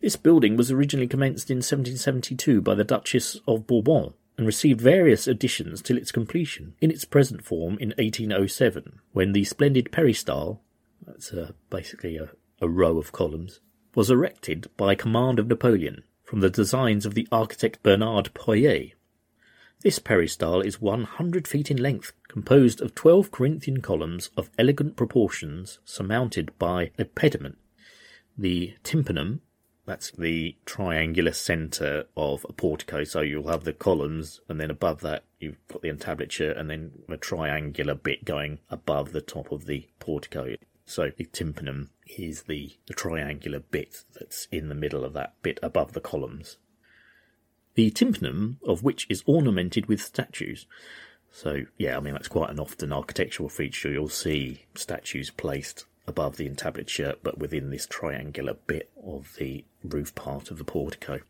This 0.00 0.16
building 0.16 0.56
was 0.56 0.70
originally 0.70 1.06
commenced 1.06 1.50
in 1.50 1.58
1772 1.58 2.62
by 2.62 2.74
the 2.74 2.84
Duchess 2.84 3.36
of 3.46 3.66
Bourbon, 3.66 4.14
and 4.40 4.46
received 4.46 4.80
various 4.80 5.26
additions 5.26 5.82
till 5.82 5.98
its 5.98 6.10
completion 6.10 6.72
in 6.80 6.90
its 6.90 7.04
present 7.04 7.44
form 7.44 7.76
in 7.78 7.90
1807, 7.98 8.98
when 9.12 9.32
the 9.32 9.44
splendid 9.44 9.92
peristyle, 9.92 10.62
that's 11.06 11.30
uh, 11.30 11.52
basically 11.68 12.16
a, 12.16 12.30
a 12.62 12.66
row 12.66 12.96
of 12.96 13.12
columns, 13.12 13.60
was 13.94 14.10
erected 14.10 14.70
by 14.78 14.94
command 14.94 15.38
of 15.38 15.46
Napoleon 15.46 16.04
from 16.24 16.40
the 16.40 16.48
designs 16.48 17.04
of 17.04 17.12
the 17.12 17.28
architect 17.30 17.82
Bernard 17.82 18.32
Poyet. 18.32 18.94
This 19.82 19.98
peristyle 19.98 20.62
is 20.62 20.80
100 20.80 21.46
feet 21.46 21.70
in 21.70 21.76
length, 21.76 22.14
composed 22.26 22.80
of 22.80 22.94
12 22.94 23.30
Corinthian 23.30 23.82
columns 23.82 24.30
of 24.38 24.48
elegant 24.58 24.96
proportions 24.96 25.80
surmounted 25.84 26.50
by 26.58 26.92
a 26.98 27.04
pediment. 27.04 27.58
The 28.38 28.72
tympanum 28.84 29.42
that's 29.90 30.12
the 30.12 30.54
triangular 30.66 31.32
centre 31.32 32.04
of 32.16 32.46
a 32.48 32.52
portico. 32.52 33.02
So 33.02 33.22
you'll 33.22 33.48
have 33.48 33.64
the 33.64 33.72
columns, 33.72 34.40
and 34.48 34.60
then 34.60 34.70
above 34.70 35.00
that 35.00 35.24
you've 35.40 35.58
got 35.66 35.82
the 35.82 35.90
entablature, 35.90 36.56
and 36.56 36.70
then 36.70 36.92
a 37.08 37.16
triangular 37.16 37.96
bit 37.96 38.24
going 38.24 38.60
above 38.70 39.10
the 39.10 39.20
top 39.20 39.50
of 39.50 39.66
the 39.66 39.88
portico. 39.98 40.54
So 40.86 41.10
the 41.16 41.24
tympanum 41.24 41.90
is 42.06 42.44
the, 42.44 42.70
the 42.86 42.94
triangular 42.94 43.58
bit 43.58 44.04
that's 44.14 44.46
in 44.52 44.68
the 44.68 44.76
middle 44.76 45.04
of 45.04 45.12
that 45.14 45.34
bit 45.42 45.58
above 45.60 45.92
the 45.92 46.00
columns. 46.00 46.56
The 47.74 47.90
tympanum 47.90 48.58
of 48.64 48.84
which 48.84 49.08
is 49.10 49.24
ornamented 49.26 49.86
with 49.86 50.00
statues. 50.00 50.68
So 51.32 51.64
yeah, 51.78 51.96
I 51.96 52.00
mean 52.00 52.12
that's 52.14 52.28
quite 52.28 52.50
an 52.50 52.60
often 52.60 52.92
architectural 52.92 53.48
feature. 53.48 53.90
You'll 53.90 54.08
see 54.08 54.66
statues 54.76 55.30
placed 55.30 55.86
above 56.06 56.36
the 56.36 56.48
entablature, 56.48 57.14
but 57.22 57.38
within 57.38 57.70
this 57.70 57.86
triangular 57.86 58.54
bit 58.66 58.90
of 59.02 59.34
the 59.38 59.64
roof 59.84 60.14
part 60.14 60.50
of 60.50 60.58
the 60.58 60.64
portico. 60.64 61.20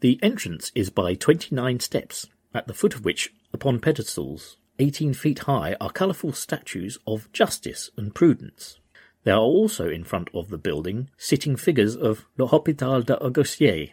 The 0.00 0.18
entrance 0.22 0.72
is 0.74 0.90
by 0.90 1.14
29 1.14 1.80
steps, 1.80 2.26
at 2.54 2.66
the 2.66 2.74
foot 2.74 2.94
of 2.94 3.04
which, 3.04 3.32
upon 3.52 3.80
pedestals 3.80 4.56
18 4.78 5.14
feet 5.14 5.40
high, 5.40 5.76
are 5.80 5.90
colourful 5.90 6.32
statues 6.32 6.98
of 7.06 7.32
justice 7.32 7.90
and 7.96 8.14
prudence. 8.14 8.78
There 9.24 9.34
are 9.34 9.40
also 9.40 9.88
in 9.88 10.04
front 10.04 10.28
of 10.34 10.50
the 10.50 10.58
building 10.58 11.10
sitting 11.16 11.56
figures 11.56 11.96
of 11.96 12.26
Le 12.36 12.46
Hôpital 12.46 13.04
d'Augustier. 13.04 13.92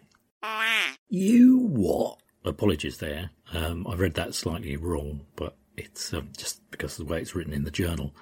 You 1.09 1.57
what? 1.57 2.19
Apologies 2.45 2.97
there. 2.97 3.31
Um, 3.53 3.87
I 3.87 3.95
read 3.95 4.15
that 4.15 4.35
slightly 4.35 4.75
wrong, 4.75 5.21
but 5.35 5.55
it's 5.77 6.13
um, 6.13 6.29
just 6.37 6.69
because 6.69 6.99
of 6.99 7.07
the 7.07 7.13
way 7.13 7.21
it's 7.21 7.33
written 7.33 7.53
in 7.53 7.63
the 7.63 7.71
journal. 7.71 8.13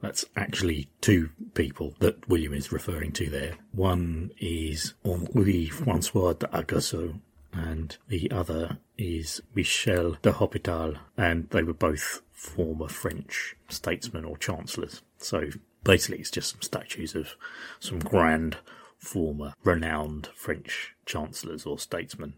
That's 0.00 0.24
actually 0.36 0.88
two 1.00 1.30
people 1.54 1.94
that 1.98 2.28
William 2.28 2.54
is 2.54 2.70
referring 2.70 3.12
to 3.12 3.28
there. 3.28 3.54
One 3.72 4.30
is 4.38 4.94
Henri 5.04 5.66
Francois 5.66 6.34
d'Aguesseau, 6.34 7.20
and 7.52 7.96
the 8.08 8.30
other 8.30 8.78
is 8.96 9.42
Michel 9.54 10.16
de 10.22 10.32
Hôpital, 10.32 10.98
and 11.16 11.48
they 11.50 11.62
were 11.62 11.72
both 11.72 12.22
former 12.32 12.88
French 12.88 13.56
statesmen 13.68 14.24
or 14.24 14.36
chancellors. 14.36 15.02
So 15.18 15.48
basically, 15.82 16.18
it's 16.18 16.30
just 16.30 16.50
some 16.52 16.62
statues 16.62 17.16
of 17.16 17.34
some 17.80 17.98
grand, 17.98 18.58
former, 18.98 19.54
renowned 19.64 20.28
French 20.36 20.94
chancellors 21.06 21.66
or 21.66 21.78
statesmen. 21.78 22.34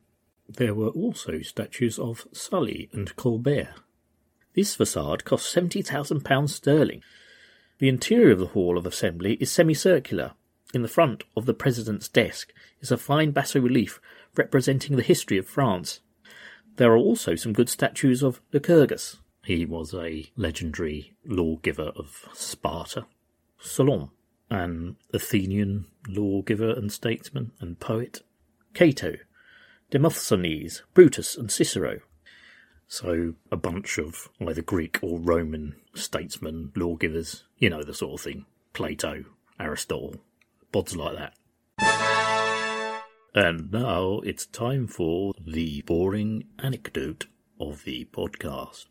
There 0.48 0.74
were 0.74 0.88
also 0.88 1.42
statues 1.42 1.98
of 1.98 2.26
Sully 2.32 2.88
and 2.92 3.14
Colbert. 3.16 3.74
This 4.54 4.74
facade 4.74 5.24
cost 5.24 5.54
£70,000 5.54 6.48
sterling 6.48 7.02
the 7.80 7.88
interior 7.88 8.32
of 8.32 8.38
the 8.38 8.46
Hall 8.48 8.76
of 8.78 8.86
Assembly 8.86 9.34
is 9.40 9.50
semicircular. 9.50 10.32
In 10.72 10.82
the 10.82 10.88
front 10.88 11.24
of 11.34 11.46
the 11.46 11.54
President's 11.54 12.08
desk 12.08 12.52
is 12.80 12.92
a 12.92 12.98
fine 12.98 13.32
basso 13.32 13.58
relief 13.58 14.00
representing 14.36 14.96
the 14.96 15.02
history 15.02 15.38
of 15.38 15.48
France. 15.48 16.00
There 16.76 16.92
are 16.92 16.98
also 16.98 17.34
some 17.34 17.54
good 17.54 17.70
statues 17.70 18.22
of 18.22 18.40
Lycurgus. 18.52 19.16
He 19.44 19.64
was 19.64 19.94
a 19.94 20.30
legendary 20.36 21.14
lawgiver 21.24 21.92
of 21.96 22.28
Sparta. 22.34 23.06
Solon, 23.58 24.10
an 24.50 24.96
Athenian 25.14 25.86
lawgiver 26.06 26.70
and 26.70 26.92
statesman 26.92 27.52
and 27.60 27.80
poet. 27.80 28.22
Cato, 28.74 29.16
Demosthenes, 29.90 30.82
Brutus, 30.92 31.34
and 31.34 31.50
Cicero. 31.50 32.00
So 32.92 33.34
a 33.52 33.56
bunch 33.56 33.98
of 33.98 34.30
either 34.40 34.62
Greek 34.62 34.98
or 35.00 35.20
Roman 35.20 35.76
statesmen, 35.94 36.72
lawgivers, 36.74 37.44
you 37.56 37.70
know, 37.70 37.84
the 37.84 37.94
sort 37.94 38.14
of 38.14 38.24
thing. 38.24 38.46
Plato, 38.72 39.26
Aristotle, 39.60 40.16
bods 40.72 40.96
like 40.96 41.16
that. 41.16 41.34
And 43.32 43.70
now 43.70 44.18
it's 44.24 44.44
time 44.44 44.88
for 44.88 45.34
the 45.40 45.82
boring 45.82 46.48
anecdote 46.58 47.26
of 47.60 47.84
the 47.84 48.08
podcast. 48.12 48.86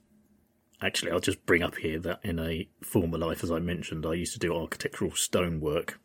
Actually, 0.81 1.11
I'll 1.11 1.19
just 1.19 1.45
bring 1.45 1.61
up 1.61 1.75
here 1.75 1.99
that 1.99 2.21
in 2.23 2.39
a 2.39 2.69
former 2.81 3.17
life, 3.17 3.43
as 3.43 3.51
I 3.51 3.59
mentioned, 3.59 4.05
I 4.05 4.13
used 4.13 4.31
to 4.31 4.39
do 4.39 4.55
architectural 4.55 5.11
stonework. 5.11 5.99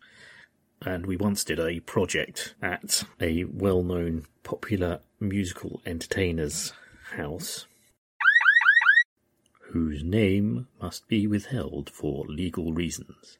And 0.83 1.07
we 1.07 1.17
once 1.17 1.45
did 1.45 1.61
a 1.61 1.79
project 1.79 2.57
at 2.61 3.05
a 3.21 3.45
well 3.45 3.85
known 3.85 4.27
popular 4.43 4.99
musical 5.21 5.81
entertainer's 5.87 6.73
house 7.13 7.67
whose 9.75 10.05
name 10.05 10.68
must 10.81 11.09
be 11.09 11.27
withheld 11.27 11.91
for 11.91 12.25
legal 12.29 12.72
reasons. 12.72 13.39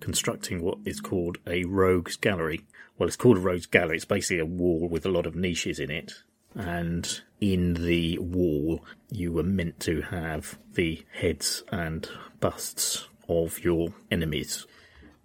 Constructing 0.00 0.60
what 0.60 0.78
is 0.84 1.00
called 1.00 1.38
a 1.46 1.62
rogues 1.62 2.16
gallery. 2.16 2.62
Well, 2.98 3.06
it's 3.06 3.14
called 3.14 3.36
a 3.36 3.40
rogues 3.40 3.66
gallery. 3.66 3.94
It's 3.94 4.04
basically 4.04 4.40
a 4.40 4.44
wall 4.44 4.88
with 4.88 5.06
a 5.06 5.08
lot 5.08 5.24
of 5.24 5.36
niches 5.36 5.78
in 5.78 5.88
it. 5.88 6.14
And 6.56 7.20
in 7.40 7.74
the 7.74 8.18
wall, 8.18 8.84
you 9.08 9.30
were 9.30 9.44
meant 9.44 9.78
to 9.80 10.00
have 10.00 10.58
the 10.74 11.04
heads 11.12 11.62
and 11.70 12.08
busts 12.40 13.06
of 13.28 13.62
your 13.62 13.94
enemies. 14.10 14.66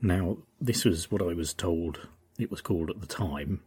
Now, 0.03 0.37
this 0.61 0.85
was 0.85 1.09
what 1.09 1.23
I 1.23 1.33
was 1.33 1.51
told 1.51 2.07
it 2.37 2.51
was 2.51 2.61
called 2.61 2.91
at 2.91 3.01
the 3.01 3.07
time, 3.07 3.61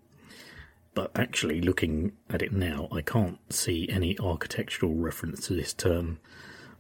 but 0.99 1.13
actually 1.15 1.61
looking 1.61 2.11
at 2.29 2.43
it 2.43 2.53
now, 2.53 2.89
I 2.91 3.03
can't 3.03 3.39
see 3.53 3.89
any 3.89 4.19
architectural 4.19 4.97
reference 4.97 5.47
to 5.47 5.55
this 5.55 5.73
term 5.73 6.19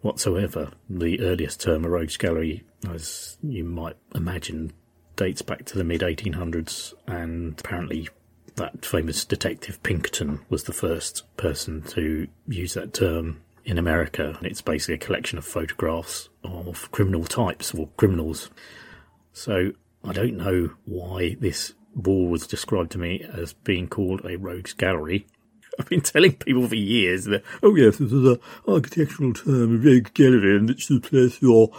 whatsoever. 0.01 0.73
The 0.91 1.21
earliest 1.21 1.61
term, 1.61 1.85
a 1.85 1.89
rogues 1.89 2.17
gallery, 2.17 2.65
as 2.91 3.39
you 3.45 3.63
might 3.63 3.95
imagine, 4.17 4.73
dates 5.15 5.43
back 5.43 5.67
to 5.67 5.79
the 5.79 5.85
mid 5.85 6.01
1800s, 6.01 6.95
and 7.07 7.55
apparently 7.61 8.09
that 8.57 8.85
famous 8.85 9.25
detective 9.25 9.81
Pinkerton 9.85 10.41
was 10.49 10.65
the 10.65 10.73
first 10.73 11.23
person 11.37 11.83
to 11.83 12.27
use 12.49 12.75
that 12.75 12.93
term 12.93 13.41
in 13.65 13.79
America. 13.79 14.37
It's 14.43 14.63
basically 14.63 14.97
a 14.97 14.99
collection 14.99 15.39
of 15.39 15.45
photographs 15.45 16.29
of 16.43 16.91
criminal 16.91 17.23
types 17.23 17.73
or 17.73 17.87
criminals. 17.97 18.51
So 19.33 19.75
I 20.03 20.13
don't 20.13 20.37
know 20.37 20.71
why 20.87 21.37
this 21.39 21.75
wall 21.95 22.29
was 22.29 22.47
described 22.47 22.93
to 22.93 22.99
me 22.99 23.25
as 23.33 23.53
being 23.53 23.89
called 23.89 24.25
a 24.25 24.37
rogues 24.37 24.73
gallery. 24.73 25.27
I've 25.79 25.89
been 25.89 26.01
telling 26.01 26.35
people 26.35 26.67
for 26.67 26.75
years 26.75 27.25
that, 27.27 27.45
oh 27.63 27.75
yes, 27.75 27.99
this 27.99 28.13
is 28.13 28.25
an 28.25 28.39
architectural 28.67 29.33
term, 29.33 29.77
a 29.77 29.79
rogues 29.79 30.11
gallery, 30.13 30.57
and 30.57 30.71
it's 30.71 30.87
to 30.87 31.01
place 31.01 31.41
your, 31.41 31.71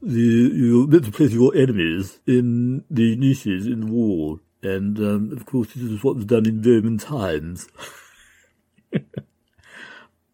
the, 0.00 0.20
you 0.20 0.86
meant 0.86 1.12
place 1.12 1.32
your 1.32 1.54
enemies 1.54 2.20
in 2.26 2.84
the 2.90 3.16
niches 3.16 3.66
in 3.66 3.80
the 3.80 3.92
wall. 3.92 4.40
And, 4.62 4.98
um, 4.98 5.32
of 5.32 5.44
course, 5.44 5.72
this 5.74 5.82
is 5.82 6.04
what 6.04 6.16
was 6.16 6.24
done 6.24 6.46
in 6.46 6.62
Roman 6.62 6.96
times. 6.96 7.68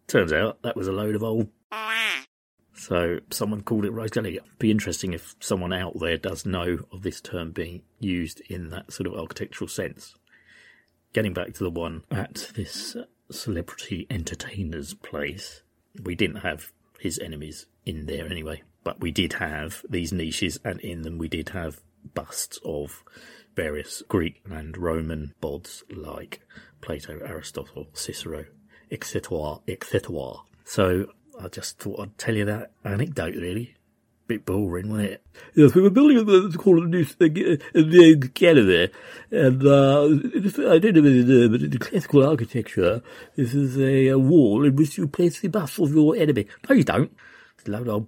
Turns 0.07 0.33
out 0.33 0.63
that 0.63 0.77
was 0.77 0.87
a 0.87 0.93
load 0.93 1.15
of 1.15 1.23
old 1.23 1.49
So 2.79 3.19
someone 3.31 3.63
called 3.63 3.85
it 3.85 3.91
rose 3.91 4.11
gallery. 4.11 4.37
It'd 4.37 4.59
be 4.61 4.71
interesting 4.71 5.13
if 5.13 5.35
someone 5.41 5.73
out 5.73 5.99
there 5.99 6.17
does 6.17 6.47
know 6.47 6.79
of 6.93 7.03
this 7.03 7.21
term 7.21 7.51
being 7.51 7.83
used 7.99 8.41
in 8.49 8.69
that 8.69 8.93
sort 8.93 9.09
of 9.09 9.15
architectural 9.15 9.67
sense. 9.67 10.15
Getting 11.13 11.35
back 11.35 11.55
to 11.55 11.65
the 11.65 11.71
one 11.71 12.05
at 12.11 12.53
this 12.55 12.97
celebrity 13.31 14.07
entertainer's 14.09 14.95
place, 14.95 15.63
we 16.05 16.15
didn't 16.15 16.37
have 16.37 16.71
his 17.01 17.19
enemies 17.19 17.67
in 17.85 18.07
there 18.07 18.27
anyway, 18.27 18.63
but 18.85 19.01
we 19.01 19.11
did 19.11 19.35
have 19.35 19.83
these 19.89 20.13
niches, 20.13 20.61
and 20.65 20.81
in 20.81 21.03
them 21.03 21.19
we 21.19 21.29
did 21.29 21.49
have 21.51 21.81
busts 22.15 22.61
of 22.65 23.03
various 23.57 24.03
Greek 24.09 24.41
and 24.49 24.79
Roman 24.79 25.35
bods 25.43 25.83
like 25.91 26.41
Plato, 26.81 27.19
Aristotle, 27.27 27.89
Cicero, 27.93 28.45
etc., 28.93 29.59
etc. 29.67 30.35
So 30.65 31.07
I 31.41 31.49
just 31.49 31.79
thought 31.79 32.01
I'd 32.01 32.19
tell 32.19 32.35
you 32.35 32.45
that 32.47 32.73
anecdote, 32.85 33.35
really. 33.37 33.75
Bit 34.27 34.45
boring, 34.45 34.91
wasn't 34.91 35.11
it? 35.13 35.23
Yes, 35.55 35.75
we 35.75 35.81
were 35.81 35.89
building 35.89 36.19
a 36.19 36.59
called 36.59 36.85
a 36.85 36.87
new 36.87 37.05
thing 37.05 37.35
in 37.75 38.29
Canada, 38.35 38.91
and 39.31 39.67
uh, 39.67 40.03
I 40.05 40.79
don't 40.79 40.97
know 40.97 41.03
whether 41.03 41.15
you 41.15 41.25
know, 41.25 41.49
but 41.49 41.63
in 41.63 41.79
classical 41.79 42.29
architecture, 42.29 43.03
this 43.37 43.55
is 43.55 43.79
a, 43.79 44.09
a 44.09 44.19
wall 44.19 44.67
in 44.67 44.77
which 44.77 44.99
you 44.99 45.09
place 45.09 45.41
the 45.41 45.49
bust 45.49 45.79
of 45.79 45.95
your 45.95 46.15
enemy. 46.15 46.47
No, 46.69 46.77
you 46.77 46.85
don't. 46.85 47.11
It's 47.57 47.69
a 47.69 47.71
load 47.71 47.89
of 47.89 48.07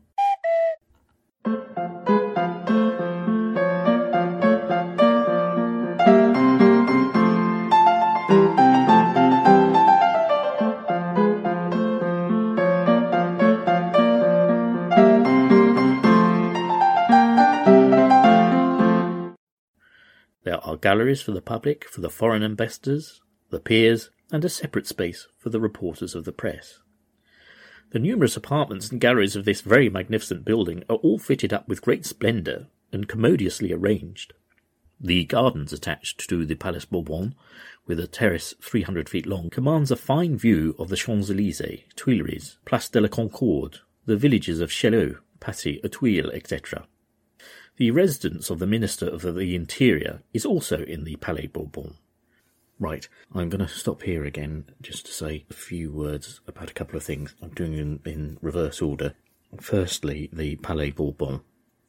There 20.62 20.74
are 20.74 20.76
galleries 20.76 21.22
for 21.22 21.32
the 21.32 21.40
public, 21.40 21.88
for 21.88 22.02
the 22.02 22.10
foreign 22.10 22.42
investors, 22.42 23.22
the 23.48 23.60
peers, 23.60 24.10
and 24.30 24.44
a 24.44 24.50
separate 24.50 24.86
space 24.86 25.26
for 25.38 25.48
the 25.48 25.60
reporters 25.60 26.14
of 26.14 26.24
the 26.24 26.32
press. 26.32 26.80
The 27.92 27.98
numerous 27.98 28.36
apartments 28.36 28.90
and 28.90 29.00
galleries 29.00 29.36
of 29.36 29.46
this 29.46 29.62
very 29.62 29.88
magnificent 29.88 30.44
building 30.44 30.84
are 30.90 30.96
all 30.96 31.18
fitted 31.18 31.54
up 31.54 31.66
with 31.66 31.80
great 31.80 32.04
splendour 32.04 32.66
and 32.92 33.08
commodiously 33.08 33.72
arranged. 33.72 34.34
The 35.00 35.24
gardens 35.24 35.72
attached 35.72 36.28
to 36.28 36.44
the 36.44 36.56
Palace 36.56 36.84
Bourbon, 36.84 37.34
with 37.86 37.98
a 37.98 38.06
terrace 38.06 38.54
300 38.60 39.08
feet 39.08 39.24
long, 39.24 39.48
commands 39.48 39.90
a 39.90 39.96
fine 39.96 40.36
view 40.36 40.76
of 40.78 40.90
the 40.90 40.96
Champs-Élysées, 40.96 41.84
Tuileries, 41.96 42.58
Place 42.66 42.90
de 42.90 43.00
la 43.00 43.08
Concorde, 43.08 43.78
the 44.04 44.16
villages 44.16 44.60
of 44.60 44.70
Chaillot, 44.70 45.16
Passy, 45.40 45.80
Auteuil, 45.82 46.30
etc. 46.32 46.86
The 47.80 47.92
residence 47.92 48.50
of 48.50 48.58
the 48.58 48.66
Minister 48.66 49.08
of 49.08 49.22
the 49.22 49.54
Interior 49.54 50.20
is 50.34 50.44
also 50.44 50.82
in 50.82 51.04
the 51.04 51.16
Palais 51.16 51.46
Bourbon. 51.46 51.94
Right, 52.78 53.08
I'm 53.34 53.48
going 53.48 53.66
to 53.66 53.72
stop 53.72 54.02
here 54.02 54.22
again 54.26 54.66
just 54.82 55.06
to 55.06 55.12
say 55.12 55.46
a 55.48 55.54
few 55.54 55.90
words 55.90 56.42
about 56.46 56.70
a 56.70 56.74
couple 56.74 56.98
of 56.98 57.02
things. 57.02 57.34
I'm 57.40 57.54
doing 57.54 57.76
them 57.78 58.00
in 58.04 58.36
reverse 58.42 58.82
order. 58.82 59.14
Firstly, 59.58 60.28
the 60.30 60.56
Palais 60.56 60.90
Bourbon. 60.90 61.40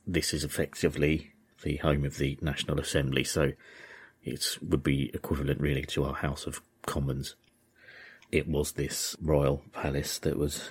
This 0.07 0.33
is 0.33 0.45
effectively 0.45 1.33
the 1.61 1.75
home 1.75 2.05
of 2.05 2.15
the 2.15 2.39
National 2.41 2.79
Assembly, 2.79 3.25
so 3.25 3.51
it 4.23 4.59
would 4.61 4.83
be 4.83 5.11
equivalent 5.13 5.59
really 5.59 5.83
to 5.87 6.05
our 6.05 6.15
House 6.15 6.47
of 6.47 6.61
Commons. 6.83 7.35
It 8.31 8.47
was 8.47 8.71
this 8.71 9.17
royal 9.21 9.61
palace 9.73 10.19
that 10.19 10.37
was 10.37 10.69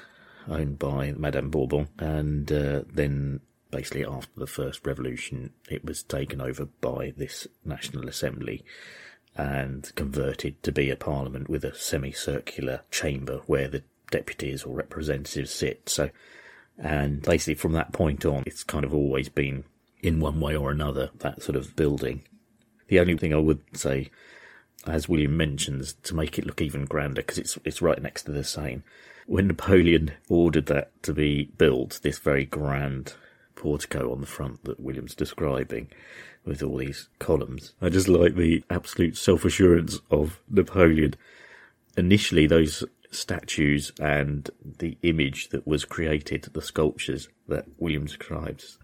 owned 0.49 0.79
by 0.79 1.13
Madame 1.13 1.51
Bourbon, 1.51 1.89
and 1.99 2.51
uh, 2.51 2.85
then 2.91 3.41
basically 3.71 4.05
after 4.05 4.39
the 4.39 4.47
first 4.47 4.87
revolution, 4.87 5.53
it 5.71 5.85
was 5.85 6.03
taken 6.03 6.41
over 6.41 6.67
by 6.81 7.13
this 7.17 7.47
National 7.65 8.09
Assembly 8.09 8.65
and 9.37 9.93
converted 9.95 10.63
to 10.63 10.73
be 10.73 10.91
a 10.91 10.97
parliament 10.97 11.49
with 11.49 11.65
a 11.65 11.75
semicircular 11.75 12.81
chamber 12.91 13.41
where 13.47 13.69
the 13.69 13.83
deputies 14.11 14.65
or 14.65 14.75
representatives 14.75 15.53
sit. 15.53 15.89
So, 15.89 16.11
and 16.79 17.23
basically 17.23 17.55
from 17.55 17.73
that 17.73 17.93
point 17.93 18.25
on, 18.25 18.43
it's 18.47 18.65
kind 18.65 18.85
of 18.85 18.93
always 18.93 19.29
been 19.29 19.65
in 20.03 20.21
one 20.21 20.41
way 20.41 20.57
or 20.57 20.71
another 20.71 21.11
that 21.19 21.43
sort 21.43 21.57
of 21.57 21.77
building. 21.77 22.23
The 22.89 23.01
only 23.01 23.17
thing 23.17 23.33
I 23.33 23.39
would 23.39 23.61
say, 23.75 24.11
as 24.87 25.09
William 25.09 25.37
mentions, 25.37 25.93
to 26.03 26.15
make 26.15 26.39
it 26.39 26.47
look 26.47 26.61
even 26.61 26.87
grander, 26.87 27.23
because 27.23 27.39
it's 27.39 27.59
it's 27.65 27.83
right 27.83 28.03
next 28.03 28.25
to 28.25 28.33
the 28.33 28.43
Seine, 28.43 28.83
when 29.27 29.47
Napoleon 29.47 30.13
ordered 30.29 30.67
that 30.67 31.01
to 31.05 31.13
be 31.13 31.45
built, 31.57 32.01
this 32.03 32.19
very 32.19 32.45
grand 32.45 33.15
portico 33.61 34.11
on 34.11 34.23
the 34.23 34.27
front 34.27 34.65
that 34.65 34.81
William's 34.81 35.15
describing 35.15 35.89
with 36.47 36.63
all 36.63 36.79
these 36.79 37.11
columns. 37.19 37.75
I 37.83 37.91
just 37.91 38.09
like 38.09 38.35
the 38.35 38.65
absolute 38.71 39.19
self 39.19 39.45
assurance 39.45 40.01
of 40.11 40.41
Napoleon. 40.49 41.15
Initially, 41.97 42.47
those 42.47 42.85
statues 43.11 43.93
and 44.01 44.49
the 44.79 44.97
image 45.03 45.51
that 45.51 45.67
was 45.67 45.85
created, 45.85 46.45
the 46.45 46.63
sculptures 46.63 47.29
that 47.49 47.67
William 47.77 48.07
describes 48.07 48.79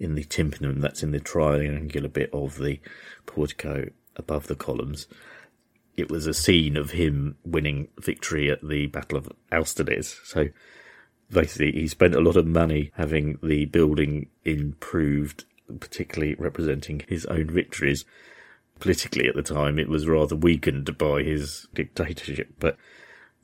in 0.00 0.16
the 0.16 0.24
tympanum, 0.24 0.80
that's 0.80 1.04
in 1.04 1.12
the 1.12 1.20
triangular 1.20 2.08
bit 2.08 2.30
of 2.32 2.58
the 2.58 2.80
portico 3.24 3.88
above 4.16 4.48
the 4.48 4.56
columns. 4.56 5.06
It 5.96 6.10
was 6.10 6.26
a 6.26 6.34
scene 6.34 6.76
of 6.76 6.90
him 6.90 7.36
winning 7.44 7.88
victory 8.00 8.50
at 8.50 8.66
the 8.66 8.86
Battle 8.86 9.18
of 9.18 9.30
Austerlitz. 9.52 10.20
So 10.24 10.48
basically 11.30 11.72
he 11.72 11.88
spent 11.88 12.14
a 12.14 12.20
lot 12.20 12.36
of 12.36 12.46
money 12.46 12.90
having 12.94 13.38
the 13.42 13.66
building 13.66 14.28
improved, 14.44 15.44
particularly 15.80 16.34
representing 16.34 17.02
his 17.08 17.26
own 17.26 17.50
victories. 17.50 18.04
Politically 18.80 19.28
at 19.28 19.34
the 19.34 19.42
time, 19.42 19.78
it 19.78 19.88
was 19.88 20.06
rather 20.06 20.36
weakened 20.36 20.96
by 20.96 21.22
his 21.22 21.66
dictatorship. 21.74 22.52
But 22.58 22.76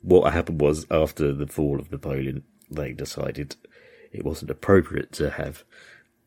what 0.01 0.31
happened 0.33 0.61
was, 0.61 0.87
after 0.89 1.33
the 1.33 1.47
fall 1.47 1.79
of 1.79 1.91
Napoleon, 1.91 2.43
they 2.71 2.93
decided 2.93 3.55
it 4.11 4.23
wasn't 4.23 4.51
appropriate 4.51 5.11
to 5.13 5.31
have 5.31 5.63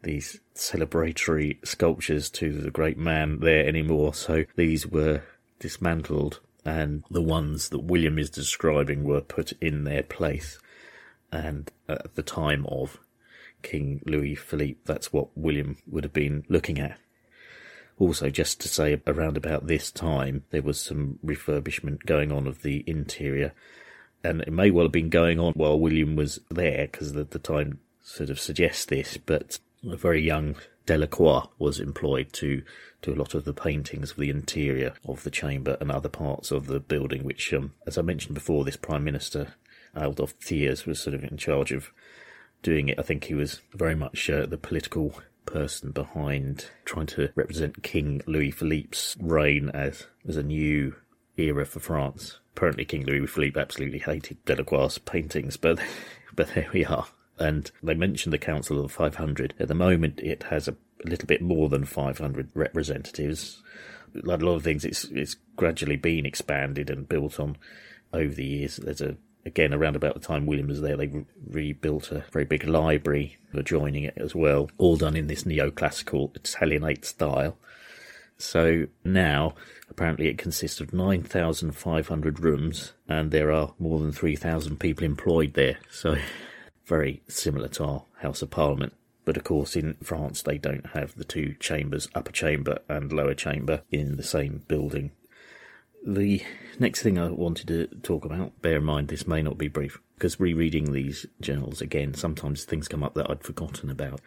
these 0.03 0.41
celebratory 0.55 1.67
sculptures 1.67 2.31
to 2.31 2.53
the 2.53 2.71
great 2.71 2.99
man 2.99 3.41
there 3.41 3.67
anymore. 3.67 4.15
So 4.15 4.45
these 4.57 4.87
were 4.87 5.23
dismantled, 5.59 6.41
and 6.65 7.03
the 7.11 7.23
ones 7.23 7.71
that 7.71 7.81
William 7.81 8.19
is 8.19 8.31
describing 8.31 9.05
were 9.05 9.21
put 9.21 9.53
in 9.61 9.85
their 9.85 10.03
place 10.03 10.59
and 11.33 11.71
at 11.89 12.15
the 12.15 12.23
time 12.23 12.67
of 12.67 12.99
King 13.63 14.01
Louis 14.07 14.35
Philippe, 14.35 14.81
that's 14.85 15.13
what 15.13 15.37
William 15.37 15.77
would 15.87 16.05
have 16.05 16.13
been 16.13 16.45
looking 16.49 16.79
at. 16.79 16.99
Also, 17.99 18.31
just 18.31 18.61
to 18.61 18.69
say, 18.69 19.01
around 19.07 19.37
about 19.37 19.67
this 19.67 19.91
time, 19.91 20.45
there 20.51 20.63
was 20.63 20.81
some 20.81 21.19
refurbishment 21.25 22.07
going 22.07 22.31
on 22.31 22.47
of 22.47 22.63
the 22.63 22.85
interior, 22.87 23.53
and 24.23 24.41
it 24.43 24.53
may 24.53 24.71
well 24.71 24.85
have 24.85 24.93
been 24.93 25.11
going 25.11 25.41
on 25.41 25.53
while 25.55 25.79
William 25.79 26.15
was 26.15 26.41
there, 26.49 26.87
because 26.87 27.13
the, 27.13 27.25
the 27.25 27.41
time 27.41 27.81
sort 28.03 28.31
of 28.31 28.39
suggests 28.39 28.85
this, 28.85 29.17
but 29.17 29.59
a 29.85 29.97
very 29.97 30.23
young 30.23 30.57
Delacroix 30.87 31.43
was 31.59 31.81
employed 31.81 32.33
to 32.35 32.63
do 33.03 33.13
a 33.13 33.17
lot 33.17 33.35
of 33.35 33.45
the 33.45 33.53
paintings 33.53 34.13
of 34.13 34.17
the 34.17 34.31
interior 34.31 34.95
of 35.05 35.23
the 35.23 35.31
chamber 35.31 35.77
and 35.81 35.91
other 35.91 36.09
parts 36.09 36.51
of 36.51 36.67
the 36.67 36.81
building, 36.81 37.25
which, 37.25 37.53
um, 37.53 37.75
as 37.87 37.99
I 37.99 38.03
mentioned 38.03 38.35
before, 38.35 38.65
this 38.65 38.77
Prime 38.77 39.05
Minister 39.05 39.55
Adolphe 39.99 40.35
Thiers 40.41 40.87
was 40.87 41.01
sort 41.01 41.15
of 41.15 41.25
in 41.25 41.37
charge 41.37 41.73
of 41.73 41.91
doing 42.63 42.89
it. 42.89 42.99
I 42.99 43.03
think 43.03 43.25
he 43.25 43.35
was 43.35 43.61
very 43.75 43.95
much 43.95 44.29
uh, 44.31 44.47
the 44.47 44.59
political 44.59 45.15
person 45.47 45.91
behind 45.93 46.67
trying 46.85 47.07
to 47.07 47.31
represent 47.35 47.83
King 47.83 48.21
Louis 48.27 48.51
Philippe's 48.51 49.17
reign 49.19 49.71
as 49.71 50.07
as 50.27 50.37
a 50.37 50.43
new 50.43 50.95
era 51.37 51.65
for 51.65 51.81
France. 51.81 52.41
Apparently, 52.57 52.85
King 52.85 53.07
Louis 53.07 53.27
Philippe 53.27 53.61
absolutely 53.61 54.01
hated 54.01 54.45
Delacroix's 54.45 54.99
paintings, 54.99 55.57
but 55.57 55.79
but 56.35 56.49
there 56.55 56.69
we 56.73 56.85
are. 56.85 57.07
And 57.39 57.71
they 57.83 57.95
mentioned 57.95 58.33
the 58.33 58.39
Council 58.39 58.85
of 58.85 58.91
500. 58.91 59.55
At 59.61 59.69
the 59.69 59.75
moment, 59.75 60.19
it 60.21 60.43
has 60.45 60.67
a, 60.67 60.73
a 61.05 61.09
little 61.09 61.27
bit 61.27 61.41
more 61.41 61.69
than 61.69 61.85
500 61.85 62.51
representatives. 62.55 63.63
Like 64.13 64.43
a 64.43 64.45
lot 64.45 64.57
of 64.57 64.65
things, 64.65 64.85
it's 64.85 65.05
it's 65.05 65.37
gradually 65.57 65.97
been 65.97 66.27
expanded 66.27 66.91
and 66.91 67.09
built 67.09 67.39
on 67.39 67.57
over 68.13 68.35
the 68.35 68.45
years. 68.45 68.77
There's 68.77 69.01
a 69.01 69.17
again, 69.49 69.75
around 69.75 69.97
about 69.97 70.15
the 70.15 70.21
time 70.21 70.47
William 70.47 70.69
was 70.69 70.81
there, 70.81 70.97
they 70.97 71.09
re- 71.09 71.25
rebuilt 71.49 72.13
a 72.13 72.25
very 72.31 72.45
big 72.45 72.65
library 72.69 73.37
adjoining 73.53 74.05
it 74.05 74.15
as 74.17 74.35
well, 74.35 74.71
all 74.79 74.97
done 74.97 75.17
in 75.17 75.27
this 75.27 75.45
neoclassical 75.45 76.35
Italianate 76.37 77.05
style. 77.05 77.57
So 78.37 78.87
now, 79.05 79.55
apparently, 79.91 80.29
it 80.29 80.39
consists 80.39 80.81
of 80.81 80.93
9,500 80.93 82.41
rooms, 82.41 82.93
and 83.09 83.33
there 83.33 83.51
are 83.51 83.75
more 83.81 83.99
than 83.99 84.13
3,000 84.13 84.79
people 84.79 85.05
employed 85.05 85.55
there. 85.55 85.79
So, 85.91 86.17
very 86.87 87.23
similar 87.27 87.69
to 87.69 87.85
our 87.85 88.05
House 88.19 88.43
of 88.43 88.51
Parliament. 88.51 88.95
But 89.25 89.37
of 89.37 89.45
course, 89.45 89.77
in 89.77 89.95
France, 90.03 90.43
they 90.43 90.57
don't 90.57 90.87
have 90.95 91.17
the 91.17 91.25
two 91.25 91.55
chambers, 91.59 92.09
upper 92.15 92.33
chamber 92.33 92.79
and 92.89 93.13
lower 93.13 93.35
chamber, 93.35 93.83
in 93.91 94.17
the 94.17 94.23
same 94.23 94.63
building 94.69 95.11
the 96.15 96.43
next 96.79 97.03
thing 97.03 97.19
I 97.19 97.29
wanted 97.29 97.69
to 97.69 97.87
talk 98.03 98.25
about, 98.25 98.61
bear 98.63 98.79
in 98.79 98.85
mind 98.85 99.09
this 99.09 99.27
may 99.27 99.43
not 99.43 99.59
be 99.59 99.69
brief, 99.69 100.01
because 100.15 100.41
rereading 100.41 100.93
these 100.93 101.27
journals 101.41 101.83
again, 101.83 102.15
sometimes 102.15 102.65
things 102.65 102.89
come 102.89 103.05
up 103.05 103.15
that 103.15 103.31
I'd 103.31 103.45
forgotten 103.45 103.91
about. 103.91 104.21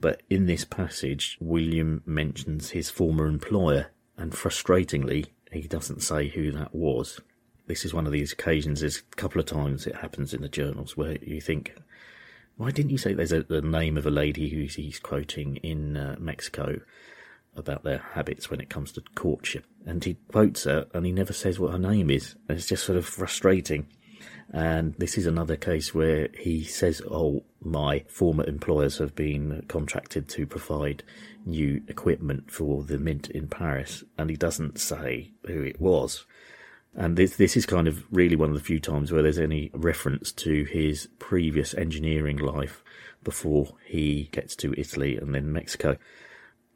But 0.00 0.22
in 0.30 0.46
this 0.46 0.64
passage, 0.64 1.36
William 1.38 2.02
mentions 2.06 2.70
his 2.70 2.88
former 2.88 3.26
employer, 3.26 3.90
and 4.16 4.32
frustratingly, 4.32 5.26
he 5.52 5.62
doesn't 5.62 6.02
say 6.02 6.28
who 6.28 6.52
that 6.52 6.74
was. 6.74 7.20
This 7.66 7.84
is 7.84 7.92
one 7.92 8.06
of 8.06 8.12
these 8.12 8.32
occasions, 8.32 8.80
there's 8.80 9.02
a 9.12 9.16
couple 9.16 9.40
of 9.40 9.46
times 9.46 9.86
it 9.86 9.96
happens 9.96 10.32
in 10.32 10.40
the 10.40 10.48
journals 10.48 10.96
where 10.96 11.18
you 11.22 11.42
think, 11.42 11.76
why 12.56 12.70
didn't 12.70 12.90
you 12.90 12.98
say 12.98 13.12
there's 13.12 13.32
a, 13.32 13.42
the 13.42 13.60
name 13.60 13.98
of 13.98 14.06
a 14.06 14.10
lady 14.10 14.48
who 14.48 14.62
he's 14.62 14.98
quoting 14.98 15.56
in 15.56 15.98
uh, 15.98 16.16
Mexico 16.18 16.80
about 17.60 17.84
their 17.84 17.98
habits 18.14 18.50
when 18.50 18.60
it 18.60 18.68
comes 18.68 18.90
to 18.92 19.02
courtship? 19.14 19.64
And 19.86 20.02
he 20.02 20.14
quotes 20.32 20.64
her 20.64 20.86
and 20.92 21.06
he 21.06 21.12
never 21.12 21.32
says 21.32 21.60
what 21.60 21.72
her 21.72 21.78
name 21.78 22.10
is. 22.10 22.34
And 22.48 22.58
it's 22.58 22.66
just 22.66 22.84
sort 22.84 22.98
of 22.98 23.06
frustrating. 23.06 23.86
And 24.52 24.94
this 24.94 25.16
is 25.16 25.26
another 25.26 25.56
case 25.56 25.94
where 25.94 26.28
he 26.36 26.64
says, 26.64 27.00
Oh, 27.08 27.44
my 27.62 28.04
former 28.08 28.44
employers 28.44 28.98
have 28.98 29.14
been 29.14 29.64
contracted 29.68 30.28
to 30.30 30.46
provide 30.46 31.04
new 31.46 31.82
equipment 31.86 32.50
for 32.50 32.82
the 32.82 32.98
mint 32.98 33.30
in 33.30 33.46
Paris. 33.46 34.02
And 34.18 34.28
he 34.28 34.36
doesn't 34.36 34.80
say 34.80 35.30
who 35.46 35.62
it 35.62 35.80
was. 35.80 36.26
And 36.94 37.16
this, 37.16 37.36
this 37.36 37.56
is 37.56 37.66
kind 37.66 37.86
of 37.86 38.04
really 38.10 38.34
one 38.34 38.48
of 38.48 38.56
the 38.56 38.64
few 38.64 38.80
times 38.80 39.12
where 39.12 39.22
there's 39.22 39.38
any 39.38 39.70
reference 39.72 40.32
to 40.32 40.64
his 40.64 41.08
previous 41.20 41.72
engineering 41.74 42.36
life 42.36 42.82
before 43.22 43.76
he 43.84 44.28
gets 44.32 44.56
to 44.56 44.74
Italy 44.76 45.16
and 45.16 45.34
then 45.34 45.52
Mexico. 45.52 45.96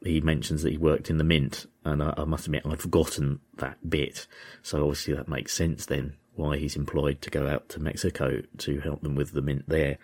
He 0.03 0.21
mentions 0.21 0.61
that 0.63 0.71
he 0.71 0.77
worked 0.77 1.09
in 1.09 1.17
the 1.17 1.23
mint, 1.23 1.65
and 1.83 2.03
I, 2.03 2.13
I 2.17 2.23
must 2.25 2.45
admit 2.45 2.65
I'd 2.65 2.81
forgotten 2.81 3.39
that 3.57 3.89
bit. 3.89 4.27
So 4.61 4.81
obviously 4.83 5.15
that 5.15 5.27
makes 5.27 5.53
sense 5.53 5.85
then 5.85 6.17
why 6.35 6.57
he's 6.57 6.75
employed 6.75 7.21
to 7.21 7.29
go 7.29 7.47
out 7.47 7.69
to 7.69 7.79
Mexico 7.79 8.41
to 8.57 8.79
help 8.81 9.01
them 9.01 9.15
with 9.15 9.31
the 9.31 9.41
mint 9.41 9.67
there. 9.67 9.97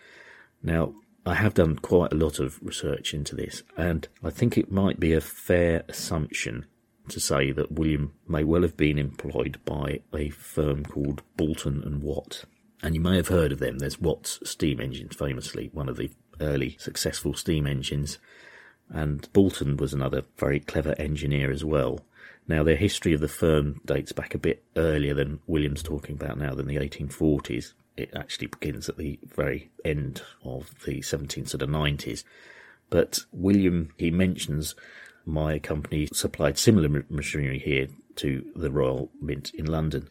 Now, 0.64 0.94
I 1.26 1.36
have 1.36 1.54
done 1.54 1.76
quite 1.76 2.14
a 2.14 2.18
lot 2.18 2.40
of 2.40 2.60
research 2.64 3.14
into 3.14 3.36
this, 3.36 3.64
and 3.78 4.08
I 4.24 4.32
think 4.32 4.58
it 4.58 4.72
might 4.72 5.00
be 5.00 5.14
a 5.14 5.22
fair 5.22 5.84
assumption 5.88 6.66
to 7.10 7.20
say 7.20 7.52
that 7.52 7.72
William 7.72 8.14
may 8.28 8.44
well 8.44 8.62
have 8.62 8.78
been 8.78 8.98
employed 8.98 9.60
by 9.66 10.02
a 10.14 10.30
firm 10.30 10.84
called 10.86 11.22
Boulton 11.38 11.84
and 11.84 12.02
Watt. 12.02 12.46
And 12.82 12.96
you 12.96 13.02
may 13.02 13.18
have 13.18 13.28
heard 13.28 13.52
of 13.52 13.60
them. 13.60 13.78
There's 13.78 14.00
Watt's 14.02 14.40
steam 14.50 14.80
engines, 14.80 15.16
famously 15.16 15.70
one 15.74 15.90
of 15.90 15.98
the 15.98 16.10
early 16.40 16.78
successful 16.80 17.34
steam 17.34 17.68
engines. 17.68 18.18
And 18.94 19.32
Boulton 19.34 19.78
was 19.78 19.94
another 19.94 20.24
very 20.38 20.60
clever 20.60 20.94
engineer 21.00 21.52
as 21.52 21.64
well. 21.64 22.02
Now, 22.48 22.64
their 22.64 22.76
history 22.76 23.14
of 23.14 23.22
the 23.22 23.28
firm 23.28 23.80
dates 23.86 24.12
back 24.12 24.36
a 24.36 24.40
bit 24.40 24.64
earlier 24.76 25.14
than 25.14 25.40
William's 25.48 25.84
talking 25.84 26.16
about 26.16 26.38
now, 26.38 26.54
than 26.54 26.68
the 26.68 26.76
1840s. 26.76 27.74
It 27.96 28.12
actually 28.16 28.48
begins 28.48 28.90
at 28.90 28.98
the 28.98 29.20
very 29.24 29.70
end 29.86 30.22
of 30.44 30.74
the 30.86 31.00
17th 31.00 31.52
to 31.52 31.58
the 31.58 31.66
90s. 31.66 32.24
But 32.90 33.20
William, 33.32 33.94
he 33.98 34.12
mentions 34.12 34.76
my 35.26 35.60
company 35.60 36.08
supplied 36.12 36.58
similar 36.58 37.06
machinery 37.10 37.60
here 37.60 37.88
to 38.18 38.46
the 38.56 38.72
Royal 38.72 39.10
Mint 39.22 39.52
in 39.54 39.66
London. 39.66 40.10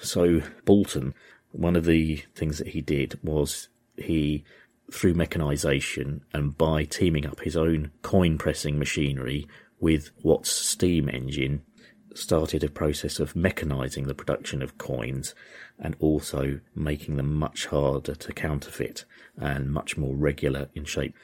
So 0.00 0.42
Boulton, 0.64 1.14
one 1.52 1.76
of 1.76 1.84
the 1.84 2.22
things 2.34 2.58
that 2.58 2.68
he 2.68 2.80
did 2.80 3.18
was 3.22 3.68
he, 3.96 4.44
through 4.92 5.14
mechanisation 5.14 6.20
and 6.32 6.56
by 6.56 6.84
teaming 6.84 7.26
up 7.26 7.40
his 7.40 7.56
own 7.56 7.90
coin 8.02 8.38
pressing 8.38 8.78
machinery 8.78 9.46
with 9.80 10.10
Watt's 10.22 10.50
steam 10.50 11.08
engine, 11.08 11.62
started 12.14 12.64
a 12.64 12.68
process 12.68 13.20
of 13.20 13.36
mechanising 13.36 14.06
the 14.06 14.14
production 14.14 14.62
of 14.62 14.78
coins 14.78 15.34
and 15.78 15.94
also 16.00 16.60
making 16.74 17.16
them 17.16 17.34
much 17.34 17.66
harder 17.66 18.14
to 18.14 18.32
counterfeit 18.32 19.04
and 19.36 19.70
much 19.70 19.96
more 19.96 20.14
regular 20.14 20.68
in 20.74 20.84
shape. 20.84 21.14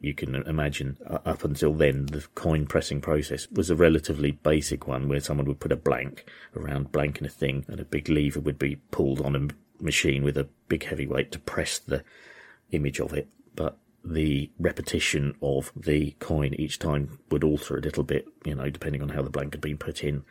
You 0.00 0.14
can 0.14 0.34
imagine 0.34 0.96
up 1.06 1.44
until 1.44 1.74
then 1.74 2.06
the 2.06 2.24
coin 2.34 2.66
pressing 2.66 3.02
process 3.02 3.48
was 3.50 3.68
a 3.68 3.76
relatively 3.76 4.30
basic 4.30 4.86
one 4.86 5.08
where 5.08 5.20
someone 5.20 5.46
would 5.46 5.60
put 5.60 5.72
a 5.72 5.76
blank 5.76 6.24
around 6.56 6.90
blanking 6.90 7.26
a 7.26 7.28
thing 7.28 7.66
and 7.68 7.80
a 7.80 7.84
big 7.84 8.08
lever 8.08 8.40
would 8.40 8.58
be 8.58 8.76
pulled 8.90 9.20
on 9.20 9.36
a 9.36 9.82
machine 9.82 10.22
with 10.24 10.38
a 10.38 10.48
big 10.68 10.84
heavy 10.84 11.06
weight 11.06 11.32
to 11.32 11.38
press 11.38 11.78
the 11.78 12.02
image 12.72 13.00
of 13.00 13.12
it 13.12 13.28
but 13.54 13.78
the 14.04 14.50
repetition 14.58 15.34
of 15.42 15.72
the 15.76 16.12
coin 16.20 16.54
each 16.54 16.78
time 16.78 17.18
would 17.30 17.44
alter 17.44 17.76
a 17.76 17.82
little 17.82 18.02
bit 18.04 18.26
you 18.44 18.54
know 18.54 18.70
depending 18.70 19.02
on 19.02 19.10
how 19.10 19.22
the 19.22 19.30
blank 19.30 19.52
had 19.52 19.60
been 19.60 19.78
put 19.78 20.02
in 20.02 20.24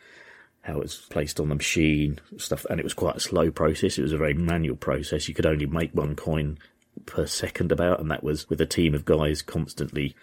how 0.61 0.77
it 0.77 0.83
was 0.83 1.05
placed 1.09 1.39
on 1.39 1.49
the 1.49 1.55
machine 1.55 2.19
stuff 2.37 2.65
and 2.69 2.79
it 2.79 2.83
was 2.83 2.93
quite 2.93 3.15
a 3.15 3.19
slow 3.19 3.51
process 3.51 3.97
it 3.97 4.01
was 4.01 4.11
a 4.11 4.17
very 4.17 4.33
manual 4.33 4.75
process 4.75 5.27
you 5.27 5.33
could 5.33 5.45
only 5.45 5.65
make 5.65 5.93
one 5.93 6.15
coin 6.15 6.57
per 7.05 7.25
second 7.25 7.71
about, 7.71 7.99
and 7.99 8.09
that 8.11 8.23
was 8.23 8.49
with 8.49 8.61
a 8.61 8.65
team 8.65 8.93
of 8.93 9.05
guys 9.05 9.41
constantly 9.41 10.15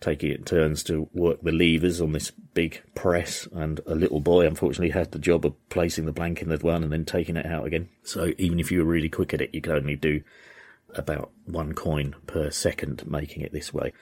taking 0.00 0.30
it 0.30 0.46
turns 0.46 0.82
to 0.82 1.08
work 1.12 1.42
the 1.42 1.52
levers 1.52 2.00
on 2.00 2.12
this 2.12 2.30
big 2.30 2.82
press. 2.94 3.46
And 3.52 3.80
a 3.86 3.94
little 3.94 4.20
boy, 4.20 4.46
unfortunately, 4.46 4.90
had 4.90 5.12
the 5.12 5.18
job 5.18 5.44
of 5.44 5.54
placing 5.68 6.06
the 6.06 6.12
blank 6.12 6.40
in 6.40 6.48
the 6.48 6.56
one 6.56 6.82
and 6.82 6.92
then 6.92 7.04
taking 7.04 7.36
it 7.36 7.46
out 7.46 7.66
again. 7.66 7.88
So 8.02 8.32
even 8.38 8.60
if 8.60 8.72
you 8.72 8.78
were 8.78 8.90
really 8.90 9.10
quick 9.10 9.34
at 9.34 9.42
it, 9.42 9.54
you 9.54 9.60
could 9.60 9.74
only 9.76 9.96
do 9.96 10.22
about 10.94 11.30
one 11.44 11.72
coin 11.72 12.14
per 12.26 12.50
second 12.50 13.06
making 13.06 13.42
it 13.42 13.52
this 13.52 13.72
way. 13.72 13.92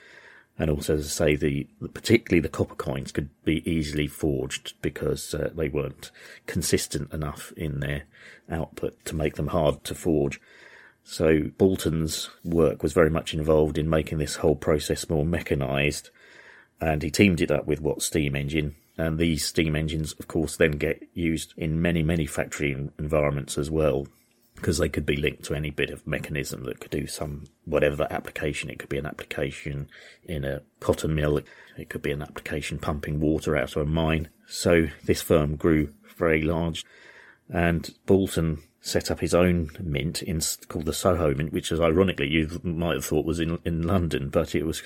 And 0.57 0.69
also, 0.69 0.95
as 0.95 1.05
I 1.05 1.25
say, 1.25 1.35
the 1.35 1.67
particularly 1.93 2.41
the 2.41 2.49
copper 2.49 2.75
coins 2.75 3.13
could 3.13 3.29
be 3.45 3.67
easily 3.69 4.07
forged 4.07 4.73
because 4.81 5.33
uh, 5.33 5.51
they 5.55 5.69
weren't 5.69 6.11
consistent 6.47 7.13
enough 7.13 7.53
in 7.55 7.79
their 7.79 8.03
output 8.51 9.05
to 9.05 9.15
make 9.15 9.35
them 9.35 9.47
hard 9.47 9.85
to 9.85 9.95
forge. 9.95 10.41
So 11.05 11.43
Boulton's 11.57 12.29
work 12.43 12.83
was 12.83 12.93
very 12.93 13.09
much 13.09 13.33
involved 13.33 13.77
in 13.77 13.89
making 13.89 14.17
this 14.17 14.35
whole 14.35 14.55
process 14.55 15.09
more 15.09 15.25
mechanised, 15.25 16.09
and 16.81 17.01
he 17.01 17.09
teamed 17.09 17.39
it 17.41 17.51
up 17.51 17.65
with 17.65 17.81
Watt's 17.81 18.05
steam 18.05 18.35
engine. 18.35 18.75
And 18.97 19.17
these 19.17 19.45
steam 19.45 19.77
engines, 19.77 20.11
of 20.19 20.27
course, 20.27 20.57
then 20.57 20.71
get 20.71 21.01
used 21.13 21.53
in 21.55 21.81
many, 21.81 22.03
many 22.03 22.25
factory 22.25 22.73
environments 22.99 23.57
as 23.57 23.71
well, 23.71 24.07
because 24.59 24.77
they 24.77 24.89
could 24.89 25.05
be 25.05 25.15
linked 25.15 25.43
to 25.45 25.55
any 25.55 25.69
bit 25.69 25.89
of 25.89 26.05
mechanism 26.05 26.63
that 26.65 26.79
could 26.79 26.91
do 26.91 27.07
some 27.07 27.45
whatever 27.65 28.07
application. 28.09 28.69
It 28.69 28.79
could 28.79 28.89
be 28.89 28.97
an 28.97 29.05
application 29.05 29.89
in 30.23 30.43
a 30.43 30.61
cotton 30.79 31.15
mill. 31.15 31.39
It 31.77 31.89
could 31.89 32.01
be 32.01 32.11
an 32.11 32.21
application 32.21 32.77
pumping 32.77 33.19
water 33.19 33.55
out 33.55 33.75
of 33.75 33.81
a 33.81 33.85
mine. 33.85 34.29
So 34.47 34.87
this 35.03 35.21
firm 35.21 35.55
grew 35.55 35.93
very 36.17 36.41
large, 36.41 36.85
and 37.49 37.89
Boulton 38.05 38.61
set 38.81 39.11
up 39.11 39.19
his 39.19 39.33
own 39.33 39.69
mint 39.79 40.21
in 40.21 40.41
called 40.67 40.85
the 40.85 40.93
Soho 40.93 41.33
Mint, 41.33 41.53
which 41.53 41.71
is 41.71 41.79
ironically 41.79 42.27
you 42.27 42.59
might 42.63 42.95
have 42.95 43.05
thought 43.05 43.25
was 43.25 43.39
in 43.39 43.59
in 43.65 43.83
London, 43.83 44.29
but 44.29 44.55
it 44.55 44.65
was 44.65 44.83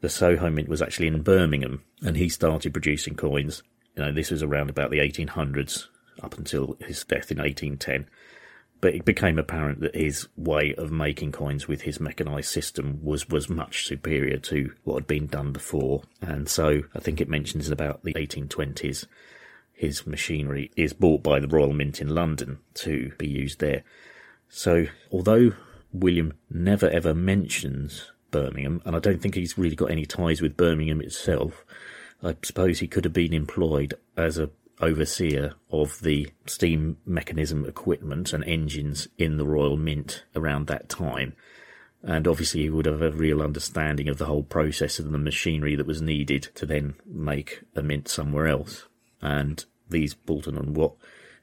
the 0.00 0.08
Soho 0.08 0.50
Mint 0.50 0.68
was 0.68 0.82
actually 0.82 1.06
in 1.06 1.22
Birmingham, 1.22 1.84
and 2.02 2.16
he 2.16 2.28
started 2.28 2.72
producing 2.72 3.14
coins. 3.14 3.62
You 3.96 4.02
know, 4.02 4.12
this 4.12 4.30
was 4.30 4.42
around 4.42 4.70
about 4.70 4.90
the 4.90 4.98
1800s 4.98 5.86
up 6.22 6.36
until 6.36 6.76
his 6.80 7.04
death 7.04 7.30
in 7.30 7.38
1810. 7.38 8.08
But 8.84 8.94
it 8.94 9.06
became 9.06 9.38
apparent 9.38 9.80
that 9.80 9.94
his 9.94 10.28
way 10.36 10.74
of 10.76 10.92
making 10.92 11.32
coins 11.32 11.66
with 11.66 11.80
his 11.80 12.00
mechanized 12.00 12.50
system 12.50 13.00
was, 13.02 13.26
was 13.30 13.48
much 13.48 13.86
superior 13.86 14.36
to 14.36 14.74
what 14.84 14.96
had 14.96 15.06
been 15.06 15.26
done 15.26 15.52
before. 15.52 16.02
And 16.20 16.46
so 16.46 16.82
I 16.94 16.98
think 16.98 17.18
it 17.18 17.26
mentions 17.30 17.70
about 17.70 18.04
the 18.04 18.12
1820s 18.12 19.06
his 19.72 20.06
machinery 20.06 20.70
is 20.76 20.92
bought 20.92 21.22
by 21.22 21.40
the 21.40 21.48
Royal 21.48 21.72
Mint 21.72 22.02
in 22.02 22.14
London 22.14 22.58
to 22.74 23.12
be 23.16 23.26
used 23.26 23.58
there. 23.58 23.84
So, 24.50 24.84
although 25.10 25.52
William 25.90 26.34
never 26.50 26.90
ever 26.90 27.14
mentions 27.14 28.12
Birmingham, 28.30 28.82
and 28.84 28.94
I 28.94 28.98
don't 28.98 29.22
think 29.22 29.34
he's 29.34 29.56
really 29.56 29.76
got 29.76 29.90
any 29.92 30.04
ties 30.04 30.42
with 30.42 30.58
Birmingham 30.58 31.00
itself, 31.00 31.64
I 32.22 32.36
suppose 32.42 32.80
he 32.80 32.86
could 32.86 33.04
have 33.04 33.14
been 33.14 33.32
employed 33.32 33.94
as 34.14 34.36
a 34.36 34.50
overseer 34.80 35.54
of 35.70 36.00
the 36.00 36.30
steam 36.46 36.98
mechanism 37.06 37.64
equipment 37.64 38.32
and 38.32 38.44
engines 38.44 39.08
in 39.18 39.36
the 39.36 39.46
Royal 39.46 39.76
Mint 39.76 40.24
around 40.34 40.66
that 40.66 40.88
time. 40.88 41.34
And 42.02 42.28
obviously, 42.28 42.62
he 42.62 42.70
would 42.70 42.86
have 42.86 43.00
a 43.00 43.10
real 43.10 43.40
understanding 43.40 44.08
of 44.08 44.18
the 44.18 44.26
whole 44.26 44.42
process 44.42 44.98
and 44.98 45.14
the 45.14 45.18
machinery 45.18 45.74
that 45.76 45.86
was 45.86 46.02
needed 46.02 46.48
to 46.54 46.66
then 46.66 46.96
make 47.06 47.62
a 47.74 47.82
mint 47.82 48.08
somewhere 48.08 48.46
else 48.46 48.84
and 49.24 49.64
these 49.88 50.14
Boulton 50.14 50.56
and 50.56 50.76
Watt 50.76 50.96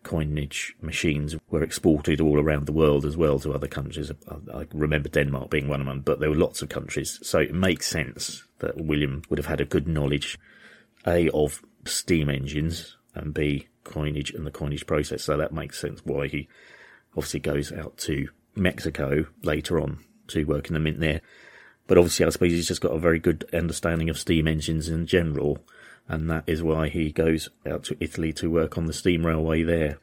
coinage 0.03 0.75
machines 0.81 1.35
were 1.49 1.63
exported 1.63 2.21
all 2.21 2.39
around 2.39 2.65
the 2.65 2.71
world 2.71 3.05
as 3.05 3.17
well 3.17 3.39
to 3.39 3.53
other 3.53 3.67
countries. 3.67 4.11
I 4.53 4.65
remember 4.73 5.09
Denmark 5.09 5.49
being 5.49 5.67
one 5.67 5.81
of 5.81 5.87
them, 5.87 6.01
but 6.01 6.19
there 6.19 6.29
were 6.29 6.35
lots 6.35 6.61
of 6.61 6.69
countries. 6.69 7.19
So 7.21 7.39
it 7.39 7.53
makes 7.53 7.87
sense 7.87 8.43
that 8.59 8.77
William 8.77 9.23
would 9.29 9.37
have 9.37 9.47
had 9.47 9.61
a 9.61 9.65
good 9.65 9.87
knowledge, 9.87 10.39
A, 11.05 11.29
of 11.29 11.61
steam 11.85 12.29
engines, 12.29 12.97
and 13.13 13.33
B, 13.33 13.67
coinage 13.83 14.31
and 14.31 14.45
the 14.45 14.51
coinage 14.51 14.85
process. 14.85 15.23
So 15.23 15.37
that 15.37 15.53
makes 15.53 15.79
sense 15.79 16.01
why 16.03 16.27
he 16.27 16.47
obviously 17.15 17.39
goes 17.39 17.71
out 17.71 17.97
to 17.97 18.29
Mexico 18.55 19.25
later 19.43 19.79
on 19.79 19.99
to 20.27 20.43
work 20.45 20.67
in 20.67 20.73
the 20.73 20.79
mint 20.79 20.99
there. 20.99 21.21
But 21.87 21.97
obviously, 21.97 22.25
I 22.25 22.29
suppose 22.29 22.51
he's 22.51 22.67
just 22.67 22.81
got 22.81 22.93
a 22.95 22.99
very 22.99 23.19
good 23.19 23.49
understanding 23.53 24.09
of 24.09 24.17
steam 24.17 24.47
engines 24.47 24.87
in 24.87 25.07
general 25.07 25.59
and 26.07 26.29
that 26.29 26.43
is 26.45 26.61
why 26.61 26.89
he 26.89 27.11
goes 27.11 27.49
out 27.65 27.83
to 27.85 27.97
Italy 27.99 28.33
to 28.33 28.49
work 28.49 28.77
on 28.77 28.85
the 28.85 28.93
steam 28.93 29.25
railway 29.25 29.63
there. 29.63 29.97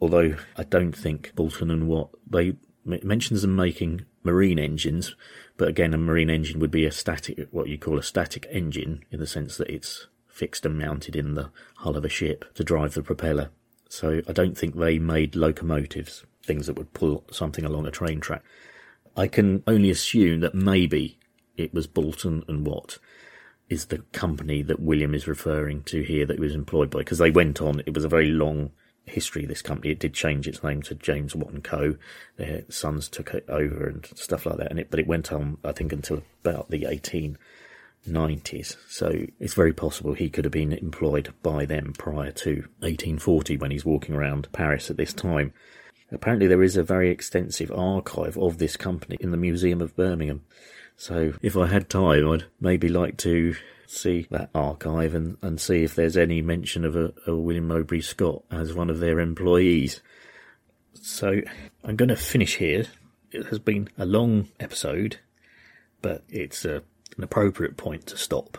Although 0.00 0.36
I 0.56 0.64
don't 0.64 0.96
think 0.96 1.34
Boulton 1.34 1.70
and 1.70 1.86
Watt 1.86 2.10
they 2.26 2.56
mentions 2.84 3.42
them 3.42 3.54
making 3.54 4.06
marine 4.22 4.58
engines, 4.58 5.14
but 5.56 5.68
again, 5.68 5.94
a 5.94 5.98
marine 5.98 6.30
engine 6.30 6.60
would 6.60 6.70
be 6.70 6.84
a 6.84 6.90
static, 6.90 7.48
what 7.50 7.68
you 7.68 7.78
call 7.78 7.98
a 7.98 8.02
static 8.02 8.46
engine, 8.50 9.04
in 9.10 9.20
the 9.20 9.26
sense 9.26 9.56
that 9.56 9.70
it's 9.70 10.06
fixed 10.34 10.66
and 10.66 10.76
mounted 10.76 11.14
in 11.14 11.34
the 11.34 11.50
hull 11.76 11.96
of 11.96 12.04
a 12.04 12.08
ship 12.08 12.44
to 12.54 12.64
drive 12.64 12.94
the 12.94 13.02
propeller. 13.02 13.50
So 13.88 14.20
I 14.28 14.32
don't 14.32 14.58
think 14.58 14.74
they 14.74 14.98
made 14.98 15.36
locomotives, 15.36 16.24
things 16.42 16.66
that 16.66 16.76
would 16.76 16.92
pull 16.92 17.24
something 17.30 17.64
along 17.64 17.86
a 17.86 17.92
train 17.92 18.20
track. 18.20 18.42
I 19.16 19.28
can 19.28 19.62
only 19.68 19.90
assume 19.90 20.40
that 20.40 20.54
maybe 20.54 21.20
it 21.56 21.72
was 21.72 21.86
Boulton 21.86 22.42
and 22.48 22.66
Watt 22.66 22.98
is 23.68 23.86
the 23.86 23.98
company 24.12 24.62
that 24.62 24.80
William 24.80 25.14
is 25.14 25.28
referring 25.28 25.84
to 25.84 26.02
here 26.02 26.26
that 26.26 26.34
he 26.34 26.40
was 26.40 26.54
employed 26.54 26.90
by 26.90 26.98
because 26.98 27.18
they 27.18 27.30
went 27.30 27.62
on. 27.62 27.80
It 27.86 27.94
was 27.94 28.04
a 28.04 28.08
very 28.08 28.26
long 28.26 28.72
history. 29.06 29.46
This 29.46 29.62
company 29.62 29.92
it 29.92 30.00
did 30.00 30.14
change 30.14 30.48
its 30.48 30.64
name 30.64 30.82
to 30.82 30.96
James 30.96 31.36
Watt 31.36 31.52
and 31.52 31.62
Co. 31.62 31.94
Their 32.36 32.64
sons 32.68 33.08
took 33.08 33.32
it 33.34 33.44
over 33.48 33.86
and 33.86 34.04
stuff 34.16 34.46
like 34.46 34.56
that. 34.56 34.70
And 34.70 34.80
it, 34.80 34.90
but 34.90 34.98
it 34.98 35.06
went 35.06 35.32
on, 35.32 35.58
I 35.64 35.70
think, 35.70 35.92
until 35.92 36.22
about 36.42 36.70
the 36.70 36.86
1890s. 38.06 38.76
So 38.88 39.26
it's 39.40 39.54
very 39.54 39.72
possible 39.72 40.14
he 40.14 40.30
could 40.30 40.44
have 40.44 40.52
been 40.52 40.72
employed 40.72 41.32
by 41.42 41.64
them 41.64 41.92
prior 41.96 42.32
to 42.32 42.50
1840 42.80 43.56
when 43.56 43.70
he's 43.70 43.84
walking 43.84 44.14
around 44.14 44.50
Paris 44.52 44.90
at 44.90 44.96
this 44.96 45.12
time. 45.12 45.52
Apparently, 46.12 46.46
there 46.46 46.62
is 46.62 46.76
a 46.76 46.82
very 46.82 47.10
extensive 47.10 47.72
archive 47.72 48.36
of 48.36 48.58
this 48.58 48.76
company 48.76 49.16
in 49.20 49.30
the 49.30 49.36
Museum 49.36 49.80
of 49.80 49.96
Birmingham. 49.96 50.42
So 50.96 51.32
if 51.42 51.56
I 51.56 51.66
had 51.66 51.88
time, 51.88 52.30
I'd 52.30 52.44
maybe 52.60 52.88
like 52.88 53.16
to 53.18 53.56
see 53.86 54.26
that 54.30 54.50
archive 54.54 55.14
and, 55.14 55.36
and 55.42 55.60
see 55.60 55.82
if 55.82 55.94
there's 55.94 56.16
any 56.16 56.40
mention 56.40 56.84
of 56.84 56.96
a, 56.96 57.12
a 57.26 57.34
William 57.34 57.68
Mowbray 57.68 58.00
Scott 58.00 58.42
as 58.50 58.74
one 58.74 58.90
of 58.90 59.00
their 59.00 59.18
employees. 59.18 60.00
So 60.94 61.40
I'm 61.82 61.96
going 61.96 62.08
to 62.10 62.16
finish 62.16 62.56
here. 62.56 62.86
It 63.32 63.46
has 63.46 63.58
been 63.58 63.88
a 63.98 64.06
long 64.06 64.48
episode, 64.60 65.18
but 66.00 66.22
it's 66.28 66.64
a, 66.64 66.82
an 67.16 67.24
appropriate 67.24 67.76
point 67.76 68.06
to 68.06 68.16
stop 68.16 68.58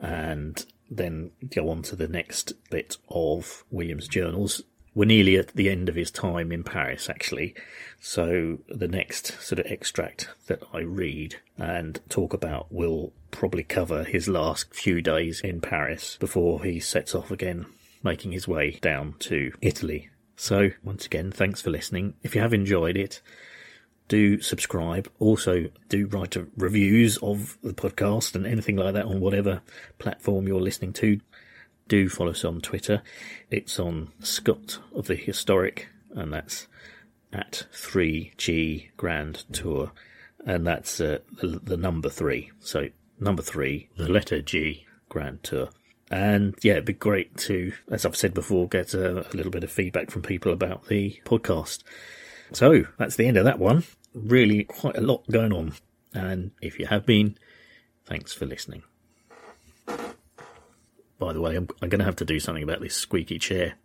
and 0.00 0.64
then 0.90 1.30
go 1.54 1.68
on 1.68 1.82
to 1.82 1.96
the 1.96 2.08
next 2.08 2.52
bit 2.70 2.96
of 3.08 3.64
William's 3.70 4.08
journals 4.08 4.62
we're 4.94 5.04
nearly 5.04 5.36
at 5.36 5.48
the 5.48 5.70
end 5.70 5.88
of 5.88 5.94
his 5.94 6.10
time 6.10 6.50
in 6.50 6.64
Paris, 6.64 7.08
actually. 7.08 7.54
So 8.00 8.58
the 8.68 8.88
next 8.88 9.40
sort 9.40 9.60
of 9.60 9.66
extract 9.66 10.28
that 10.46 10.62
I 10.72 10.80
read 10.80 11.36
and 11.56 12.00
talk 12.08 12.32
about 12.32 12.72
will 12.72 13.12
probably 13.30 13.62
cover 13.62 14.04
his 14.04 14.28
last 14.28 14.74
few 14.74 15.00
days 15.00 15.40
in 15.40 15.60
Paris 15.60 16.16
before 16.18 16.64
he 16.64 16.80
sets 16.80 17.14
off 17.14 17.30
again, 17.30 17.66
making 18.02 18.32
his 18.32 18.48
way 18.48 18.72
down 18.80 19.14
to 19.20 19.52
Italy. 19.60 20.10
So 20.34 20.70
once 20.82 21.06
again, 21.06 21.30
thanks 21.30 21.60
for 21.60 21.70
listening. 21.70 22.14
If 22.22 22.34
you 22.34 22.40
have 22.40 22.54
enjoyed 22.54 22.96
it, 22.96 23.20
do 24.10 24.42
subscribe. 24.42 25.10
Also, 25.18 25.68
do 25.88 26.06
write 26.08 26.36
reviews 26.56 27.16
of 27.18 27.56
the 27.62 27.72
podcast 27.72 28.34
and 28.34 28.46
anything 28.46 28.76
like 28.76 28.92
that 28.92 29.06
on 29.06 29.20
whatever 29.20 29.62
platform 29.98 30.46
you're 30.46 30.60
listening 30.60 30.92
to 30.92 31.20
do 31.90 32.08
follow 32.08 32.30
us 32.30 32.44
on 32.44 32.60
Twitter. 32.60 33.02
It's 33.50 33.78
on 33.78 34.12
Scott 34.20 34.78
of 34.94 35.08
the 35.08 35.16
Historic, 35.16 35.88
and 36.12 36.32
that's 36.32 36.68
at 37.32 37.66
3G 37.74 38.90
Grand 38.96 39.44
Tour, 39.52 39.92
and 40.46 40.66
that's 40.66 41.00
uh, 41.00 41.18
the, 41.42 41.60
the 41.62 41.76
number 41.76 42.08
three. 42.08 42.50
So, 42.60 42.88
number 43.18 43.42
three, 43.42 43.90
the 43.96 44.08
letter 44.08 44.40
G 44.40 44.86
Grand 45.08 45.42
Tour. 45.42 45.68
And 46.12 46.54
yeah, 46.62 46.74
it'd 46.74 46.84
be 46.84 46.92
great 46.92 47.36
to, 47.38 47.72
as 47.90 48.06
I've 48.06 48.16
said 48.16 48.34
before, 48.34 48.68
get 48.68 48.94
a, 48.94 49.28
a 49.28 49.34
little 49.34 49.52
bit 49.52 49.64
of 49.64 49.70
feedback 49.70 50.10
from 50.10 50.22
people 50.22 50.52
about 50.52 50.86
the 50.86 51.20
podcast. 51.24 51.82
So 52.52 52.84
that's 52.98 53.16
the 53.16 53.26
end 53.26 53.36
of 53.36 53.44
that 53.44 53.58
one 53.58 53.84
really 54.14 54.64
quite 54.64 54.96
a 54.96 55.00
lot 55.00 55.28
going 55.30 55.52
on. 55.52 55.74
And 56.12 56.50
if 56.60 56.78
you 56.78 56.86
have 56.86 57.06
been, 57.06 57.36
thanks 58.04 58.32
for 58.32 58.46
listening. 58.46 58.82
By 61.18 61.32
the 61.32 61.40
way, 61.40 61.56
I'm, 61.56 61.68
I'm 61.82 61.88
going 61.88 61.98
to 61.98 62.04
have 62.04 62.16
to 62.16 62.24
do 62.24 62.40
something 62.40 62.62
about 62.62 62.80
this 62.80 62.94
squeaky 62.94 63.38
chair. 63.38 63.74